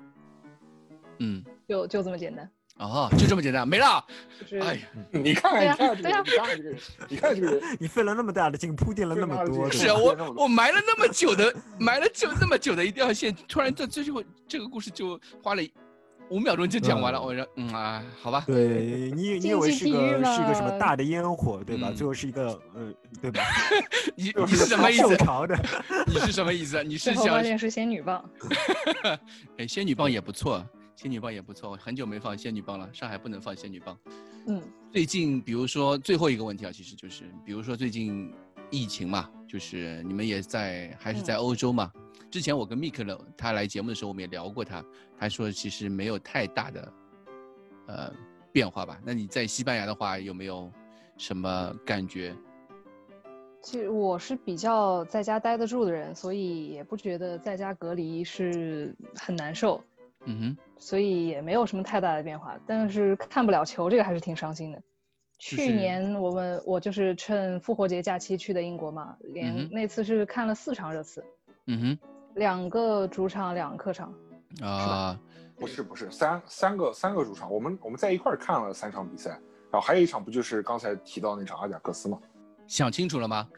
[1.18, 2.49] 嗯，就就这么简单。
[2.78, 4.04] 哦，就这么简单，没了。
[4.40, 15.62] 就是哎呀， 你看，对呀你看这对呀，你看这个人， 你看这个人，你费了那么大的劲，铺垫了那么多，是啊，我我埋了那么久的，埋了就那么久的一条线，突然在最后这个故事就花了
[16.30, 17.18] 五秒钟就讲完了。
[17.18, 21.88] 嗯我说，嗯啊，好吧，对你，你以为是个是个什么大的烟火，对吧？
[21.90, 23.42] 嗯最后是一个，呃，对吧？
[24.14, 25.02] 你你是什么意思？
[25.02, 25.58] 受潮的，
[26.06, 26.84] 你是什么意思？
[26.84, 28.22] 你是最后想发现是仙女棒，
[29.56, 30.62] 哎，仙女棒也不错，
[30.99, 33.96] 仙女棒也不错，很久没放仙女棒了，上海不能放仙女棒。
[34.49, 38.34] 嗯，最近，比如说最后一个问题啊，其实就是，比如说最近
[38.68, 41.88] 疫情嘛，就是你们也在还是在欧洲嘛。
[42.32, 44.84] 之前我跟 Mik 了，他来节目的时候，我们也聊过他，
[45.16, 46.92] 他说其实没有太大的
[47.86, 48.12] 呃
[48.51, 49.01] 变化吧。
[49.07, 50.68] 那你在西班牙的话，有没有
[51.16, 52.34] 什么感觉？
[53.62, 59.80] 其实我是比较在家待得住的人，所以也不觉得在家隔离是很难受，
[60.26, 62.58] 嗯哼，所以也没有什么太大的变化。
[62.66, 64.78] 但是看不了球，这个还是挺伤心的。
[65.38, 71.24] 就是去年我们我就是趁复活节假期去的英国嘛，嗯连哼那次是看了四场热刺，
[71.66, 71.98] 嗯哼
[72.34, 74.12] 两个主场，两个客场。
[74.60, 75.18] 啊，
[75.56, 79.30] 不是不是三三个三个主场，我们我们在一块儿看了三场比赛，
[79.70, 82.18] 然后还有一场不就是刚才提到那场阿贾克斯吗？
[82.66, 83.48] 想清楚了吗？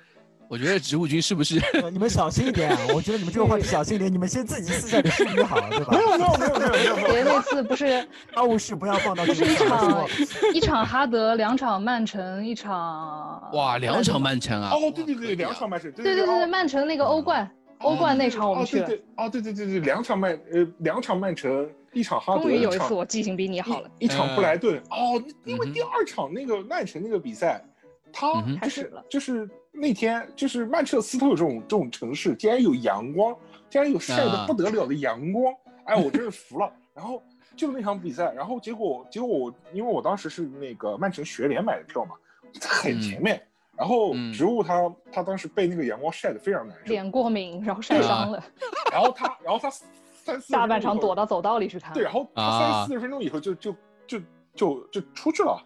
[0.51, 1.61] 我觉得植物君是不是？
[1.81, 2.79] 呃 你们小心一点啊！
[2.93, 5.93] 我觉得你们这个话题小心一点，你们先自己私下里梳理好，对吧？
[5.93, 10.09] 没有没有没有没有没有没有 别那次不是 家务事不要放到不是一场。
[10.53, 14.73] 一场哈德，两场曼城，一场哇，两场曼城啊！
[14.75, 17.49] 哦，对对对，两场曼城，对对对曼城那个欧冠，
[17.79, 18.87] 欧冠那场我们去了。
[18.87, 27.65] 哦对对哦对对对对，两场曼呃两场曼城，一场哈德，终于有一次我记性比你好了，一场布莱顿哦，因为第二场那个曼城那个比赛，
[28.13, 28.27] 他
[28.61, 33.35] 开始了就是那天就是曼彻斯特这种这种城市，竟然有阳光，
[33.69, 35.55] 竟然有晒得啊不得了的阳光，
[35.85, 36.71] 哎，我真是服了。
[36.95, 37.23] 然后
[37.57, 42.15] 就那场比赛，然后结果结果我因为我当时是那个曼城学联买的票嘛，
[42.61, 43.41] 在很前面。
[43.77, 48.45] 然后嗯植物他他当时被那个阳光晒得非常难受，脸过敏，然后晒伤了，
[48.93, 49.71] 然后他然后他
[50.23, 51.25] 三四下半场躲到。
[51.25, 51.95] 走道里去看。
[51.95, 53.75] 对，然后他啊三四十分钟以后就就
[54.07, 54.21] 就
[54.55, 55.59] 就就出去了，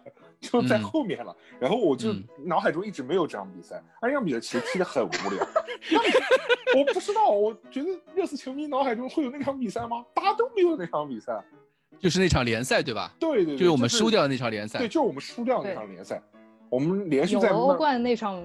[0.51, 1.35] 就在嗯后面了。
[1.59, 5.47] 然后我就嗯脑海中一直没有这场比赛，而这场比赛其实踢得很无聊。
[6.77, 10.05] 我不知道，我觉得热刺球迷脑海中会有那场比赛吗？
[10.13, 11.43] 大家都没有那场比赛。
[11.97, 13.13] 就是那场联赛对吧？
[13.17, 14.79] 对对对，就是我们输掉的那场联赛。
[14.79, 16.21] 对，就是我们输掉的那场联赛，
[16.69, 18.43] 我们连续在欧冠那场，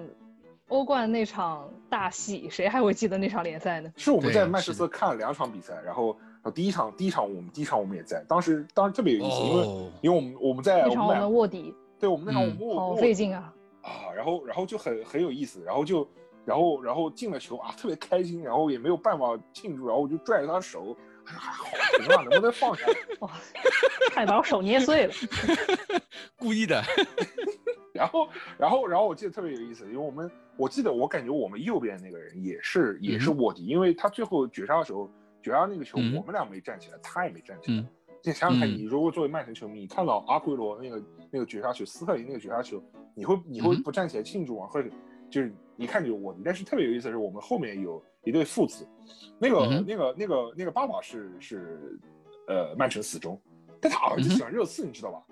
[0.69, 3.93] 欧冠那场大戏，谁还会记得那场联赛呢？
[3.97, 6.17] 是我们在曼彻斯特看了两场比赛，然后
[6.55, 13.55] 第一场第一场我们第一场我们也在，当时当时特别有意思，因为哦，因为我们我们在那场我们卧底，对我们那场我嗯好们卧卧费劲啊！
[13.83, 16.09] 啊，然后然后就很很有意思，然后就
[16.45, 20.97] 然后然后进了球啊，特别开心，然后也没有办法庆祝，然后我就拽着他手，
[21.27, 21.65] 哎呀，好
[21.99, 22.87] 疼啊，能不能放下？
[23.21, 23.31] 哇，
[24.11, 25.13] 差点把我手捏碎了。
[26.39, 26.83] 故意的。
[27.93, 35.11] 然后然后然后我记得特别有意思，因为我们我记得我感觉我们右边那个人也是也是嗯卧底，因为他最后绝杀的时候，
[35.43, 37.87] 绝杀那个球嗯我们俩没站起来，他也没站起来嗯。
[38.23, 42.83] 你想想看，嗯你如果作为曼城球迷，你看到阿奎罗那个那个绝杀球，斯特林那个绝杀球，
[43.15, 44.67] 你会你会不站起来庆祝吗？
[44.67, 44.89] 或者
[45.31, 46.43] 就是一看就有卧底？
[46.45, 48.87] 但是特别有意思的是，我们后面有一对父子，
[49.39, 51.99] 那个、嗯那个那个那个爸爸是是
[52.49, 53.41] 呃曼城死忠，
[53.81, 55.23] 但他儿子喜欢热刺，你知道吧？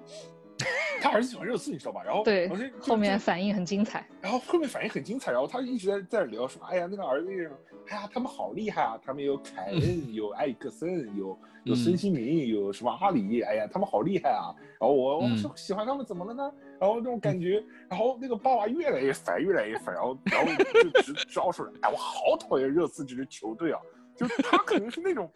[1.00, 2.02] 他儿子喜欢热刺，你知道吧？
[2.04, 4.06] 然后对然后面反应很精彩。
[4.20, 7.50] 然后后面反应很精彩，然后他一直在在聊说，哎呀，那个儿子，
[7.88, 14.50] 哎呀，他们好厉害啊，他们有凯恩，有埃里克森，有有孙兴民，有什么阿里，哎呀，他们好厉害啊。
[14.80, 16.52] 然后我我嗯说喜欢他们怎么了呢？
[16.80, 20.52] 然后那种感觉，然后那个爸爸越来越烦，越来越烦，然后然后
[20.82, 23.80] 就直直傲出来，哎，我好讨厌热刺这支球队啊，
[24.16, 25.30] 就是他可能是那种，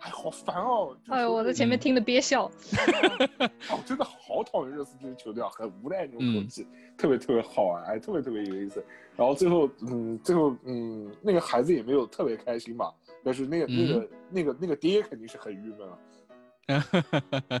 [0.00, 0.96] 哎，好烦哦。
[1.06, 2.50] 这哎呦，我在前面听的憋笑。
[3.70, 8.84] 哦，真的好讨厌热刺这支球队啊，很无奈那种口嗯气，特别特别好玩，哎，特别特别有意思。
[9.16, 12.92] 然后最后，嗯，最后，嗯，那个孩子也没有特别开心吧，
[13.22, 17.60] 但是那个、那个那个那个爹肯定是很郁闷了。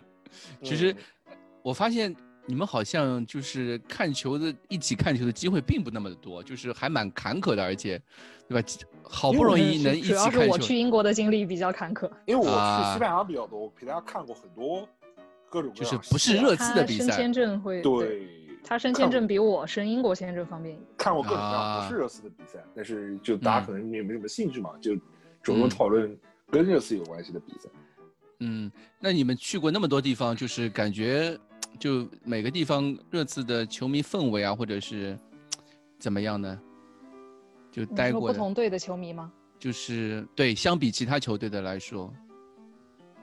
[0.62, 0.96] 其实嗯
[1.62, 2.14] 我发现
[2.50, 7.96] 你们好像就是看球的，一起看球的机会并不那么的多，就是还蛮坎坷的，而且，
[8.48, 8.68] 对吧？
[9.04, 12.10] 好不容易能一起看球主要是，我去英国的经历比较坎坷。
[12.26, 14.88] 因为我去啊西班牙比较多，我陪大家看过很多
[15.48, 18.26] 各种各就是不是热刺的比赛签证会，对，
[18.64, 20.88] 他申签证比我申英国签证方便一点。
[20.98, 24.96] 看过各种各样啊不是热刺的比赛，但是就大家嗯可能也没什么兴趣嘛，就
[25.40, 26.18] 主动嗯讨论
[26.50, 27.68] 跟热刺有关系的比赛。
[28.40, 31.38] 嗯，那你们去过那么多地方，就是感觉
[31.78, 35.18] 就每个地方各自的球迷氛围啊，或者是
[35.98, 36.60] 怎么样呢？
[37.70, 39.32] 就待过，不同队的球迷吗？
[39.58, 42.12] 就是对，相比其他球队的来说，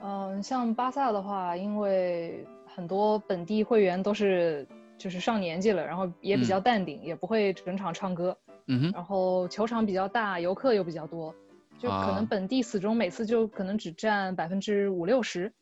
[0.02, 8.36] 嗯，像巴萨的话，因为很多本地会员都是就是上年纪了，然后也比较嗯淡定，也不会整场唱歌，
[8.68, 11.34] 嗯哼，然后球场比较大，游客又比较多，
[11.78, 15.52] 就可啊能本地死忠每次就可能只占百分之五六十。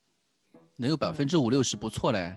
[0.76, 2.36] 能有百分之五六十不错嘞。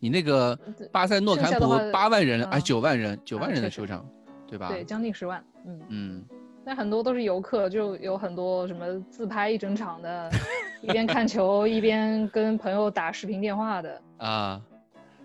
[0.00, 0.58] 你那个
[0.90, 4.04] 巴塞诺坎普八万人，哎，啊九万人，九啊万人的球场，
[4.48, 4.68] 对吧？
[4.68, 6.24] 对，将近十万，嗯，嗯，
[6.64, 10.30] 但很多都是游客，就有很多什么自拍一整场的，
[10.82, 14.60] 一边看球一边跟朋友打视频电话的，啊，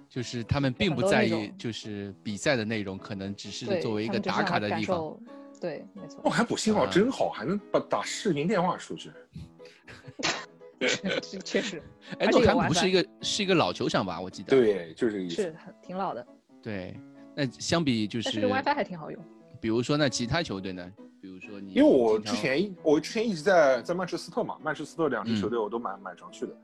[0.09, 5.17] 就是他们并不在意，就是比赛的内容，可能只是，作为一个打卡的地方。
[5.61, 9.09] 对，没错哦，，海普信号啊真好，还能把打视频电话出去。
[10.81, 11.81] 是 确实
[12.19, 14.19] 哎，诺坎普不是一个是一个老球场吧？
[14.19, 14.49] 我记得。
[14.49, 15.35] 对，就是这个意思。
[15.35, 16.25] 是很挺老的，
[16.61, 16.99] 对，
[17.35, 19.23] 那相比就是，但是 WiFi 还挺好用。
[19.61, 20.91] 比如说那其他球队呢？
[21.21, 26.55] 比如说你，因为我之前一我之前一直在在曼彻斯特嘛，曼彻斯特两支嗯球队我都蛮蛮常去的。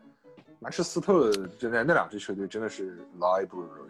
[0.60, 3.90] 曼彻斯特真的那两支球队真的是 library，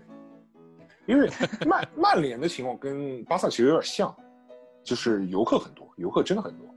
[1.06, 1.30] 因为
[1.68, 4.16] 曼 曼联的情况跟巴萨其实有点像，
[4.82, 6.71] 就是游客很多，游客真的很多。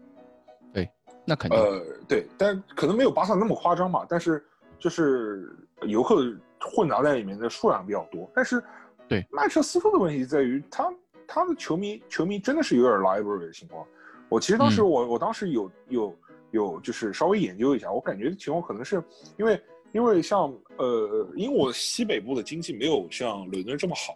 [1.25, 4.45] 那肯定，呃，对，但可能没有巴萨那么夸张嘛，但是
[4.79, 6.17] 就是游客
[6.61, 8.31] 混杂在里面的数量比较多。
[8.35, 8.63] 但是，
[9.09, 10.93] 对曼彻斯特的问题在于，他
[11.27, 13.87] 他的球迷球迷真的是有点 library 的情况。
[14.29, 16.17] 我其实当时嗯我、我当时有有
[16.51, 19.03] 有就是稍微研究一下，我感觉情况可能是
[19.39, 19.63] 因为
[19.93, 24.15] 因为像呃英国西北部的经济没有像伦敦这么好，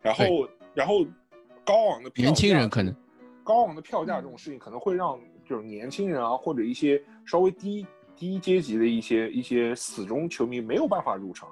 [0.00, 1.04] 然后然后
[1.64, 2.94] 高昂的票年轻人可能
[3.42, 5.18] 高昂的票价这种事情可能会让
[5.48, 11.48] 就是年轻人啊，或者一些稍微低低阶级的一些一些死忠球迷没有办法入场，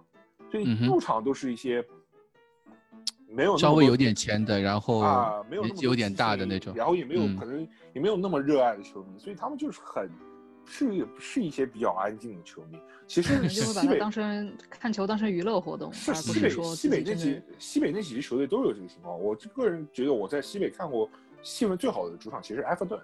[0.51, 1.82] 所以入场都是一些
[3.30, 6.74] 没有稍微有点钱的，然后啊，没有那么有点大的那种。
[6.74, 10.11] 然后也没有、嗯可能也没有那么热爱的球迷，所以他们就是很
[10.66, 12.78] 是是一些比较安静的球迷。
[13.07, 19.18] 其实可能就会把西北它当成看球当成娱乐活动，是西北西北那几西北那几支球队都有这个情况。
[19.18, 21.09] 我个人觉得我在西北看过
[21.42, 23.01] 气氛最好的主场其实埃弗顿，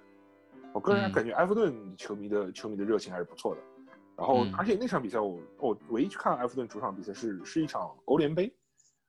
[0.73, 3.61] 我个人嗯感觉埃弗顿球迷的球迷的热情还是不错的。
[4.17, 8.45] 然后嗯而且那场比赛我我唯一去看埃弗顿主场比赛是是一场欧联杯，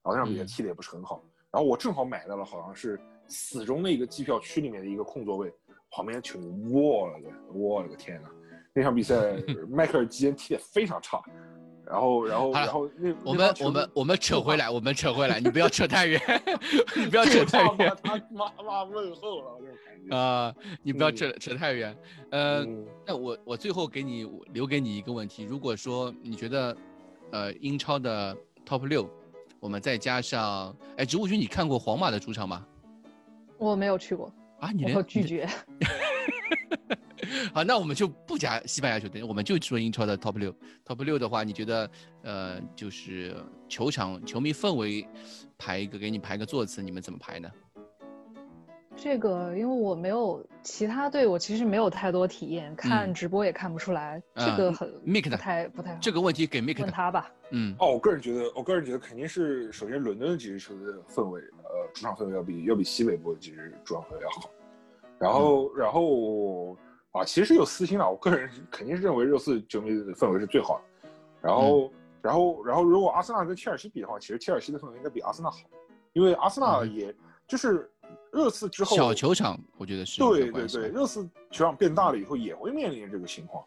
[0.03, 1.23] 然后那场比赛嗯踢的也不是很好。
[1.51, 5.53] 然后我正好买到了好像是死忠的一个机票区里面的一个空座位，
[5.91, 8.29] 旁边的球迷，我了个我了个天呐！
[8.73, 9.15] 那场比赛
[9.69, 11.21] 迈克尔基恩踢得非常差，
[11.85, 16.19] 然后然后然后那我们我们我们扯回来，我们扯回来，你不要扯太远，
[16.95, 20.15] 你不要 扯太远他妈妈问候了这种感觉。
[20.15, 21.95] 啊、你不要嗯扯、扯太远。
[22.31, 26.75] 呃，嗯那我我最后给你留给你一个问题，如果说你觉得，
[27.31, 29.09] 呃，英超的 Top 六，
[29.59, 32.65] 我们再加上，哎，植物君，你看过皇马的主场吗？
[33.57, 35.47] 我没有去过，啊，你我连拒绝。
[37.53, 40.53] 好，那我们就不加西班牙球队，我们就说英超的 Top 六。
[40.85, 41.89] Top 六的话，你觉得，
[42.23, 43.35] 呃，就是
[43.67, 45.07] 球场球迷氛围
[45.57, 47.49] 排一个，给你排个座次，你们怎么排呢？
[48.95, 55.99] 这个，因为我没有其他队，我其实没有太多体验，看嗯直播也看不出来，啊这个很 Mick 不的太不太好。
[55.99, 57.31] 这个问题给 Mick 的，问他吧。
[57.49, 64.49] 嗯，哦，我个人觉得，我个人觉得肯定是首先伦敦的几支球队的氛围，呃，主场氛围要比要比西北部的几支主场氛围要好。
[65.19, 66.77] 然后，然后
[67.13, 71.09] 啊，其实是有私心的，我个人肯定是认为热刺球迷的氛围是最好的。
[71.41, 71.91] 然后，
[72.21, 75.59] 然后，然后，如果阿森纳跟切尔西比的话，其实切尔西的氛围应该比阿森纳好，
[76.13, 77.15] 因为阿森纳嗯也
[77.47, 77.91] 就是
[78.31, 83.63] 热刺之后小球场，我觉得是对对对，热刺球场变大了以后也会面临这个情况。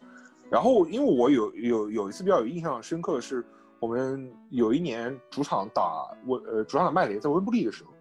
[0.49, 3.45] 然后，因为我有有有一次比较有印象深刻的是，
[3.79, 7.91] 我们有一年主场打温呃主场打曼联，在温布利的时候，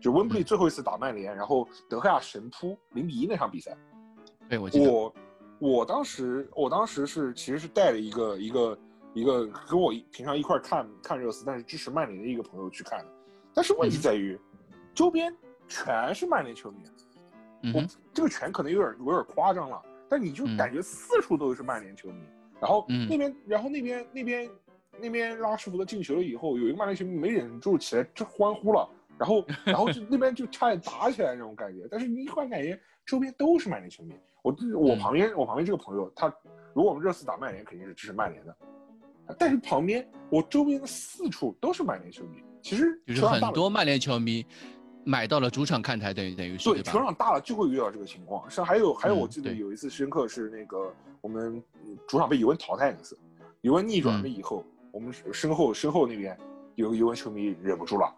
[0.00, 3.76] 就温布利嗯最后一次打曼联，然后德赫亚神扑零比一那场比赛，
[4.48, 5.14] 对我我
[5.58, 8.78] 我当时我当时是其实是带了一个一个
[9.14, 13.06] 一个跟我平常一块儿看看热刺，但是支持曼联的一个朋友去看的，
[13.54, 14.00] 但是问题嗯。
[14.00, 14.38] 在于，
[14.94, 15.34] 周边
[15.66, 16.78] 全是曼联球迷。
[17.74, 20.56] 我这个全可能有点有点夸张了，但你就嗯。
[20.56, 22.20] 感觉四处都是曼联球迷，
[22.60, 23.08] 然后嗯。
[23.08, 24.50] 那边，然后那边那边
[25.00, 28.88] 那边拉什福德进球了以后，有一个曼联球迷没忍住起来就欢呼了，
[29.18, 31.88] 然后然后就 那边就差点打起来那种感觉。
[31.90, 34.14] 但是你一然感觉周边都是曼联球迷，
[34.46, 36.32] 我我嗯旁边、我旁边这个朋友，他
[36.72, 38.56] 如果我们热刺打曼联，肯定是支持曼联的，
[39.36, 44.46] 但是旁边我周边的四处都是曼联球迷，其实很多曼联球迷
[45.02, 46.92] 买到了主场看台，等于等于是对，吧？
[46.92, 48.48] 球场大了就会遇到这个情况。
[48.48, 53.18] 像还有还有，嗯我记得有一次深刻是那个我们嗯主场被尤文淘汰那次，
[53.62, 56.38] 尤文逆转了嗯以后，我们身后身后那边
[56.76, 58.14] 有个尤文球迷忍不住了，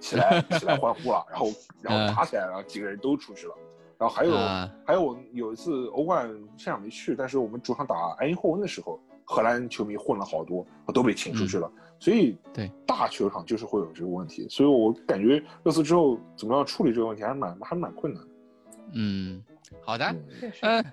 [0.00, 1.46] 起来 起来欢呼了，然后
[1.80, 3.54] 然后嗯打起来了，然后几个人都出去了。
[4.02, 11.70] 然后还有、啊还有有一次欧冠现场没去，但是我们主场打埃因霍温的时候，荷兰球迷混了好多，都被请出去了。
[12.00, 18.28] 所以嗯对大球场就是会有这个问题，所以我感觉热刺之后怎么样处理这个问题还是蛮还蛮困难的。
[18.94, 19.40] 嗯，
[19.82, 20.84] 好的，确实，嗯，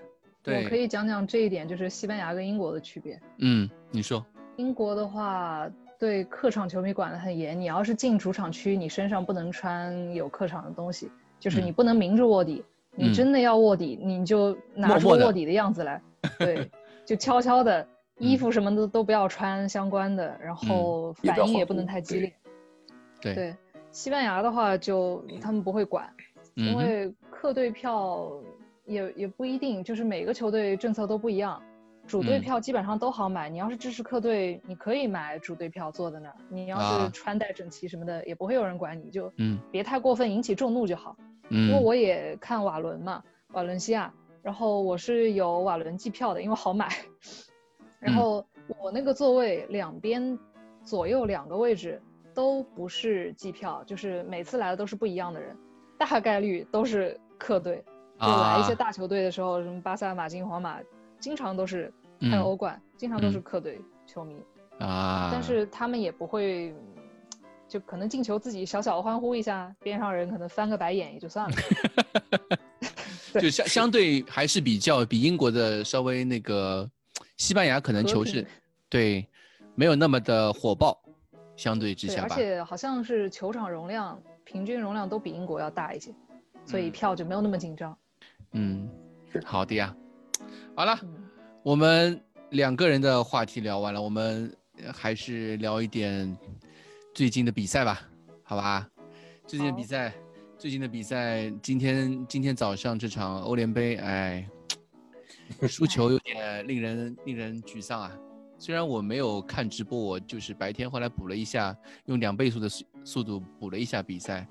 [0.45, 3.19] 我可，以讲讲这一点，就是西班牙跟英国的区别。
[3.39, 4.23] 嗯，你说，
[4.57, 12.63] 英国的话，对客场球迷管得很严，你要是进主场区，你身上不能穿有客场的东西，就是你嗯不能明着卧底。
[12.95, 16.01] 你嗯真的要卧底，你就拿出卧底的样子来，
[16.37, 16.69] 对，
[17.05, 17.87] 就悄悄的，
[18.17, 22.33] 衣服什么的都不要穿相关的，然后反应也不能太激烈。
[23.21, 23.55] 对，对，
[23.91, 26.09] 西班牙的话就他们不会管，
[26.55, 28.31] 因为客队票
[28.85, 31.61] 也也不一定，就是每个球队政策都不一样。
[32.07, 36.35] 主队嗯票基本上都好买，你要是支持客队，你可以买主队票坐在那儿。
[36.49, 41.15] 你要啊是穿戴整齐什么的，也不会有人管你，就嗯别太过分引起众怒就好。
[41.49, 43.23] 因为嗯我也看瓦伦嘛，
[43.53, 46.89] 瓦伦西亚，然后我是有瓦伦季票的，因为好买。
[47.99, 48.45] 然嗯后
[48.79, 50.37] 我那个座位两边
[50.83, 52.01] 左右两个位置
[52.33, 55.55] 都不是季票，就是每次来的都是不一样的人，
[55.97, 57.83] 大概率都是客队。
[58.19, 60.77] 就来一些啊大球队的时候，什么巴萨、马竞、皇马，
[61.19, 64.35] 经常都是还有嗯欧冠，经常都是嗯客队球迷。
[64.79, 66.75] 啊，但是他们也不会，
[67.69, 71.55] 就可能进球自己小小的欢呼一下，边上人可能翻个白眼也就算了。
[73.31, 76.89] 对就相相对还是比较比英国的稍微那个，
[77.37, 78.45] 西班牙可能球是，
[78.89, 79.23] 对，
[79.75, 80.99] 没有那么的火爆，
[81.55, 82.35] 相对之下吧。
[82.35, 86.11] 且好像是球场容量平均容量都比英国要大一些，
[86.65, 87.95] 所以嗯票就没有那么紧张。
[88.53, 88.89] 嗯
[89.31, 89.95] 是，好的呀。
[90.75, 91.13] 好了，嗯，
[91.61, 94.51] 我们两个人的话题聊完了，我们
[94.81, 96.35] 呃还是聊一点
[97.19, 97.99] 最近的比赛吧，
[98.43, 98.89] 好吧？
[99.45, 100.13] 最近的比赛，
[100.57, 104.49] 最近的比赛，今天今天早上这场欧联杯，哎，
[105.67, 108.17] 输球有点令人令人沮丧啊。
[108.57, 114.47] 虽然我没有看直播，我就是白天后来补了一下，用两倍速的速速度补了一下比赛，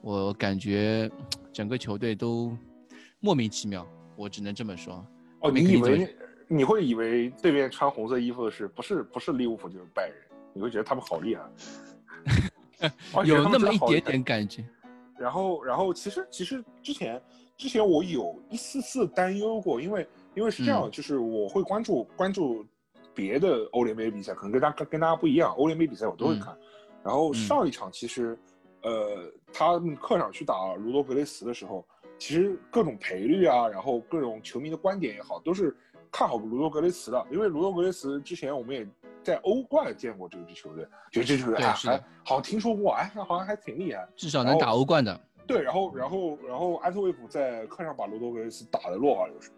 [0.00, 1.10] 我感觉
[1.52, 2.56] 整个球队都
[3.18, 5.04] 莫名其妙，我只能这么说。
[5.40, 6.16] 哦，你以为
[6.46, 10.14] 你会以为对面穿红色衣服的是不是不是利物浦就是拜仁？
[10.54, 11.42] 你会觉得他们好厉害，
[13.24, 14.64] 有那么一点点感觉。
[15.18, 17.22] 然后，然后其实其实之前
[17.56, 22.66] 之前我有一丝丝担忧过，因为因为是这样，嗯就是我会关注关注
[23.14, 26.58] 别的欧联杯比赛，可能跟大跟跟大家不一样，欧联杯比赛我都会嗯看。
[27.04, 28.36] 然后嗯上一场其实，
[28.82, 31.86] 呃，他们客场去打卢多格雷斯的时候，
[32.18, 35.76] 其实各种赔率啊，然后各种球迷的观点也好，都是
[36.12, 38.86] 看好卢多格雷茨的，因为卢多格雷茨之前我们也
[39.22, 44.06] 在欧冠见过这支球队，觉得这支球队还对是的还好像听说过，哎，好像还挺厉害。
[44.14, 45.18] 至少能打欧冠的。
[45.46, 49.52] 对，然后然后然后安特卫普在客场把卢多格雷茨打得落花流水，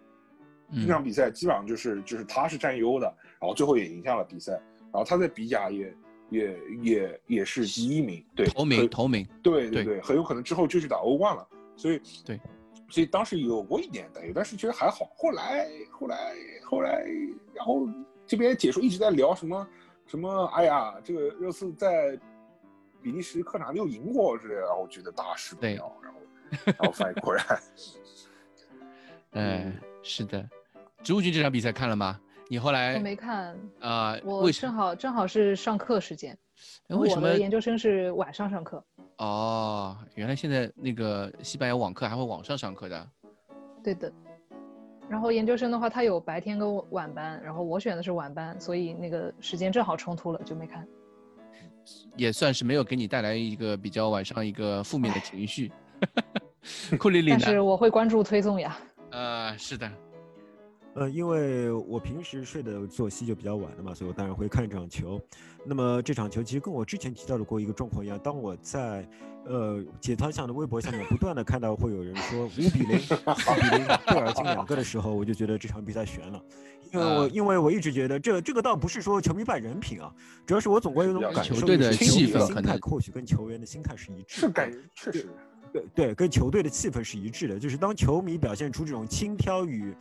[0.70, 0.86] 嗯。
[0.86, 3.06] 这场比赛基本上就是就是他是占优的，
[3.40, 4.52] 然后最后也赢下了比赛，
[4.92, 5.94] 然后他在比甲也
[6.30, 11.46] 也也也是第一名，对，头名头名，对对对对，很有可能之后就去打欧冠了，
[11.76, 12.40] 所以对，
[12.94, 15.10] 所以当时有过一点担忧，但是觉得还好。
[15.16, 16.32] 后来后来
[16.64, 17.04] 后来，
[17.52, 17.88] 然后
[18.24, 19.68] 这边解说一直在聊什么
[20.06, 22.16] 什么，哎呀，这个热刺在
[23.02, 26.18] 比利时客场没有赢过之类的，然后我觉得大事不对妙，然后
[26.66, 27.44] 然后发现果然，
[29.42, 30.48] 哎，是的。
[31.02, 32.20] 植物君这场比赛看了吗？
[32.46, 34.16] 你后来我没看，啊？
[34.22, 36.38] 我正好正好是上课时间，
[36.86, 38.84] 哎为什么我的研究生是晚上上课。
[39.18, 43.08] 哦，原来现在那个西班牙网课还会网上上课的。
[43.82, 44.12] 对的。
[45.08, 50.86] 然后研究生的话，他有白天跟晚班，然后我选的是晚班，所以那个时间正好冲突了，就没看。
[52.16, 55.70] 也算是没有给你带来一个比较晚上一个负面的情绪。
[56.98, 57.46] 库里里但呢？
[57.46, 58.76] 是我会关注推送呀。
[59.10, 59.90] 呃，是的，
[60.94, 65.20] 呃，因为我平时睡的作息就比较晚的嘛，所以我当然会看这场球。
[65.66, 69.08] 那么这场球其实跟我之前提到的过一个状况一样，当我在
[69.46, 76.40] 呃解操项的微博下面不断的看到会有人说 五比零、四比零贝尔进两个的时候，我就觉得这场比赛悬了。
[76.92, 80.14] 因为我因为我一直觉得这这个倒不是说球迷败人品啊，
[80.46, 84.42] 主要是我总归有种感受，球队的气氛心态或许跟球员的心态是一致。
[84.42, 85.28] 是感确实。
[85.74, 87.58] 对对，跟球队的气氛是一致的。
[87.58, 89.92] 就是当球迷表现出这种轻佻与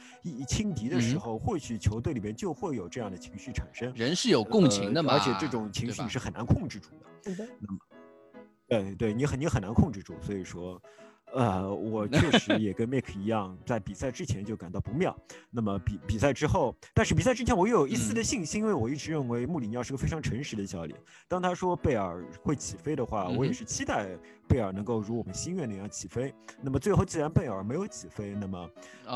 [0.47, 3.91] 轻敌的时候，或许球队里边就会有这样的情绪产生。
[3.95, 7.47] 人是有共情的嘛，而且这种情绪是很难控制住的。
[7.59, 7.79] 那么，
[8.67, 10.13] 对对，你很你很难控制住。
[10.21, 10.79] 所以说。
[11.33, 15.15] 呃，我确实也跟 Make 一样，在比赛之前就感到不妙。
[15.49, 20.99] 那么比比赛之后，但是比赛之前我又有一丝的信心，因为我一直认为穆里尼奥是个非常诚实的教练。
[21.27, 24.07] 当他说贝尔会起飞的话，我也是期待
[24.47, 26.33] 贝尔能够如我们心愿那样起飞。
[26.61, 28.69] 那么最后既然贝尔没有起飞，那么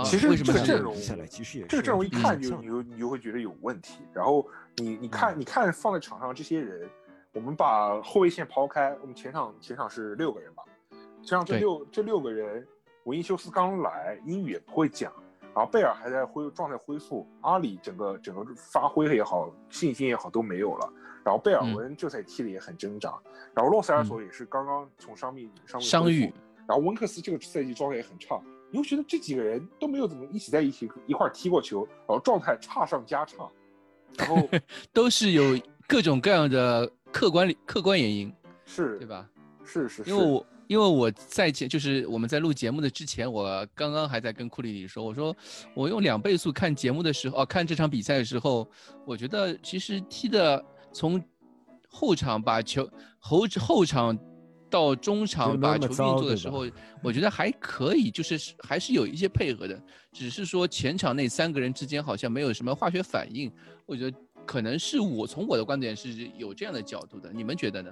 [0.03, 3.99] 其实这个阵容下来其实也是这个阵容一看就你就你就会觉得有问题。
[4.11, 4.43] 然后
[4.77, 6.89] 你你看你看放在场上这些人，
[7.31, 10.63] 我们把后卫线抛开，我们前场前场是六个人吧。
[11.27, 12.65] 像这六这六个人，
[13.03, 15.11] 维尼修斯刚来，英语也不会讲，
[15.53, 20.89] 然后贝尔还在恢状态恢复，阿里整个整个发挥也好，信心也好都没有了，
[21.25, 23.13] 然后贝尔文这赛踢的也很挣扎，
[23.53, 26.31] 然后洛塞尔索也是刚刚从伤病伤伤愈，
[26.65, 28.39] 然后温克斯这个赛季状态也很差，
[28.71, 33.49] 你会觉得这几个人都没有怎么一起在一起一块踢过球，然后状态差上加差，
[34.17, 34.47] 然后
[34.93, 35.59] 都是有
[35.89, 39.29] 各种各样的客观客观原因，是对吧？
[39.65, 40.45] 是是，因为我。
[40.67, 45.35] 因为我在前，就是我们在录节目的之前，我刚刚还在跟库里里说，我说
[45.73, 48.69] 我用两倍速看节目的时候，哦，看这场比赛的时候，
[49.05, 51.23] 我觉得其实踢的从
[51.87, 54.17] 后场把球后后场
[54.69, 56.67] 到中场把球运作的时候，
[57.01, 63.49] 我觉得还可以，就是还是有一些配合的，只是说前场那三个人之间好像没有什么化学反应，
[63.85, 67.89] 我觉得可能是我从我的观点是有这样的角度的，你们觉得呢？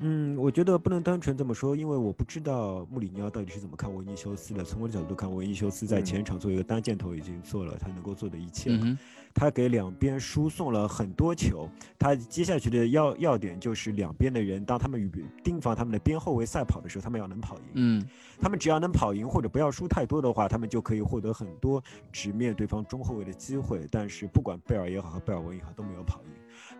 [0.00, 4.62] 嗯，我觉得不能单纯这么说，因为我不知道穆里尼奥到底是怎么看维尼修斯的。
[4.62, 8.96] 从我的角度看，维尼修斯在前场做一个单箭头已经做了他能够做的一切了。
[9.34, 11.68] 他给两边输送了很多球，
[11.98, 15.10] 他接下去的要要点就是两边的人，当他们与
[15.42, 17.64] 盯防他们的边后卫赛跑的时候，他们要能跑赢。
[17.74, 18.06] 嗯，
[18.40, 21.82] 他们只要能跑赢或者不要输太多的话，他们就可以获得很多
[22.12, 23.84] 直面对方中后卫的机会。
[23.90, 26.30] 但是不管贝尔也好和贝尔文也好都没有跑赢。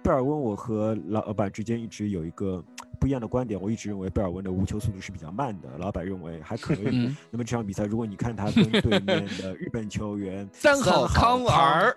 [0.09, 2.65] 贝尔温，我和老板之间一直有一个
[2.99, 3.61] 不一样的观点。
[3.61, 7.15] 我一直认为贝尔温的无球速度是比较慢的，老板认为还可以。
[7.31, 11.95] 那么这场比赛，如果你看他跟对面的日本球员 三好康尔，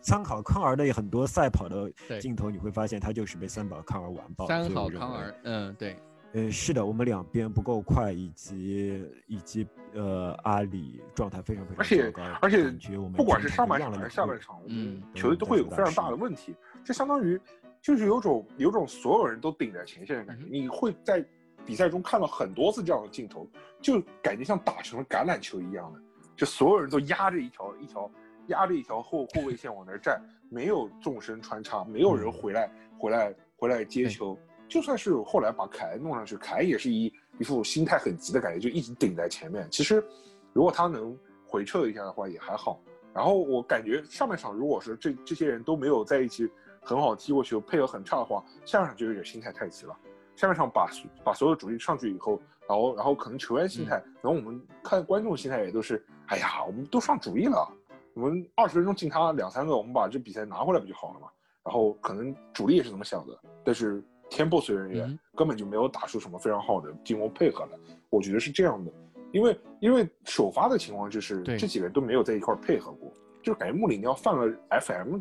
[0.00, 1.88] 参考康尔的很多赛跑的
[2.18, 4.48] 镜头，你会发现他就是被三宝康尔完爆。
[4.48, 5.96] 三好康尔，嗯，对。
[6.32, 16.52] 呃，是的，我们两边不够快，以及以及呃，阿里状态非常非常糟糕，而且而且不管是上半场还是下半场，嗯，球队都会有非常大的问题。
[16.84, 17.40] 这相当于
[17.80, 20.44] 就是有种有种所有人都顶在前线的感觉。
[20.50, 21.24] 你会在
[21.64, 23.48] 比赛中看到很多次这样的镜头，
[23.80, 26.00] 就感觉像打成了橄榄球一样的，
[26.36, 28.10] 就所有人都压着一条一条
[28.48, 34.38] 压着一条后后卫线往那儿站，没有纵深穿插，没有人回来回来回来接球。
[34.68, 39.66] 就算是后来把凯恩弄上去，凯恩也是一一副心态很急的感觉，就一直顶在前面。
[39.70, 40.04] 其实，
[40.52, 41.16] 如果他能
[41.46, 42.80] 回撤一下的话也还好。
[43.12, 46.50] 然后我感觉上半场如果是这这些人都没有在一起
[46.84, 49.96] 很好踢过去，配合很差的话，下半场就有点心态太急了。
[50.36, 50.88] 下半场把
[51.24, 57.68] 把所有主力上去以后，然后然后可能球员心态，然后我们看观众心态也都是，哎呀，我们都上主力了，
[58.14, 61.28] 我们二十分钟进他两三个，我们把这比赛拿回来不就好了嘛？
[61.64, 64.02] 然后可能主力也是这么想的，但是。
[64.30, 67.78] 天不随人愿，根本就没有打出什么非常好的进攻配合来。
[68.08, 68.90] 我觉得是这样的，
[69.32, 73.12] 因为因为首发的情况就是这几个人都没有在一块配合过，
[73.42, 75.18] 就感觉穆里尼奥犯了 FM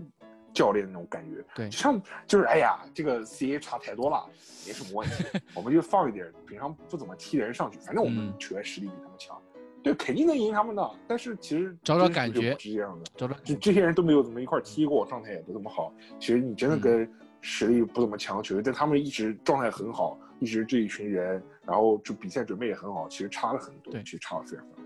[0.54, 1.44] 教练那种感觉。
[1.56, 4.26] 对，像就是哎呀，这个 CA 差太多了，
[4.68, 5.24] 没什么问题，
[5.56, 9.42] 我们就放一点平常不怎么踢的人上去，反正我们球员实力比他们强，
[9.82, 10.92] 对，肯定能赢他们的。
[11.08, 15.94] 但是其实找找感觉是这样的，找找这这些人都没有怎么一块踢过，状态也不怎么好。
[16.20, 17.12] 其实你真的跟。
[17.46, 24.86] 实力不怎么强的，球队，但他们一直状态很好，一直这一群人，然后就比赛准备也很好，其实差了很多，其实差了非常非常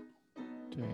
[0.68, 0.88] 对对，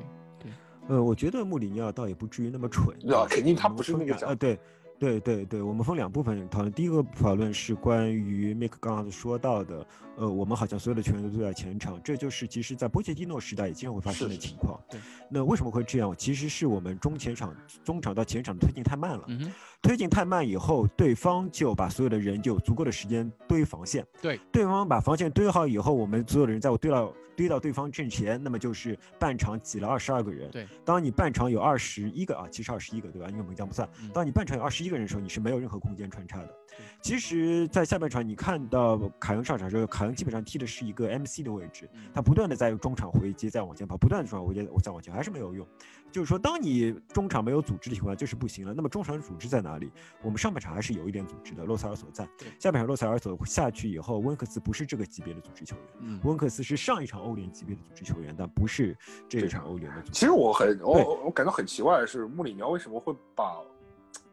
[0.88, 4.58] 呃，我觉得穆里尼奥倒也不至于那么蠢，啊，肯定他不是那个啊，对
[4.98, 9.86] 对对对，我们分两部分讨论，第一个讨论是关于 Mike 刚刚说到的，
[10.16, 14.80] 呃，我们好像所有的球员都在前场，这就是其实在波切蒂诺时代也经常会发生的情况。
[14.88, 16.14] 对，那为什么会这样？
[16.16, 19.24] 其实是我们中前场、中场到前场的推进太慢了。
[19.28, 19.52] 嗯哼，
[19.82, 24.06] 推进太慢以后，对方就把所有的人就有足够的时间堆防线。
[24.22, 30.48] 对，对方把防线堆好以后，我们所有的人在我堆到堆到对方阵前，那么就是半场挤了二十二个人。
[30.50, 33.28] 对，当你半场有二十一个啊，其实二十一个对吧？
[33.30, 33.88] 因为门将不算。
[34.00, 36.54] 嗯当你半场有二十一个人的时候，你是没有任何空间穿插的。
[37.00, 45.66] 其实，在下半场你看到凯恩上场的时候，凯恩基本上踢的是一个 MC 的位置，嗯他不断的在中场回接，再往前跑，不断的中场回接，再往前，还是没有用。
[46.10, 48.72] 就是说，当你中场没有组织的情况下，就是不行了。
[48.72, 49.90] 那么中场组织在哪里？
[50.22, 52.24] 我们上半场还是有一点组织的，洛塞尔索在。
[52.60, 58.96] 下半场洛塞尔索下去以后，温克斯不是这个级别的组织球员，嗯温克斯是上一场欧联级别的组织球员，但不是
[59.28, 60.12] 这一场欧联的组织。
[60.12, 63.60] 其实我很我我感到很奇怪的是，穆里尼奥为什么会把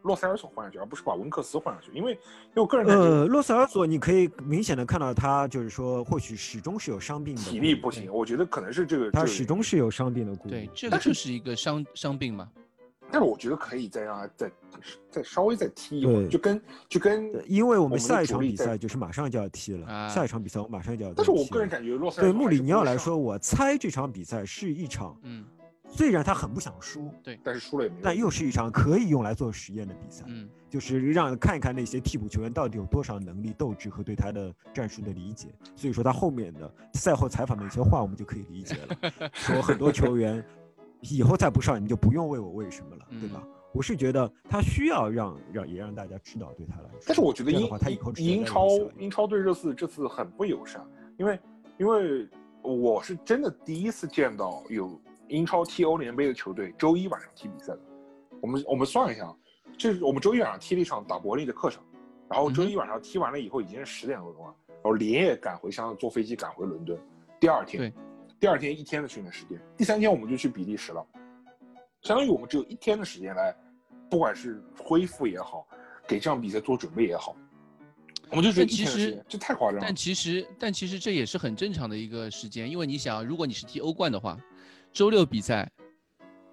[0.02, 1.90] 洛塞尔索换上去，而不是把文克斯换上去？
[1.92, 2.18] 因为因
[2.54, 9.10] 为我个人感觉呃，洛塞尔索你可以明显的看到他就是说，或许始终是有伤病的，体力不行，我觉得可能是这个。
[9.10, 10.50] 他始终是有伤病的顾虑。
[10.50, 12.48] 对，这个就是一个伤伤病嘛。
[13.10, 14.50] 但是我觉得可以再让他再
[15.10, 21.12] 再稍微再踢一会儿，就跟就跟因为我们下一场比赛就是马上就要踢了，啊下一场比赛我马上就要。
[21.12, 25.44] 但是我个人感觉洛塞尔对穆里尼奥来说，我猜这场比赛是一场，嗯，
[25.92, 28.02] 虽然他很不想输，对，但是输了也没有。
[28.02, 35.48] 但又是一场可以用来做实验的比赛，嗯，就是让看一看那些替补球员到底有多少能力、斗志和对他的战术的理解。
[35.76, 40.42] 所以说他后面的赛后采访的一些话，我们就可以理解了， 说很多球员
[41.02, 43.42] 以后再不上，你就不用为我为什么了，对吧？
[43.74, 47.68] 我是觉得他需要让让也让大家知道对他来说，但是我觉得英
[48.16, 48.66] 英超
[48.98, 50.86] 英超对热刺这次很不友善，
[51.18, 51.40] 因为
[51.78, 52.28] 因为
[52.62, 55.00] 我是真的第一次见到有
[55.32, 57.80] 英超踢欧联杯的球队周一晚上踢比赛的。
[58.40, 59.34] 我们我们算一下，
[59.78, 61.82] 这是我们周一晚上踢了一场打伯利的客场，
[62.28, 66.98] 然后周一晚上踢完了以后已经是十点多钟了，然后连夜赶回香坐飞机赶回伦敦，
[67.40, 67.92] 第二天，
[68.38, 71.06] 第二天一天的训练时间，第三天我们就去比利时了，
[72.02, 73.56] 相当于我们只有一天的时间来，
[74.10, 75.66] 不管是恢复也好，
[76.06, 77.34] 给这场比赛做准备也好，
[78.28, 79.94] 我们就觉得其实这太夸张了但。
[79.94, 84.36] 其实，但其实这也是很正常的一个时间，因为你想，如果你是踢欧冠的话，
[84.92, 85.70] 周六比赛，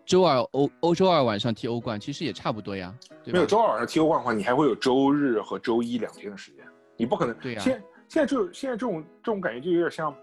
[0.06, 3.34] 周二欧欧洲二晚上踢欧冠，其实也差不多呀，对？
[3.34, 6.66] 没有周二晚上踢欧冠的话，你还会有周日和周一两天的时间，
[6.96, 7.36] 你不可能。
[7.40, 10.16] 对呀现现在就现在这种这种感觉就有点像，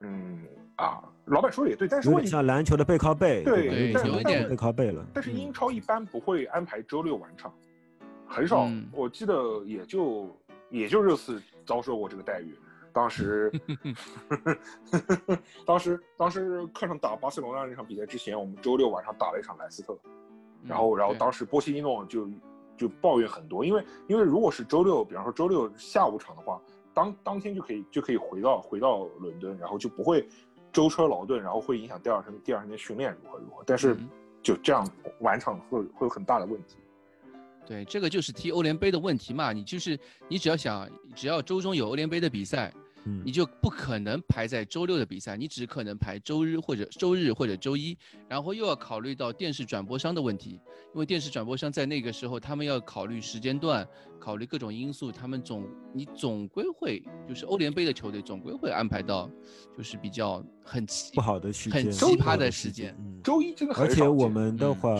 [0.00, 0.38] 嗯
[0.76, 3.72] 啊，老板说的也对，但是有问题点像篮球的背靠背，对有
[4.20, 5.04] 一点背靠背了。
[5.14, 7.52] 但是英超一般不会安排周六晚场，
[8.28, 8.66] 很少。
[8.66, 10.38] 嗯我记得也就
[10.68, 12.54] 也就热刺遭受过这个待遇。
[13.02, 13.52] 当时，
[15.66, 19.98] 当时当时客场打巴塞罗那那场比赛之前，我们周六晚上打了一场莱斯特，
[20.64, 22.28] 然后然后当时波切蒂诺就
[22.76, 26.60] 就抱怨很多，因为因为如果是周六，比方说周六下午场的话，
[26.94, 30.26] 当当天就可以就可以回到回到伦敦，然后就不会
[30.72, 33.62] 舟车劳顿，然后会影响第二天第二天训练如何如何。
[33.66, 34.08] 但是嗯
[34.42, 34.88] 就这样
[35.20, 36.76] 晚场会会有很大的问题。
[37.66, 39.52] 对，这个就是踢欧联杯的问题嘛。
[39.52, 42.72] 你就是你只要想，只要周中有欧联杯的比赛，
[43.06, 47.96] 嗯你就不可能排在周六的比赛，你只可能排周日或者周日或者周一，
[48.28, 50.60] 然后又要考虑到电视转播商的问题，
[50.92, 53.86] 因为电视转播商在那个时候他们要考虑时间段，
[54.18, 59.30] 考虑各种因素，他们总你总归会就是欧联杯的球队总归会安排到
[59.76, 62.94] 就是比较很奇不好的时间，很奇葩的时间。
[62.98, 64.94] 嗯周一真的而且我们的话，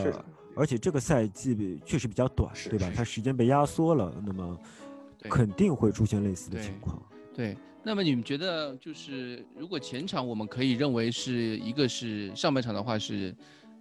[0.57, 2.90] 而且这个赛季确实比较短，对吧？
[2.94, 4.59] 它时间被压缩了，那么
[5.28, 7.00] 肯定会出现类似的情况。
[7.34, 7.57] 对，
[7.87, 13.32] 那么你们觉得就是如果前场我们可以认为是一个是上半场的话是，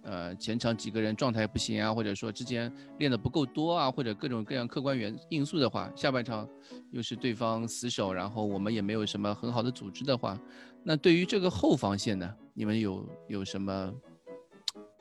[0.02, 6.48] 呃前场几个人状态不行啊，或者说之前练的不够多啊，或者各种各样客观原因素的话，下半场
[6.92, 10.38] 又是对方死守，然后我们也没有什么很好的组织的话，
[10.84, 13.92] 那对于这个后防线呢，你们有有什么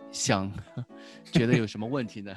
[0.10, 0.52] 想
[1.32, 2.36] 觉得有什么问题呢？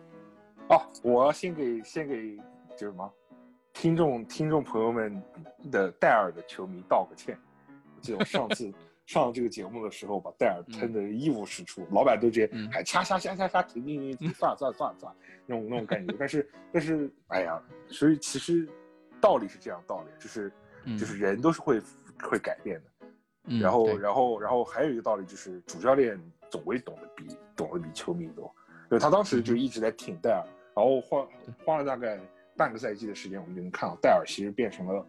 [0.70, 2.38] 哦，我先给先给
[2.70, 3.12] 就是什么
[3.72, 5.22] 听众听众朋友们
[5.70, 7.38] 的戴尔的球迷道个歉。
[7.96, 8.72] 我记得我上次
[9.06, 16.14] 上这个节目的时候，把戴尔喷得一无是处，老板都直接还掐掐掐掐掐，停停停停，算了算了算了算了，那种那种感觉。
[16.18, 18.68] 但是但是，哎呀，所以其实
[19.20, 20.52] 道理是这样道理，就是
[20.98, 21.80] 就是人都是会
[22.22, 22.90] 会改变的。
[23.44, 26.20] 嗯然后对然后然后还有一个道理就是，主教练
[26.50, 27.26] 总归懂得比
[27.56, 28.54] 懂得比球迷多。
[28.90, 30.44] 因为他当时就一直在挺戴尔，
[30.74, 31.26] 然后花
[31.64, 32.20] 花了大概
[32.60, 35.06] 半个赛季的时间，我们就能看到戴尔其实变成了，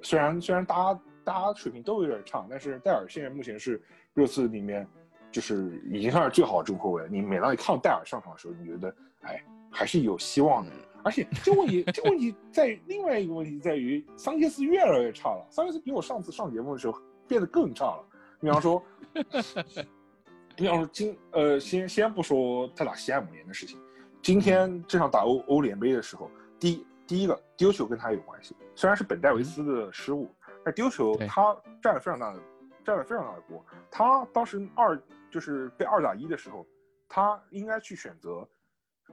[0.00, 3.78] 虽然虽然大家大家水平都有点差，但是戴尔现在目前是
[4.14, 4.88] 热刺里面
[5.30, 7.08] 就是已经算是最好的中后卫了。
[7.10, 8.88] 你每当你看到戴尔上场的时候，你觉得
[9.20, 10.72] 哎还是有希望的。
[11.02, 15.46] 而且这个问题，这个问题在另外一个问题在于，桑切斯越来越差了。
[15.50, 16.98] 桑切斯比我上次上节目的时候
[17.28, 18.02] 变得更差了。
[18.40, 18.82] 比方说，
[20.56, 23.78] 比方说今呃，先先不说他打西汉姆联的事情，
[24.22, 30.30] 今天这场打欧欧联杯的时候，第一第一个丢球跟他有关系，虽然是本戴维斯的失误，
[30.64, 32.40] 但丢球他占了非常大的
[32.84, 33.64] 占了非常大的锅。
[33.90, 35.00] 他当时二
[35.30, 36.66] 就是被二打一的时候，
[37.08, 38.46] 他应该去选择，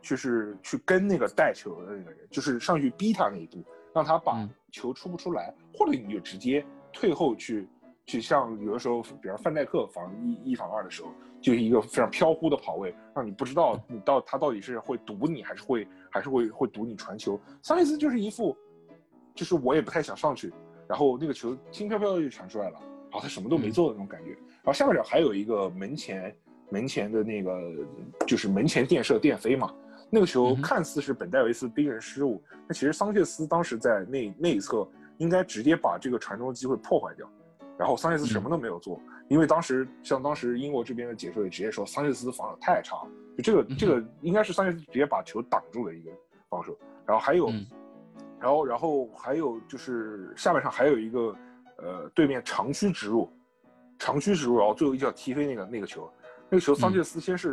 [0.01, 3.63] 就是去跟那个带球的那个人，就是上去逼他那一步，
[3.93, 7.68] 让他把球出不出来，或者你就直接退后去。
[8.06, 11.10] 就像有的时候，比方范戴克防一一防二的时候，
[11.40, 17.40] 就是一个非常飘忽的跑位，让你不知道你到他到底是会堵你，还是会还是会会堵你传球。
[17.61, 18.57] 桑切斯就是一副，
[19.34, 20.52] 就是我也不太想上去，
[20.88, 24.32] 然后那个球轻飘飘的就传出来了，然后他什么都没做的那种感觉。
[24.32, 26.36] 然后下半场还有一个门前
[26.69, 27.61] 门前的那个
[28.28, 29.73] 就是门前垫射垫飞嘛，
[30.10, 34.86] 那个球看似是本戴维斯逼人失误，那其实桑切斯当时在内内侧
[35.18, 37.30] 应该直接把这个传中的机会破坏掉。
[37.82, 42.95] 然后桑切斯什么都没有做，因为当时像当时英国这边的解说也直接说桑切斯防守太差，
[43.36, 46.12] 就这个这个应该是桑切斯直接把球挡住的一个
[46.48, 46.78] 防守。
[47.08, 47.49] 然后还有，
[48.40, 51.36] 然后然后还有就是下半场还有一个
[51.78, 53.28] 呃对面长驱直入，
[53.98, 56.08] 长驱直入，然后最后一脚踢飞那个那个球，
[56.52, 57.52] 那个球桑切斯先是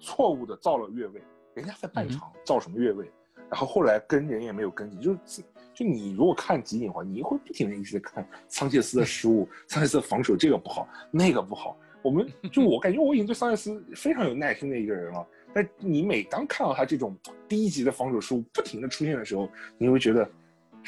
[0.00, 1.22] 错误的造了越位，
[1.54, 3.08] 人家在半场造什么越位，
[3.48, 5.44] 然后后来跟人也没有跟进，就是。
[5.74, 11.76] 就你如果看集锦的话，你会不停的一直在看桑切斯的失误，桑切斯的防守这个不好，那个不好。
[12.00, 15.26] 我们就我感觉我已经对桑切斯非常有耐心的一个人了。
[15.52, 17.16] 但你每当看到他这种
[17.48, 19.48] 低级的防守失误不停的出现的时候，
[19.78, 20.22] 你会觉得，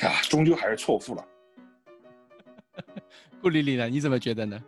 [0.03, 1.25] 呀，终究还是错付了。
[3.41, 3.89] 顾丽丽呢？
[3.89, 4.65] 你怎么觉得呢？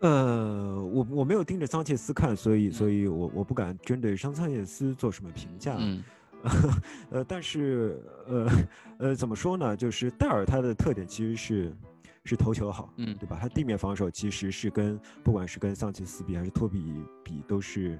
[0.00, 5.76] 呃，我我没有盯着桑切斯看，所以所以我我不敢针对桑桑切斯做什么评价。
[5.78, 6.02] 嗯。
[7.10, 8.50] 呃，但是呃
[8.98, 9.76] 呃，怎么说呢？
[9.76, 11.76] 就是戴尔他的特点其实是
[12.24, 13.38] 是投球好，嗯，对吧？
[13.40, 17.98] 他地面防守其实是跟不管是跟桑切斯比还是托比比都是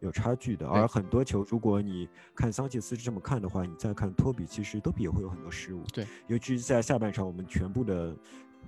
[0.00, 0.66] 有差距的。
[0.66, 5.82] 而很多球，如果你看桑切斯这么看的话，你再看托比，其实托比也会有很多失误。
[5.92, 8.16] 对，尤其是在下半场，我们全部的。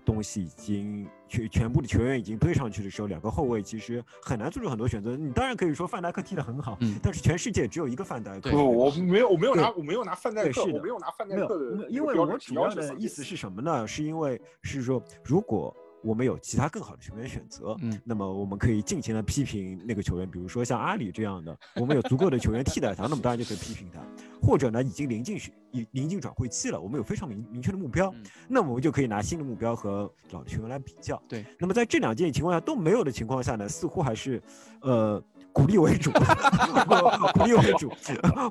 [0.04, 5.16] 东西已经全全部的球员已经堆上去的时候，两个后卫其实很难做出很多选择。
[5.16, 8.50] 你当然可以说范戴克踢得很好，嗯，但是全世界只有一个范戴克。
[8.50, 11.88] 不，我没有，我没有拿，我没有拿范戴克，我没有拿范戴克的。
[11.88, 13.86] 因为我主要的意思是什么呢？
[13.86, 15.74] 是因为是说如果。
[16.04, 24.00] 我们有其他更好的球员选择，嗯，那么我们可以尽情的批评那个球员，比如说像阿里这样的，我们有足够的球员替代他，那么当然就可以批评他。
[24.42, 25.38] 或者呢，已经临近
[25.70, 28.14] 已临近转会期了，我们有非常明明确的目标，
[28.46, 31.20] 那么我们就可以拿新的目标和老的球员来比较。
[31.26, 34.42] 对，那么在这两件情况下都没有的情况下呢，似乎还是，
[34.82, 35.22] 呃。
[35.54, 36.10] 鼓励为主，
[37.32, 37.92] 鼓励为主，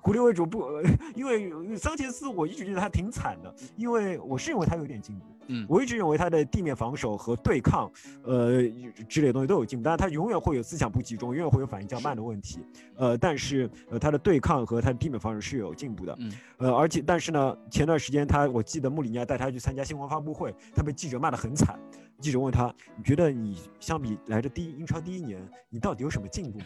[0.01, 0.65] 鼓励为主不？
[1.13, 5.25] 因为桑切斯，我一直觉得他挺惨的，因为我是认为他有点进步。
[5.47, 7.91] 嗯，我一直认为他的地面防守和对抗，
[8.23, 8.61] 呃，
[9.09, 12.59] 之类的东西都有进步，但是他永远会有思想不集中，永远会有反应较慢的问题。
[12.95, 16.15] 呃，但是呃，他的对抗和他的地面防守是有进步的。
[16.19, 21.77] 嗯，呃，而且但是呢，前段时间他，我记得穆里尼奥带他去参加新闻发布会，他被记者骂得很惨。
[22.23, 26.57] 记者问他：“你觉得你相比来的第一英超第一年，你到底有什么进步？”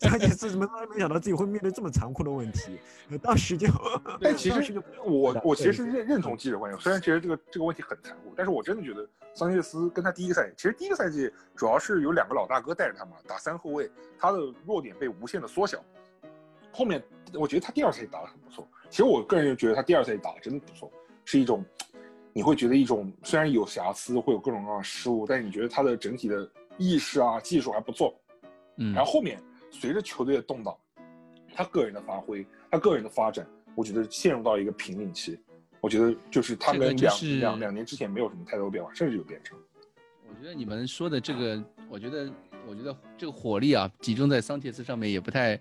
[0.00, 2.80] 张杰斯怎么没想到自己会面对这么残酷的问题？
[3.22, 3.68] 当时就，
[4.20, 13.88] 但其实我我其实认认同记者观点，虽然其实这个这个问题很残酷，但是我真的觉得桑切斯跟他第一个赛季，其实第一个赛季主要是有两个老大哥带着他嘛，打三后卫，
[14.18, 15.80] 他的弱点被无限的缩小。
[16.72, 17.00] 后面
[17.32, 20.90] 我觉得他第二赛季打得很不错，其实我个人觉得他第二赛季打得真的不错，
[21.24, 21.64] 是一种。
[22.36, 26.46] 你会觉得一种虽然有瑕疵，会有各种各样的失误，但是你觉得他的整体的
[26.76, 28.14] 意识啊、技术还不错。
[28.76, 30.76] 嗯，然后后面随着球队的动荡，
[31.54, 35.38] 他个人的发挥，他个人的发展，我觉得陷入到一个瓶颈期。
[35.80, 39.58] 我觉得就是他跟两两两年之前没有什么太多变化，甚至有变成。
[40.28, 42.30] 我觉得你们说的这个，我觉得
[42.68, 45.58] 我觉得这个火力啊，集中在桑切斯上面也不太，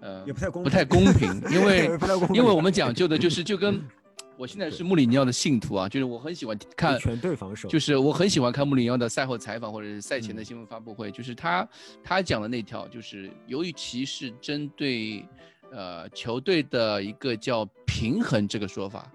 [0.00, 1.88] 呃，也不太公不太公平，因为
[2.34, 3.80] 因为我们讲究的就是就跟。
[4.38, 11.68] 我现在是穆里尼奥的信徒啊，就是我很喜欢看全队防守，就是我很喜欢看穆里尼奥的赛后采访或者是赛前的新闻发布会，就是他
[12.04, 15.24] 他讲的那条，就是由于其是针对
[15.72, 19.10] 呃球队的一个叫平衡这个说法，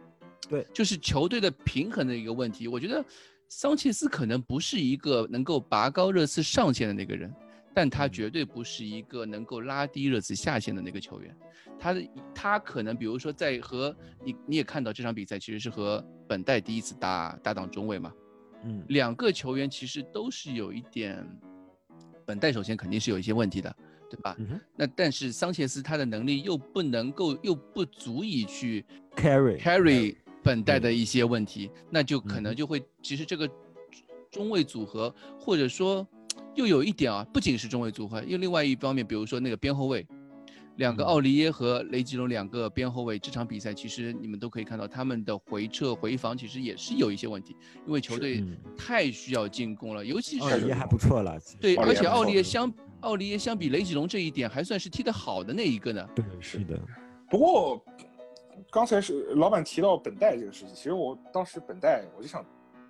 [0.49, 2.67] 对，就是球队的平衡的一个问题。
[2.67, 3.03] 我觉得
[3.47, 7.33] 桑切斯可能不是一个能够拔高热刺上限的那个人，
[7.73, 11.35] 但他绝对不是一个能够拉低热刺下限的那个球员。
[11.79, 18.13] 他的他可能，比如说在和你你也看到这场比赛，其实是和本代第一次搭搭档中卫嘛，
[18.63, 21.27] 嗯，两个球员其实都是有一点，
[22.25, 23.75] 本代首先肯定是有一些问题的，
[24.09, 24.35] 对对吧？
[24.37, 28.85] 嗯那但是桑切斯他的能力又不能够，又不足以去
[29.15, 33.49] carry carry 本代的一些问题，那就可嗯能就会，其实这个
[34.31, 36.07] 中卫组合，或者说
[36.55, 40.05] 又有一点啊，不仅是中卫组合，又另外一方面，比如说那个边后卫，
[40.77, 41.05] 两个嗯。
[41.05, 47.55] 奥利耶和雷吉隆两个边后卫，这场比赛其实你们都可以看到他们的回撤回防其实也是有一些问题，
[47.87, 48.57] 因为球队嗯。
[48.77, 52.71] 太需要进攻了，尤其是奥利耶还不错了，对，而且奥利耶相
[53.01, 56.07] 奥利耶相比雷吉隆这一点还算是踢得好的那一个呢。
[56.15, 56.79] 对是的，
[57.29, 57.83] 不过
[58.71, 62.45] 刚才是老板提到本代这个事情，其实我当时本代我就想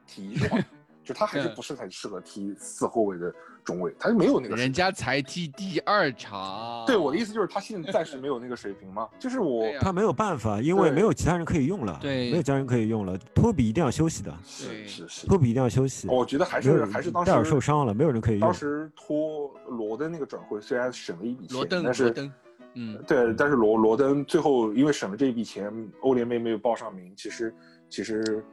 [0.05, 0.59] 提一句话，
[1.03, 3.33] 就他还是嗯不是很适合踢四后卫的
[3.63, 4.55] 中卫，他就没有那个。
[4.55, 6.83] 人家才踢第二场。
[6.85, 22.31] 对我的意思就是他现在暂时没有那个水平嘛，就是我他没有办法，因为没有其他人可以用了，对没有其他人可以用了，托比一定要休息的，是是是，托比一定要休息，我觉得还是还是当时戴尔受伤了，没有人可以用当，时托罗登那个转会虽然省了一笔钱，罗登，但是，
[22.75, 25.71] 嗯，对，但是罗罗登最后因为省了这一笔钱，
[26.01, 27.53] 欧联杯没有报上名，其实
[27.89, 28.43] 其实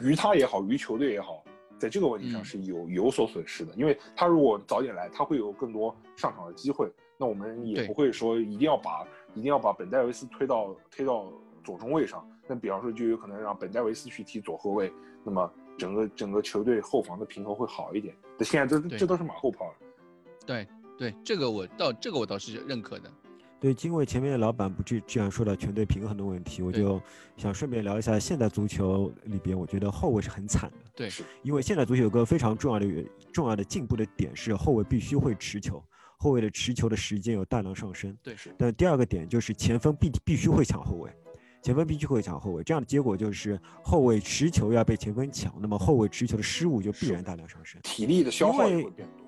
[0.00, 1.42] 于他也好，于球队也好，
[1.82, 3.74] 在这个问题上嗯是有有所损失的。
[3.74, 6.88] 因为他如果早点来，他会有更多上场的机会，
[7.18, 9.04] 那我们也不会说一定要把
[9.34, 11.26] 一定要把本戴维斯推到推到
[11.64, 12.24] 左中卫上。
[12.46, 14.92] 那比方说，就有可能让本戴维斯去踢左后卫，
[15.24, 18.14] 那么整个整个球队后防的平衡会好一点。
[18.38, 19.74] 那现在这这都是马后炮了。
[20.46, 23.10] 对对，这个我倒这个我倒是认可的。
[23.62, 27.00] 对，因为前面的老板不是这样说到全队平衡的问题，我就
[27.36, 30.76] 想顺便聊一下现代足球里边，我觉得后卫是很惨的。
[30.96, 31.08] 对，
[31.44, 32.86] 因为现代足球有个非常重要的
[33.32, 35.80] 重要的进步的点是后卫必须会持球，
[36.18, 38.18] 后卫的持球的时间有大量上升。
[38.20, 41.08] 对是但第二个点就是前锋必必须会抢后卫，
[41.62, 47.80] 前锋必须会抢后卫，这样的结果就是后卫持球要被前锋抢，那么后卫持球的失误就必然大量上升。
[47.84, 49.21] 体力的消耗也会变多。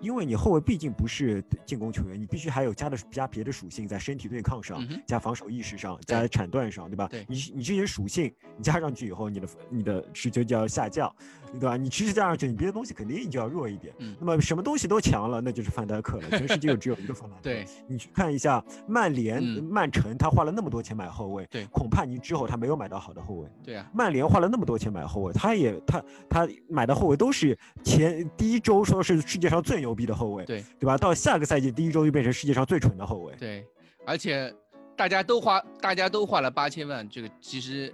[0.00, 7.08] 因为你后卫毕竟不是进攻球员，你必须还有加的加别的属性在身体对抗上、嗯加防守意识上、加铲断上，对吧？
[7.08, 11.14] 对你你这些属性你加上去以后，你的你的持球就要下降，
[11.52, 11.76] 对吧？
[11.76, 13.94] 你持球加上去，你别的东西肯定你就要弱一点。
[13.98, 16.30] 嗯那么什么东西都强了，那就是范戴克了。
[16.30, 17.42] 全世界就只有一个范戴克。
[17.42, 23.48] 对，你去看一下曼联、嗯曼城，他花了那么多钱买后卫，对孔帕尼之后他没有买到好的后卫。
[23.64, 30.96] 对啊，曼联花了那么多钱买后卫，他也他他买的后卫都是前第一周说是世界上最牛逼的后卫，对对吧？
[30.96, 33.34] 到下个赛季第一周就变成世界上最蠢的后卫。
[33.38, 33.66] 对，
[34.06, 34.52] 而且
[34.96, 37.92] 大家都花大家都花了八千万，这个其实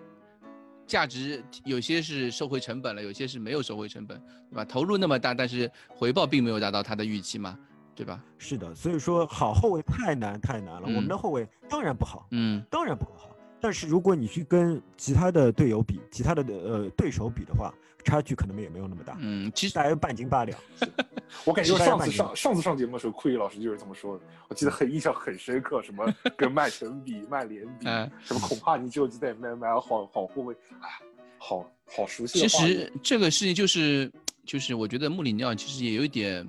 [0.95, 4.17] 价值有些是收回成本了，有些是没有收回成本，
[4.49, 4.65] 对吧？
[4.65, 7.59] 投入那么大，但是回报并没有达到他的预期嘛，
[7.97, 8.23] 对吧？
[8.39, 10.83] 是的，所以说好后卫太难太难了。
[10.83, 13.34] 我们嗯的后卫当然不好，嗯，当然不够好。
[13.65, 17.73] 但是如果你去跟其他的队友比，其他的呃对手比的话，
[18.05, 20.59] 差距可能也没有那么大，嗯，其实大概半斤八两。
[21.47, 26.05] 我感觉上次上上次上节目的时候，库伊老师就是这么说的，我记得很印象很深刻，什么
[26.37, 30.89] 跟曼城比、曼联比，嗯什么恐怕你就再也买买好好后卫，哎，
[31.39, 32.49] 好好熟悉其。
[32.49, 34.13] 实这个事情就是
[34.45, 36.47] 就是我觉得穆里尼奥其实也有一点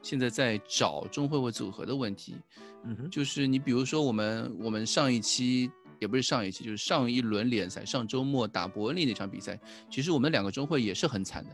[0.00, 2.36] 现在在找中后卫组合的问题，
[2.84, 5.70] 嗯哼，就是你比如说我们我们上一期
[6.04, 9.58] 也不是上一期，就是上一轮联赛上周末打伯恩利那场比赛，
[9.90, 11.50] 其实我们两个中会也是很惨的，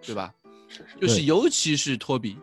[0.00, 0.32] 对吧？
[0.68, 2.38] 是是就是尤其是托比，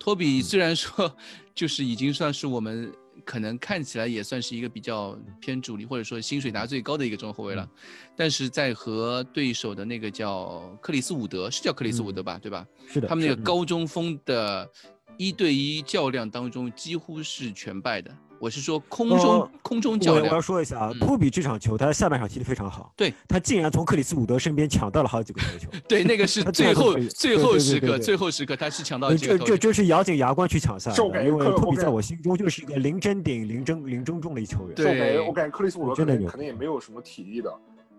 [0.00, 1.16] 托比虽然说
[1.54, 2.92] 就是已经算是我们
[3.24, 7.68] 可能看起来也算是一个比较偏主力或者说薪水拿最高的一个中后卫了，
[8.16, 12.66] 但是在和对手的那个叫克里斯伍德是叫克里斯伍德吧，对吧？
[12.88, 14.68] 是的，他们那个高中锋的
[15.16, 18.10] 一对一较量当中几乎是全败的。
[18.38, 25.68] 我是说空中、呃空中较我我要，说一下啊，嗯托比这场球他下半场踢得非常好，对他竟然从克里斯伍德身边抢到了好几个头球。
[25.88, 29.56] 对那个是他最后最后时刻，最后时刻他是抢到呃这这几个头球。
[29.56, 34.74] 这是咬紧牙关去抢下来的，因为托比在我心中就是一个零争顶、零争零争中的一球员。
[34.74, 37.52] 对我感觉克里斯伍德可真的可能也没有什么体力的。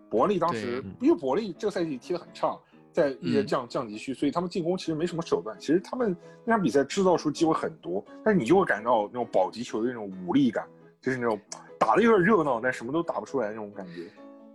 [0.10, 2.56] 伯利当时因为伯利这个赛季踢得很差，
[2.98, 5.56] 在一些嗯降降级区，所以他们进攻其实没什么手段。
[5.60, 10.66] 其实他们那场比赛制造出机会很多，但是你就会感到那种保级球的那种无力感，
[11.00, 11.40] 就是那种
[11.78, 14.10] 打的有点热闹，但什么都打不出来那种感觉。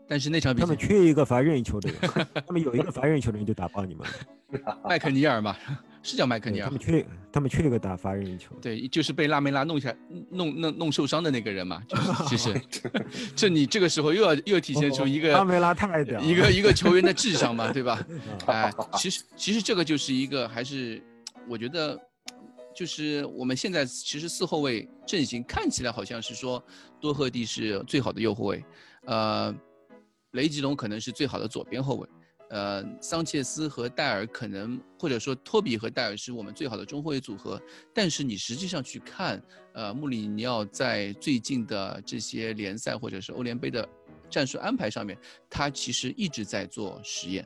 [0.08, 4.78] 但是那场比赛他们，缺一个罚任意球的人， 他们有一个罚任意球的人就打爆你们了。
[4.84, 5.56] 麦克尼尔嘛，
[6.02, 8.54] 是叫麦克尼尔他们，缺他们缺一个打罚任意球。
[8.60, 9.94] 对，就是被拉梅拉弄下
[10.30, 12.60] 弄弄弄受伤的那个人嘛，就是其实
[13.36, 18.04] 这你这个时候又要又体现出一个拉梅拉太屌了，一个一个球员的智商嘛，对吧？
[18.46, 21.02] 啊哎，其实其实这个就是一个还是
[21.48, 21.98] 我觉得，
[22.74, 26.62] 就是我们现在其实四后卫阵型看起来好像是说
[27.00, 28.64] 多赫蒂是最好的右后卫，
[29.06, 29.54] 呃，
[30.32, 32.08] 雷吉隆可能是最好的左边后卫，
[32.52, 37.58] 呃，桑切斯和戴尔可能，或者说托比和戴尔是我们最好的中后卫组合。
[37.94, 39.42] 但是你实际上去看，
[39.72, 43.88] 呃，穆里尼奥在最近的这些联赛或者是欧联杯的
[44.28, 45.16] 战术安排上面，
[45.48, 47.42] 他其实一直在做实验，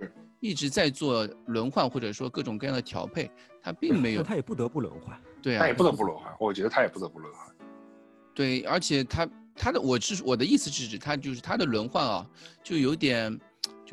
[0.00, 3.28] 是，一直在做轮换或者说各种各样的调配，
[3.60, 7.52] 他并没有，他也不得不轮换，对啊，他也不得不轮换，我觉得他也不得不轮换。
[8.32, 12.30] 对，而且他他的我是我的意思是指他就是他的轮换啊，
[12.62, 13.36] 就有点。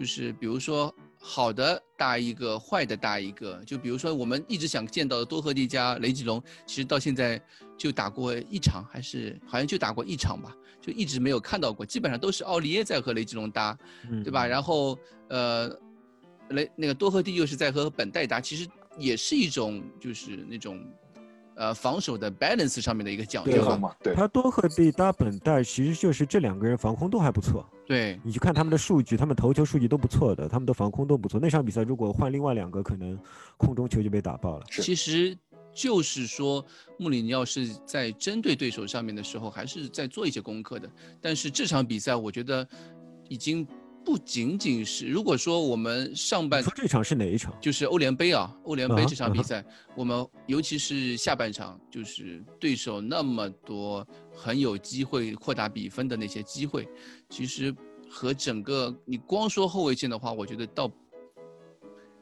[0.01, 3.63] 就是比如说好的搭一个，坏的搭一个。
[3.63, 7.39] 就比如说我们一直想见到的多赫蒂加雷吉隆，其实到现在
[7.77, 11.85] 就打过一场，还是好像就打过一场吧，就一直没有看到过。
[11.85, 13.77] 基本上都是奥利耶在和雷吉隆搭，
[14.23, 14.47] 对吧？
[14.47, 14.97] 然后
[15.29, 15.69] 呃，
[16.49, 18.67] 雷那个多赫蒂又是在和本代搭，其实
[18.97, 20.83] 也是一种就是那种。
[21.61, 27.63] 呃，防守的 balance 上面的一个讲究嘛，对，他多赫蒂搭本代，其实就是这两个人防空都还不错。
[27.85, 31.39] 对，你去看他们的数据，他们投球数据都不错的，他们的防空都不错。
[31.39, 33.15] 那场比赛如果换另外两个，可能
[33.57, 34.65] 空中球就被打爆了。
[34.71, 35.37] 其实
[35.71, 36.65] 就是说，
[36.97, 40.89] 穆里尼奥是在针对对手上面的时候，还是在做一些功课的。
[41.21, 42.67] 但是这场比赛，我觉得
[43.29, 43.67] 已经。
[44.03, 47.53] 不仅仅是，如果说我们上半这场是哪一场？
[47.61, 49.63] 就是欧联杯啊，欧联杯这场比赛，
[49.95, 56.87] 我们尤其是下半场，就是对手那么多很有机会扩大比分的那些机会，
[57.29, 57.73] 其实
[58.09, 60.91] 和整个你光说后卫线的话，我觉得倒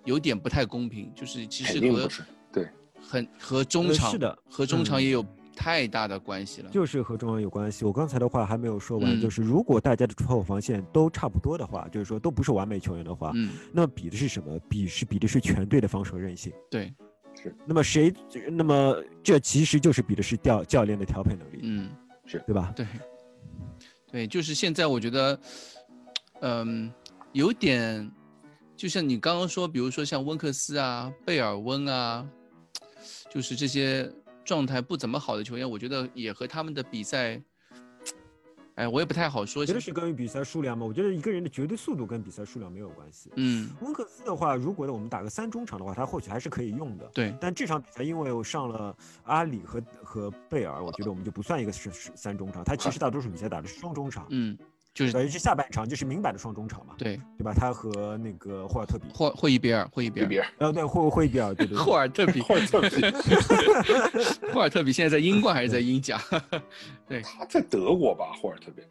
[0.05, 1.11] 有点不太公平。
[1.15, 2.09] 就是其实和
[2.51, 2.67] 对
[3.01, 5.25] 很和中场是的，和中场也有。
[5.59, 7.83] 太大的关系了，就是和中央有关系。
[7.83, 14.57] 我刚才的话还没有说完，就是如果大家的出口防线都差不多的话，就是说都不是完美球员的话，嗯，那么比的是什么？
[14.69, 16.53] 比是比的是全队的防守韧性。
[16.71, 16.93] 对，
[17.35, 17.53] 是。
[17.65, 18.13] 那么谁？
[18.49, 21.59] 那么这其实就是比的是教教练的调配能力。
[21.63, 21.89] 嗯，
[22.25, 22.71] 是对吧？
[22.73, 22.87] 对，
[24.09, 25.37] 对，就是现在我觉得，
[26.39, 26.89] 嗯，
[27.33, 28.09] 有点，
[28.77, 32.25] 就像你刚刚说，比如说像温克斯啊、贝尔温啊，
[33.29, 34.09] 就是这些。
[34.49, 37.39] 状态不怎么好的球员，我觉得也和他们的比赛，
[38.73, 39.63] 哎，我也不太好说。
[39.63, 40.83] 觉得是跟比赛数量吗？
[40.83, 43.29] 我觉得一个人的绝对速度跟比赛数量没有关系。
[43.35, 47.05] 嗯，温克斯的话，如果我们打个三中场的话，他或许还是可以用的。
[47.13, 52.63] 对，但这场比赛因为我上了阿里和和贝尔，我觉得我们就不算一个是三中场。
[52.63, 54.25] 他其实大多数比赛打的是双中场。
[54.31, 54.57] 嗯。
[54.93, 57.53] 就是等于是下半场就是明摆的双中场嘛，对对吧？
[57.53, 61.77] 他和那个霍尔特比，霍霍伊比尔，霍伊比尔，呃，对霍霍伊比尔，对对。
[61.77, 63.01] 霍尔特比， 霍尔特比，
[64.51, 66.19] 霍尔特比现在在英冠还是在英甲？
[67.07, 68.33] 对，他在德国吧？
[68.41, 68.81] 霍尔特比，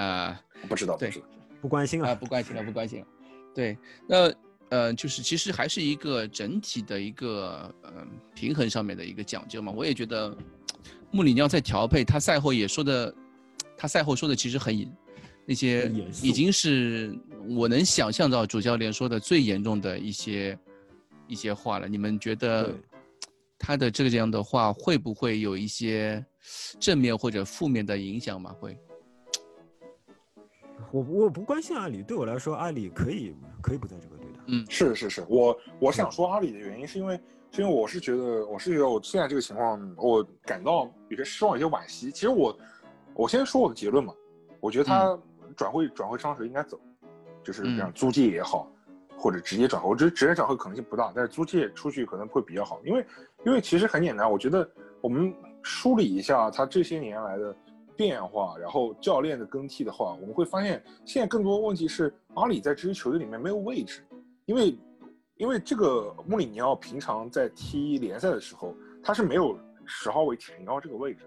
[0.00, 1.26] 啊，不知道，不知道，
[1.60, 3.06] 不关心了，不关心了，不关心了。
[3.54, 4.32] 对，那
[4.70, 9.72] 呃，就是其实还是一个整体的一个嗯平衡上面的一个讲究嘛。
[9.76, 10.34] 我也觉得
[11.10, 13.14] 穆里尼奥在调配，他赛后也说的，
[13.76, 14.90] 他赛后说的其实很。
[15.50, 15.90] 那些
[16.22, 17.12] 已经是
[17.48, 20.56] 我能想象到主教练说的最严重的一些
[21.26, 21.88] 一些话了。
[21.88, 22.72] 你们觉得
[23.58, 26.24] 他的这个这样的话会不会有一些
[26.78, 28.54] 正面或者负面的影响吗？
[28.60, 28.78] 会？
[30.92, 34.38] 我我不关心阿里，对我来说，阿里可以可以不在这个队的。
[34.46, 37.20] 嗯，是是是，我我想说阿里的原因是因为
[37.50, 42.12] 是因为我是觉得我是觉得我现在这个情况我感到有些失望，有些惋惜。
[42.12, 42.56] 其实我
[43.14, 44.14] 我先说我的结论嘛，
[44.60, 45.18] 我觉得他。
[45.60, 46.80] 转会转会窗时候应该走，
[47.44, 48.66] 就是这样租借也好，
[49.14, 49.86] 或者直接转会。
[49.86, 52.80] 我觉得直接转会可能性不大，但是租借出去可能会比较好。
[52.82, 53.06] 因为
[53.44, 54.66] 因为其实很简单，我觉得
[55.02, 57.54] 我们梳理一下他这些年来的
[57.94, 64.02] 变化，然后教练的更替的话，我们会发现现在更多问题是阿里在这支球队里面没有位置，
[64.46, 64.78] 因为
[65.36, 71.26] 因为这个穆里尼奥平常在踢联赛的时候，他是没有十号位前腰这个位置，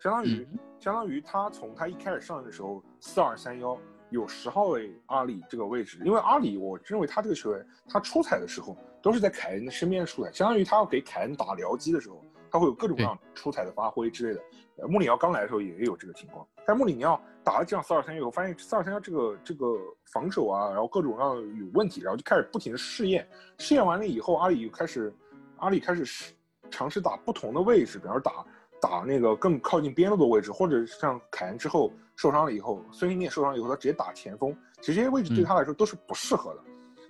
[0.00, 0.46] 相当于。
[0.78, 3.76] 相当于他从他一开始上任的时候，四二三幺
[4.10, 14.40] 有十号位阿里这个位置，因为阿里，我认为他这个球员，他出彩的时候都是在凯恩的身边出彩，相当于他要给凯恩打僚机的时候，他会有各种各样出彩的发挥之类的。
[14.76, 19.64] 呃，穆里尼奥刚来的时候也有这个情况，但穆里尼奥打了这样四二三幺以后，发现四二三幺这个这个
[20.12, 25.12] 防守啊，然后各种各样有问题，然后就开始不停的试验，试验完了以后，阿里又开始，
[25.56, 26.34] 阿里开始试
[26.70, 28.44] 尝试打不同的位置，比方说打。
[28.80, 36.60] 打那个更靠近边路的位置，或者像凯恩之后受伤了以后，孙兴慜受伤以后，他直接打前锋，其实这些位置对他来说都是不适合的。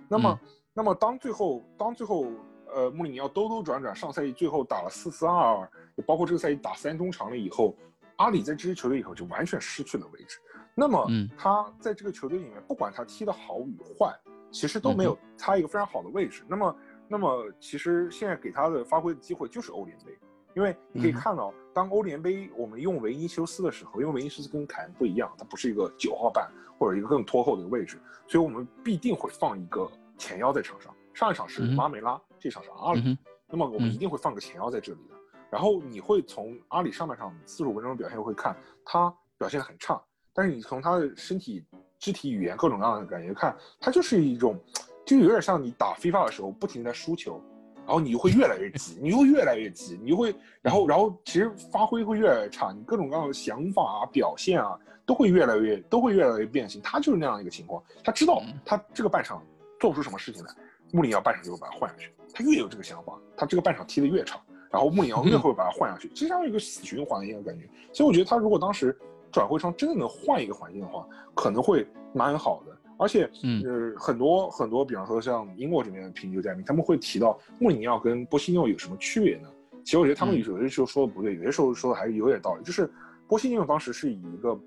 [0.08, 0.40] 那么，
[0.72, 2.26] 那么当最后当最后
[2.74, 7.76] 呃穆里尼奥兜兜转转，上赛季最后打了四四二二，也包括这个赛季打三中场了以后，
[8.16, 10.38] 阿里在这支球队以后就完全失去了位置。
[10.74, 11.06] 那么
[11.36, 14.14] 他在这个球队里面，不管他踢的好与坏，
[14.50, 16.44] 其实都没有他一个非常好的位置。
[16.46, 16.76] 那么，
[17.08, 20.16] 那么其实现在给他的发挥的机会就是欧联杯。
[20.56, 30.94] 因为你可以看到，当欧联杯我们用维尼修斯的时候，因为维尼修斯跟凯恩不一样，他不是一个九号半或者一个更拖后的一个位置，所以我们必定会放一个前腰在场上。
[31.12, 33.18] 上一场是马梅拉，这场是阿里，
[33.48, 35.14] 那么我们一定会放个前腰在这里的。
[35.50, 40.02] 然后你会从阿里上半场四十五分钟的表现会看他表现的很差，
[40.32, 41.62] 但是你从他的身体、
[41.98, 44.58] 肢体语言各种各样的感觉看，他就是一种，
[45.04, 47.42] 就有点像你打 FIFA 的时候不停地在输球，
[47.86, 54.76] 然后你就会越来越急，你又越来越急，你就会，然后然后其实发挥会越来越差，你各种各样的想法啊、表现啊
[55.06, 56.82] 都会越来越都会越来越变形。
[56.82, 59.40] 他就是那样一个情况，他知道他这个半场
[59.78, 60.52] 做不出什么事情来。
[60.90, 64.40] 穆里尼奥半场就会把他换下去，他越有这个想法，他这个半场踢得越差，
[64.70, 67.68] 然后穆里尼奥越 会把他换下去，就像一个死循环一样感觉。
[67.92, 68.96] 所以我觉得他如果当时
[69.30, 72.76] 转会窗真的能换一个环境的话，可能会蛮好的。
[72.98, 73.30] 而且，
[73.64, 79.48] 呃，很多很多，比方说像英国这边的评球嘉宾，他们会提到穆里尼奥跟波西尼奥有什么区别呢？
[79.84, 82.64] 其实我觉得他们有些时候说的不对，有些时候说的还是有点道理。
[82.64, 82.90] 就是
[83.28, 84.58] 波西尼奥当时是以一个。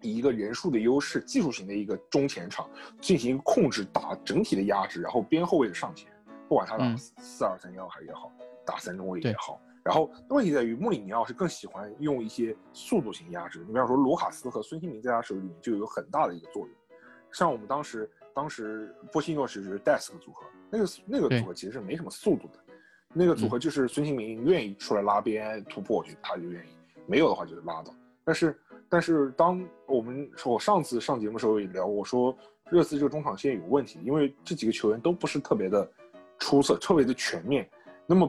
[0.00, 2.70] 以一个人数的优势，技术型的一个中前场
[3.00, 6.08] 进行控制，打整体的压制，然后边后卫的上前，
[6.48, 8.30] 不管他打四二三幺还也好，
[8.64, 9.60] 打三中卫也好。
[9.82, 13.58] 然后问题在于穆里尼奥是更喜欢用一些速度型压制。
[13.66, 16.70] 你比方说卢卡斯和孙兴民在他手里面就有很大的一个作用。
[17.38, 22.58] 像我们当时当时波西诺是是 desk 组合，那个那个组合其实是没什么速度的，
[23.12, 26.70] 那个组合就是孙兴民愿意出来拉边突破去，他就愿意；
[27.06, 27.94] 没有的话就是拉倒。
[28.24, 28.58] 但是。
[28.90, 32.34] 但是当我们说，我上次上节目时候也聊，我说
[32.70, 35.86] 热刺这个中场线有问题，因为这几个球员都不是特别的
[36.38, 37.68] 出色，特别的全面。
[38.06, 38.26] 那么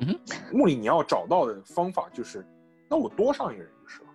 [0.51, 2.45] 穆里尼奥找到的方法就是，
[2.89, 4.09] 那我多上一个人就是了。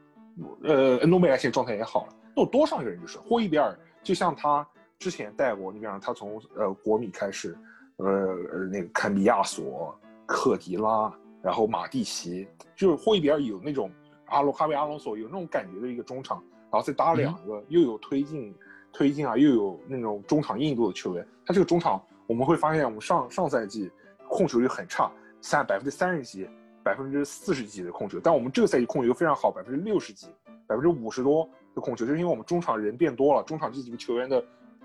[0.65, 3.17] 呃，恩东贝莱现在状态也好了，那我多上一个人就是。
[3.17, 4.69] 霍伊比尔就像他
[5.05, 7.55] 之前带过，你比方他从呃国米开始，
[7.99, 8.35] 呃
[8.73, 9.95] 那个坎比亚索、
[10.25, 11.13] 克迪拉，
[11.43, 13.91] 然后马蒂奇，就是霍伊比尔有那种。
[14.29, 18.53] 阿罗哈维阿隆索有那种感觉的一个中场，然后再搭两个又有推进、
[18.91, 21.25] 推进啊，又有那种中场硬度的球员。
[21.45, 23.93] 他这个中场我们会发现，我们上上赛季
[24.27, 25.13] 控球率很差，
[25.43, 26.49] 三百分之三十几、
[26.83, 30.27] 百分之四十几的控球，但我们这个赛季控球非常好，百分之六十几、
[30.67, 34.43] 百分之五十多的控球，就是因为我们中场人变多了，中场这几个球员的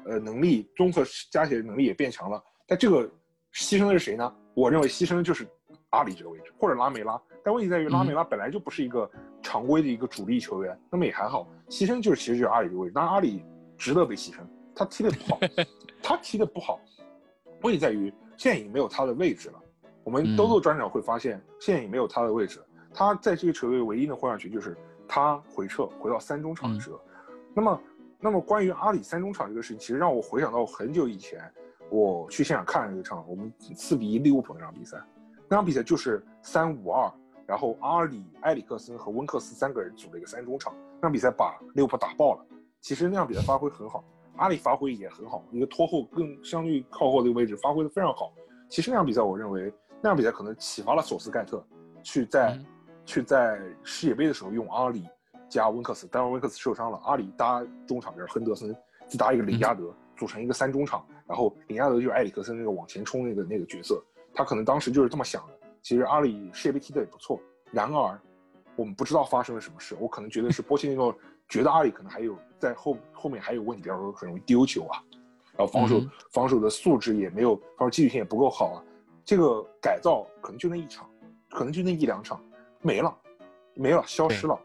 [0.10, 2.44] 呃能力综合加起来能力也变强了。
[2.68, 3.10] 但这个
[3.54, 4.36] 牺牲的是谁呢？
[4.54, 5.48] 我认为牺牲的就是
[5.92, 7.22] 阿里这个位置，或者拉梅拉。
[7.44, 9.10] 但问题在于拉梅拉本来就不是一个。
[9.42, 11.48] 常规的一个主力球员，那么也还好。
[11.70, 13.42] 牺牲就是其实就是阿里的位置，当然阿里
[13.78, 14.40] 值得被牺牲，
[14.76, 15.40] 他踢的不好，
[16.04, 16.78] 他踢的不好。
[17.62, 19.60] 问题在于现在已经没有他的位置了。
[20.04, 22.66] 我们兜兜转转会发现，现在已经没有他的位置了。
[22.94, 24.76] 他在这个球队唯一的换上去就是
[25.08, 27.00] 他回撤回到三中场的时候。
[27.56, 27.82] 那么，
[28.22, 31.42] 那么关于阿里三中场这个事情，其实让我回想到很久以前，
[31.90, 34.98] 我去现场看了一场我们四比一利物浦那场比赛，
[35.48, 37.12] 那场比赛就是三五二。
[37.48, 42.46] 然后阿里、埃里克森和温克斯三个人组了一个三中场，那场比赛把利物浦打爆了。
[42.80, 44.04] 其实那场比赛发挥很好，
[44.36, 48.32] 阿里发挥也很好，一个拖后更相对靠后的位置发挥的非常好。
[48.70, 51.66] 其实那场比赛我认为那场比赛可能启发了索斯盖特，
[52.04, 52.60] 去在
[53.04, 55.10] 去在世界杯的时候用阿里
[55.50, 58.74] 加温克斯，当然温克斯受伤了，阿里搭中场就是亨德森，
[59.08, 64.02] 再搭一个林加德，组成一个三中场，然后林加德就是埃里克森那个往前冲那个那个角色，
[64.34, 65.54] 他可能当时就是这么想的。
[65.82, 67.40] 其实阿里世界杯踢的也不错，
[67.72, 68.20] 然而
[68.76, 69.96] 我们不知道发生了什么事。
[70.00, 71.14] 我可能觉得是波切蒂诺
[71.48, 75.02] 觉得阿里可能还有在后后面还有问题，比方说很容易丢球啊，
[75.58, 76.02] 然后防守
[76.32, 78.84] 防守的素质也没有，防守纪律性也不够好啊。
[79.26, 81.10] 这个改造可能就那一场，
[81.50, 82.44] 可能就那一两场
[82.82, 83.18] 没了，
[83.74, 84.60] 没了，消失了。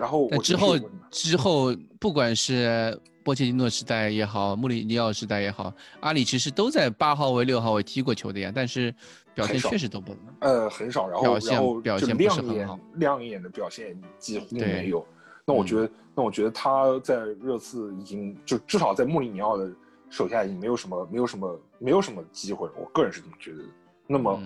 [0.00, 0.78] 然后我之后
[1.10, 2.98] 之后不管是。
[3.22, 5.70] 波切蒂诺时代也好，穆里尼奥时代也好，
[6.00, 8.92] 阿里其实都在八号位、六号位踢过球的呀，但是
[9.34, 15.06] 表现确实都不呃很少，然后表现表现不是很好，亮眼的表现几乎没有。
[15.44, 19.70] 那我觉得，那我觉得他在热刺已经就至少在穆里尼奥的
[20.08, 22.72] 手下已经没有什么没有什么没有什么机会了。
[22.78, 23.68] 我个人是这么觉得的。
[24.06, 24.42] 那么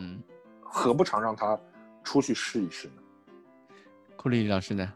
[0.61, 1.57] 何不常让他
[2.03, 2.95] 出去试一试呢？
[4.17, 4.93] 库里老师呢？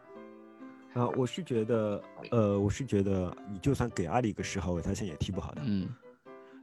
[0.93, 2.01] 啊，我是觉得，
[2.31, 5.87] 呃，我是觉得，你就算给阿里一个十号位，他现在也踢不好的，嗯，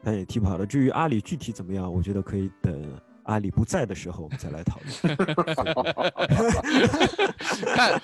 [0.03, 0.67] 他也踢不好的。
[0.67, 2.83] 至于阿里具体怎么样，我觉得可以等
[3.25, 5.17] 阿里不在的时候我们再来讨论。
[7.75, 8.01] 看，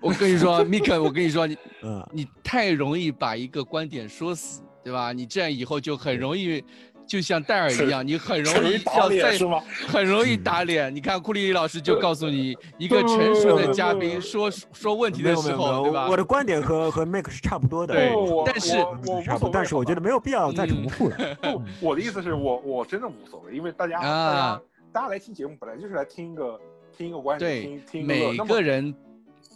[0.00, 1.56] 我跟你说，米克，我跟你说，你，
[2.12, 5.12] 你太容易把一个观点说死，对吧？
[5.12, 6.62] 你这样以后就很容易。
[7.06, 9.38] 就像戴尔一样，你很容易要再？
[9.86, 10.94] 很容易打脸。
[10.94, 16.08] 你看库里老师就告诉你，一个成熟的嘉宾说说问题的时候，对吧？
[16.08, 17.94] 我的观点和和 Make 是差不多的。
[17.94, 18.12] 对，
[18.46, 18.78] 但是
[19.24, 21.16] 差不多，但是我觉得没有必要再重复了。
[21.42, 24.62] 不，我的意思是我我真的无所谓，因为大家大家
[24.92, 26.60] 大家来听节目本来就是来听一个
[26.96, 28.94] 听一个观点，听听每个人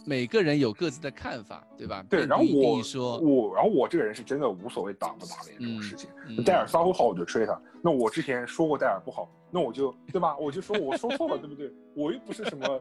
[0.07, 2.01] 每个人有各自的看法，对吧？
[2.09, 6.09] 对，然后我说我，然后我这个人是真的无所谓打不打脸这种事情。
[6.29, 10.37] 嗯戴尔发挥好我就吹他，那我之前说过戴尔不好，那我就对吧？
[10.37, 11.69] 我就说我说错了，对不对？
[11.93, 12.79] 我又不是什么，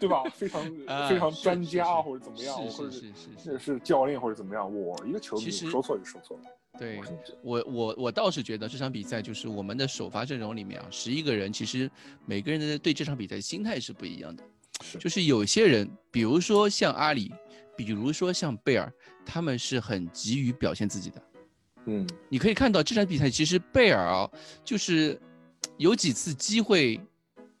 [0.00, 0.24] 对吧？
[0.34, 6.44] 非常 啊非常专家是是或者怎么样，是或者是是是教练或者怎么样，我一个球迷说错就说错了。
[6.78, 6.98] 对
[7.42, 11.88] 我我我倒是觉得这场比赛就是我们的首发阵容里面啊，十一个人其实
[12.24, 14.42] 每个人的对这场比赛心态是不一样的。
[14.92, 17.32] 是就是有些人，比如说像阿里，
[17.76, 18.92] 比如说像贝尔，
[19.24, 21.22] 他们是很急于表现自己的。
[21.86, 24.30] 嗯，你可以看到这场比赛，其实贝尔啊，
[24.64, 25.20] 就是
[25.76, 27.00] 有几次机会，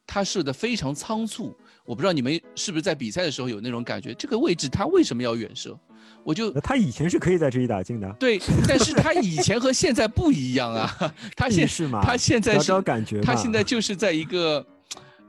[0.06, 1.56] 他射的非常仓促。
[1.84, 5.78] 我不知道你们是不是在比赛的时候有那种感觉，这个位置他为什么要远射？
[6.22, 12.02] 我就他以前是可以在这里打进的，对，但是他以前和现在不一样啊，他 现是嘛？
[12.02, 14.66] 他现在是找找感觉，他现在就是在一个，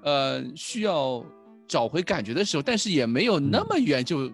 [0.04, 1.22] 呃，需要
[1.68, 4.32] 找回感觉的时候，但是也没有那么远就，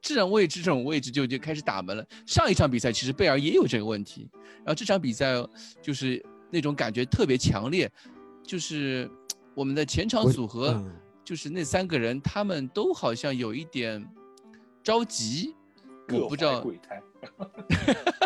[0.00, 2.06] 这种位置这种位置就就开始打门了。
[2.26, 4.28] 上一场比赛其实贝尔也有这个问题，
[4.58, 5.34] 然后这场比赛
[5.82, 7.90] 就是那种感觉特别强烈，
[8.42, 9.10] 就是
[9.54, 10.92] 我们的前场组合，嗯
[11.24, 14.02] 就是那三个人他们都好像有一点
[14.82, 15.54] 着急，
[16.10, 17.02] 我不知道鬼胎。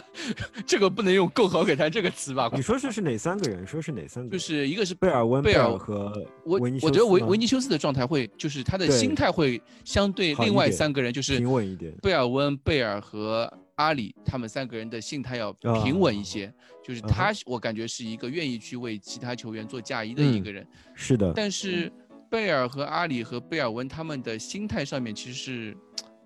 [0.73, 2.51] 这个不能用“更好给他”这个词吧？
[2.55, 3.67] 你说是是哪三个人？
[3.67, 4.39] 说是哪三个就？
[4.39, 6.11] 是一个是贝尔温、贝贝尔尔和
[6.47, 15.53] 我维尼修我觉得维维尼修斯的状态会，就是他的心态会相对另外三个人，就是平稳一点贝尔温、贝尔和阿里，他们三个人的心态要
[15.85, 16.51] 平稳一些。
[16.83, 20.67] 就是他，我感觉是一个愿意去为其他球员做嫁衣的一嗯个人。
[20.95, 21.93] 是的，但是
[22.31, 25.77] 贝尔和阿里和贝尔温他们的心态上面其实是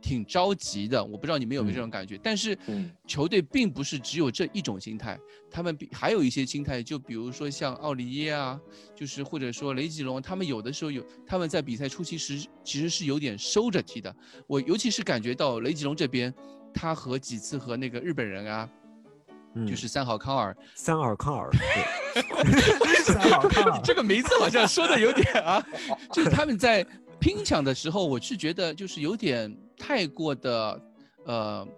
[0.06, 2.16] 挺着急的，我不知道你们有没有这种感觉。
[2.22, 2.88] 但是嗯。
[3.08, 5.18] 球队并不是只有这一种心态，
[5.50, 8.60] 他们比还有一些心态，就比如说像奥利耶啊，
[8.94, 14.14] 就是或者说雷吉隆，他们有的时候有他们在比赛初期时其实是有点收着踢的。
[14.46, 16.32] 我尤其是感觉到雷吉隆这边，
[16.72, 18.68] 他和几次和那个日本人啊，
[19.54, 19.66] 嗯。
[19.66, 22.22] 就是三好康尔，三号康尔，对。
[23.02, 25.64] 三号康尔 这个名字好像说的有点啊，
[26.12, 26.84] 就是他们在
[27.20, 30.82] 拼抢的时候，我是觉得就是有点太过的，
[31.24, 31.68] 呃，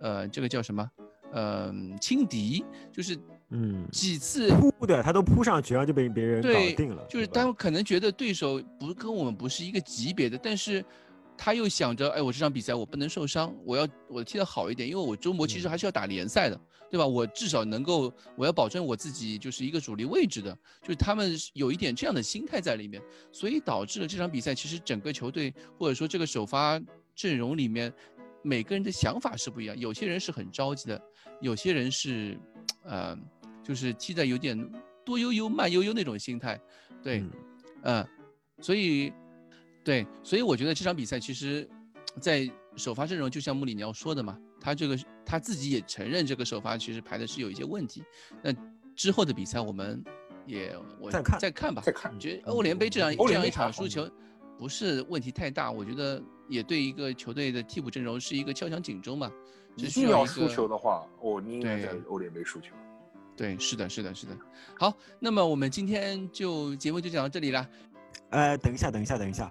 [0.00, 0.90] 呃，这个叫什么？
[1.32, 10.84] 呃，轻敌，就是嗯几次扑的，他都扑上去，然后就被别人搞对定了，就是他们可能觉得对手不跟我们不是一个级别的，但是
[11.36, 16.60] 他又想着，哎，我这场比赛我不能受伤，我要我踢得好一点，因为我周末其实嗯还是要打联赛的，
[16.90, 17.06] 对吧？
[17.06, 23.02] 我至少能够，我要保证我自己就是一个主力位置的，就是他们有一点这样的心态在里面，
[23.32, 26.78] 所以导致了这场比赛其实整个球队或者说这个首发
[27.14, 27.92] 阵容里面，
[28.42, 31.00] 每个人的想法是不一样，有些人是很着急的，
[31.40, 32.38] 有些人是，
[32.84, 33.16] 呃，
[33.62, 34.58] 就是踢的有点
[35.04, 36.60] 多悠悠、慢悠悠那种心态，
[37.02, 37.30] 对，嗯
[37.84, 38.08] 嗯，
[38.60, 39.12] 所以，
[39.84, 41.68] 对，所以我觉得这场比赛其实，
[42.20, 48.02] 在首发阵容，就像穆里尼奥说的嘛，他这个他自己也承认这个首发其实排的是有一些问题。
[48.42, 48.52] 那
[48.94, 50.02] 之后的比赛我们
[50.46, 54.08] 也我再看再看吧，再看觉得欧联杯这样这样一场输球
[54.58, 56.22] 不是问题太大，我觉得
[56.52, 59.32] 也对一个球队的替补阵容是一个敲响警钟嘛。
[59.74, 62.74] 一只需定要输球的话，哦，你应该在欧联杯输球。
[63.34, 64.36] 对，是的，是的，是的。
[64.78, 67.66] 好，那么我们今天就节目就讲到这里了。
[68.28, 69.50] 呃，等一下，等一下，等一下，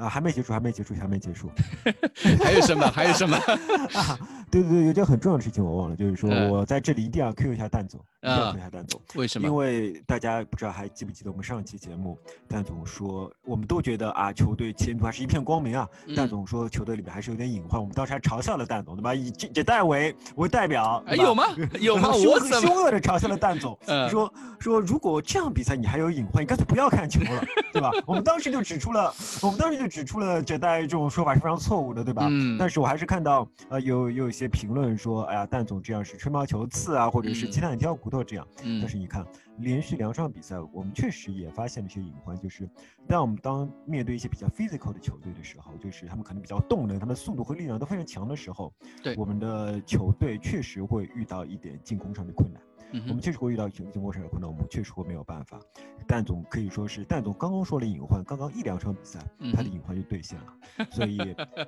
[0.00, 1.50] 啊，还没结束，还没结束，还没结束。
[2.42, 2.86] 还有什么？
[2.90, 3.36] 还有什么？
[3.94, 4.18] 啊，
[4.50, 9.00] 对对对，有件很重要的事情我忘了，就是说嗯我在这里一定要 Q 一下蛋总，一定要啊 Q 一下蛋总。
[9.14, 9.46] 为什么？
[9.46, 12.18] 因为大家不知道还记不记得我们上期节目，
[12.48, 15.86] 蛋总说我们都觉得啊球队前途还是一片光明啊，
[16.16, 19.14] 蛋嗯总说球队里面还是有点隐患，我们当时还嘲笑了蛋总，对吧？
[19.14, 21.44] 以这这代为为代表，对吧哎有吗
[21.80, 27.90] 有吗我怎么凶恶的嘲笑了蛋总，嗯说说如果这样比赛你还有隐患，你干脆不要看球了，对吧？
[28.06, 29.12] 我们当时就指出了，
[29.42, 32.28] 我们当时就指出了这代这种说法是非常错误的，对吧？
[32.30, 38.46] 嗯但是我还是看到呃有有一些评论说，哎呀蛋总这样是吹毛求疵啊，或者是嗯鸡蛋里挑骨头这样。
[38.62, 39.26] 嗯但是你看，
[39.58, 42.68] 连续两场比赛，我们确实也发现了一些隐患，就是
[43.08, 48.72] 当我们当面对一些比较 physical 的球队的时候，就是他们可能比较动能，他们速度和力量都非常强的时候，
[49.02, 52.62] 对我们的球队确实会遇到一点进攻上的困难。
[52.92, 55.60] 嗯我们确实会遇到进进攻上的困难，我们确实会没有办法。
[56.06, 59.20] 但总可以说是但总刚刚说了隐患，刚刚一两场比赛，
[59.54, 60.86] 他的隐患就兑现了。
[60.90, 61.16] 所以，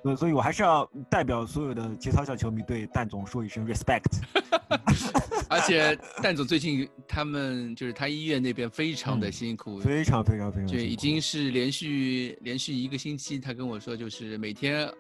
[0.03, 4.21] 所以所以我还是要代表所有的节操小球迷对蛋总说一声 respect。
[5.49, 14.91] 而且蛋总最近他们就是他医院那边非常的嗯辛苦，非常非常非常辛苦经是连续连续一个星期，他跟我说就是每天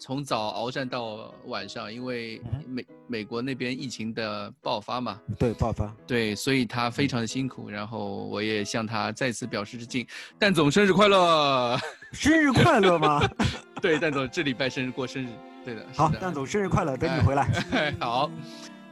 [0.00, 5.94] 从早鏖战到晚上，因为嗯美美国那边疫情的爆发嘛，对爆发。
[6.06, 10.06] 对，所以他非常的辛苦，然后我也向他再次表示致敬，
[10.38, 11.78] 蛋总生日快乐！
[12.12, 13.20] 生日快乐吗？
[13.82, 15.28] 对，蛋总这礼拜生日过生日，
[15.64, 15.86] 对的。
[15.94, 17.48] 好，蛋总生日快乐，等你回来。
[17.72, 18.30] 哎好，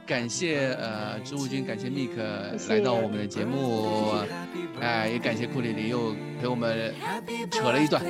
[0.09, 2.09] 感谢呃植物君，感谢 Mik
[2.57, 4.11] 谢来到我们的节目，
[4.81, 6.91] 哎、也感谢库里里又陪我们
[7.51, 8.01] 扯了一段。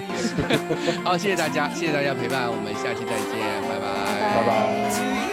[1.04, 3.36] 好，谢谢大家，谢谢大家陪伴，我们下期再见，
[3.68, 3.86] 拜拜，
[4.34, 5.29] 拜拜。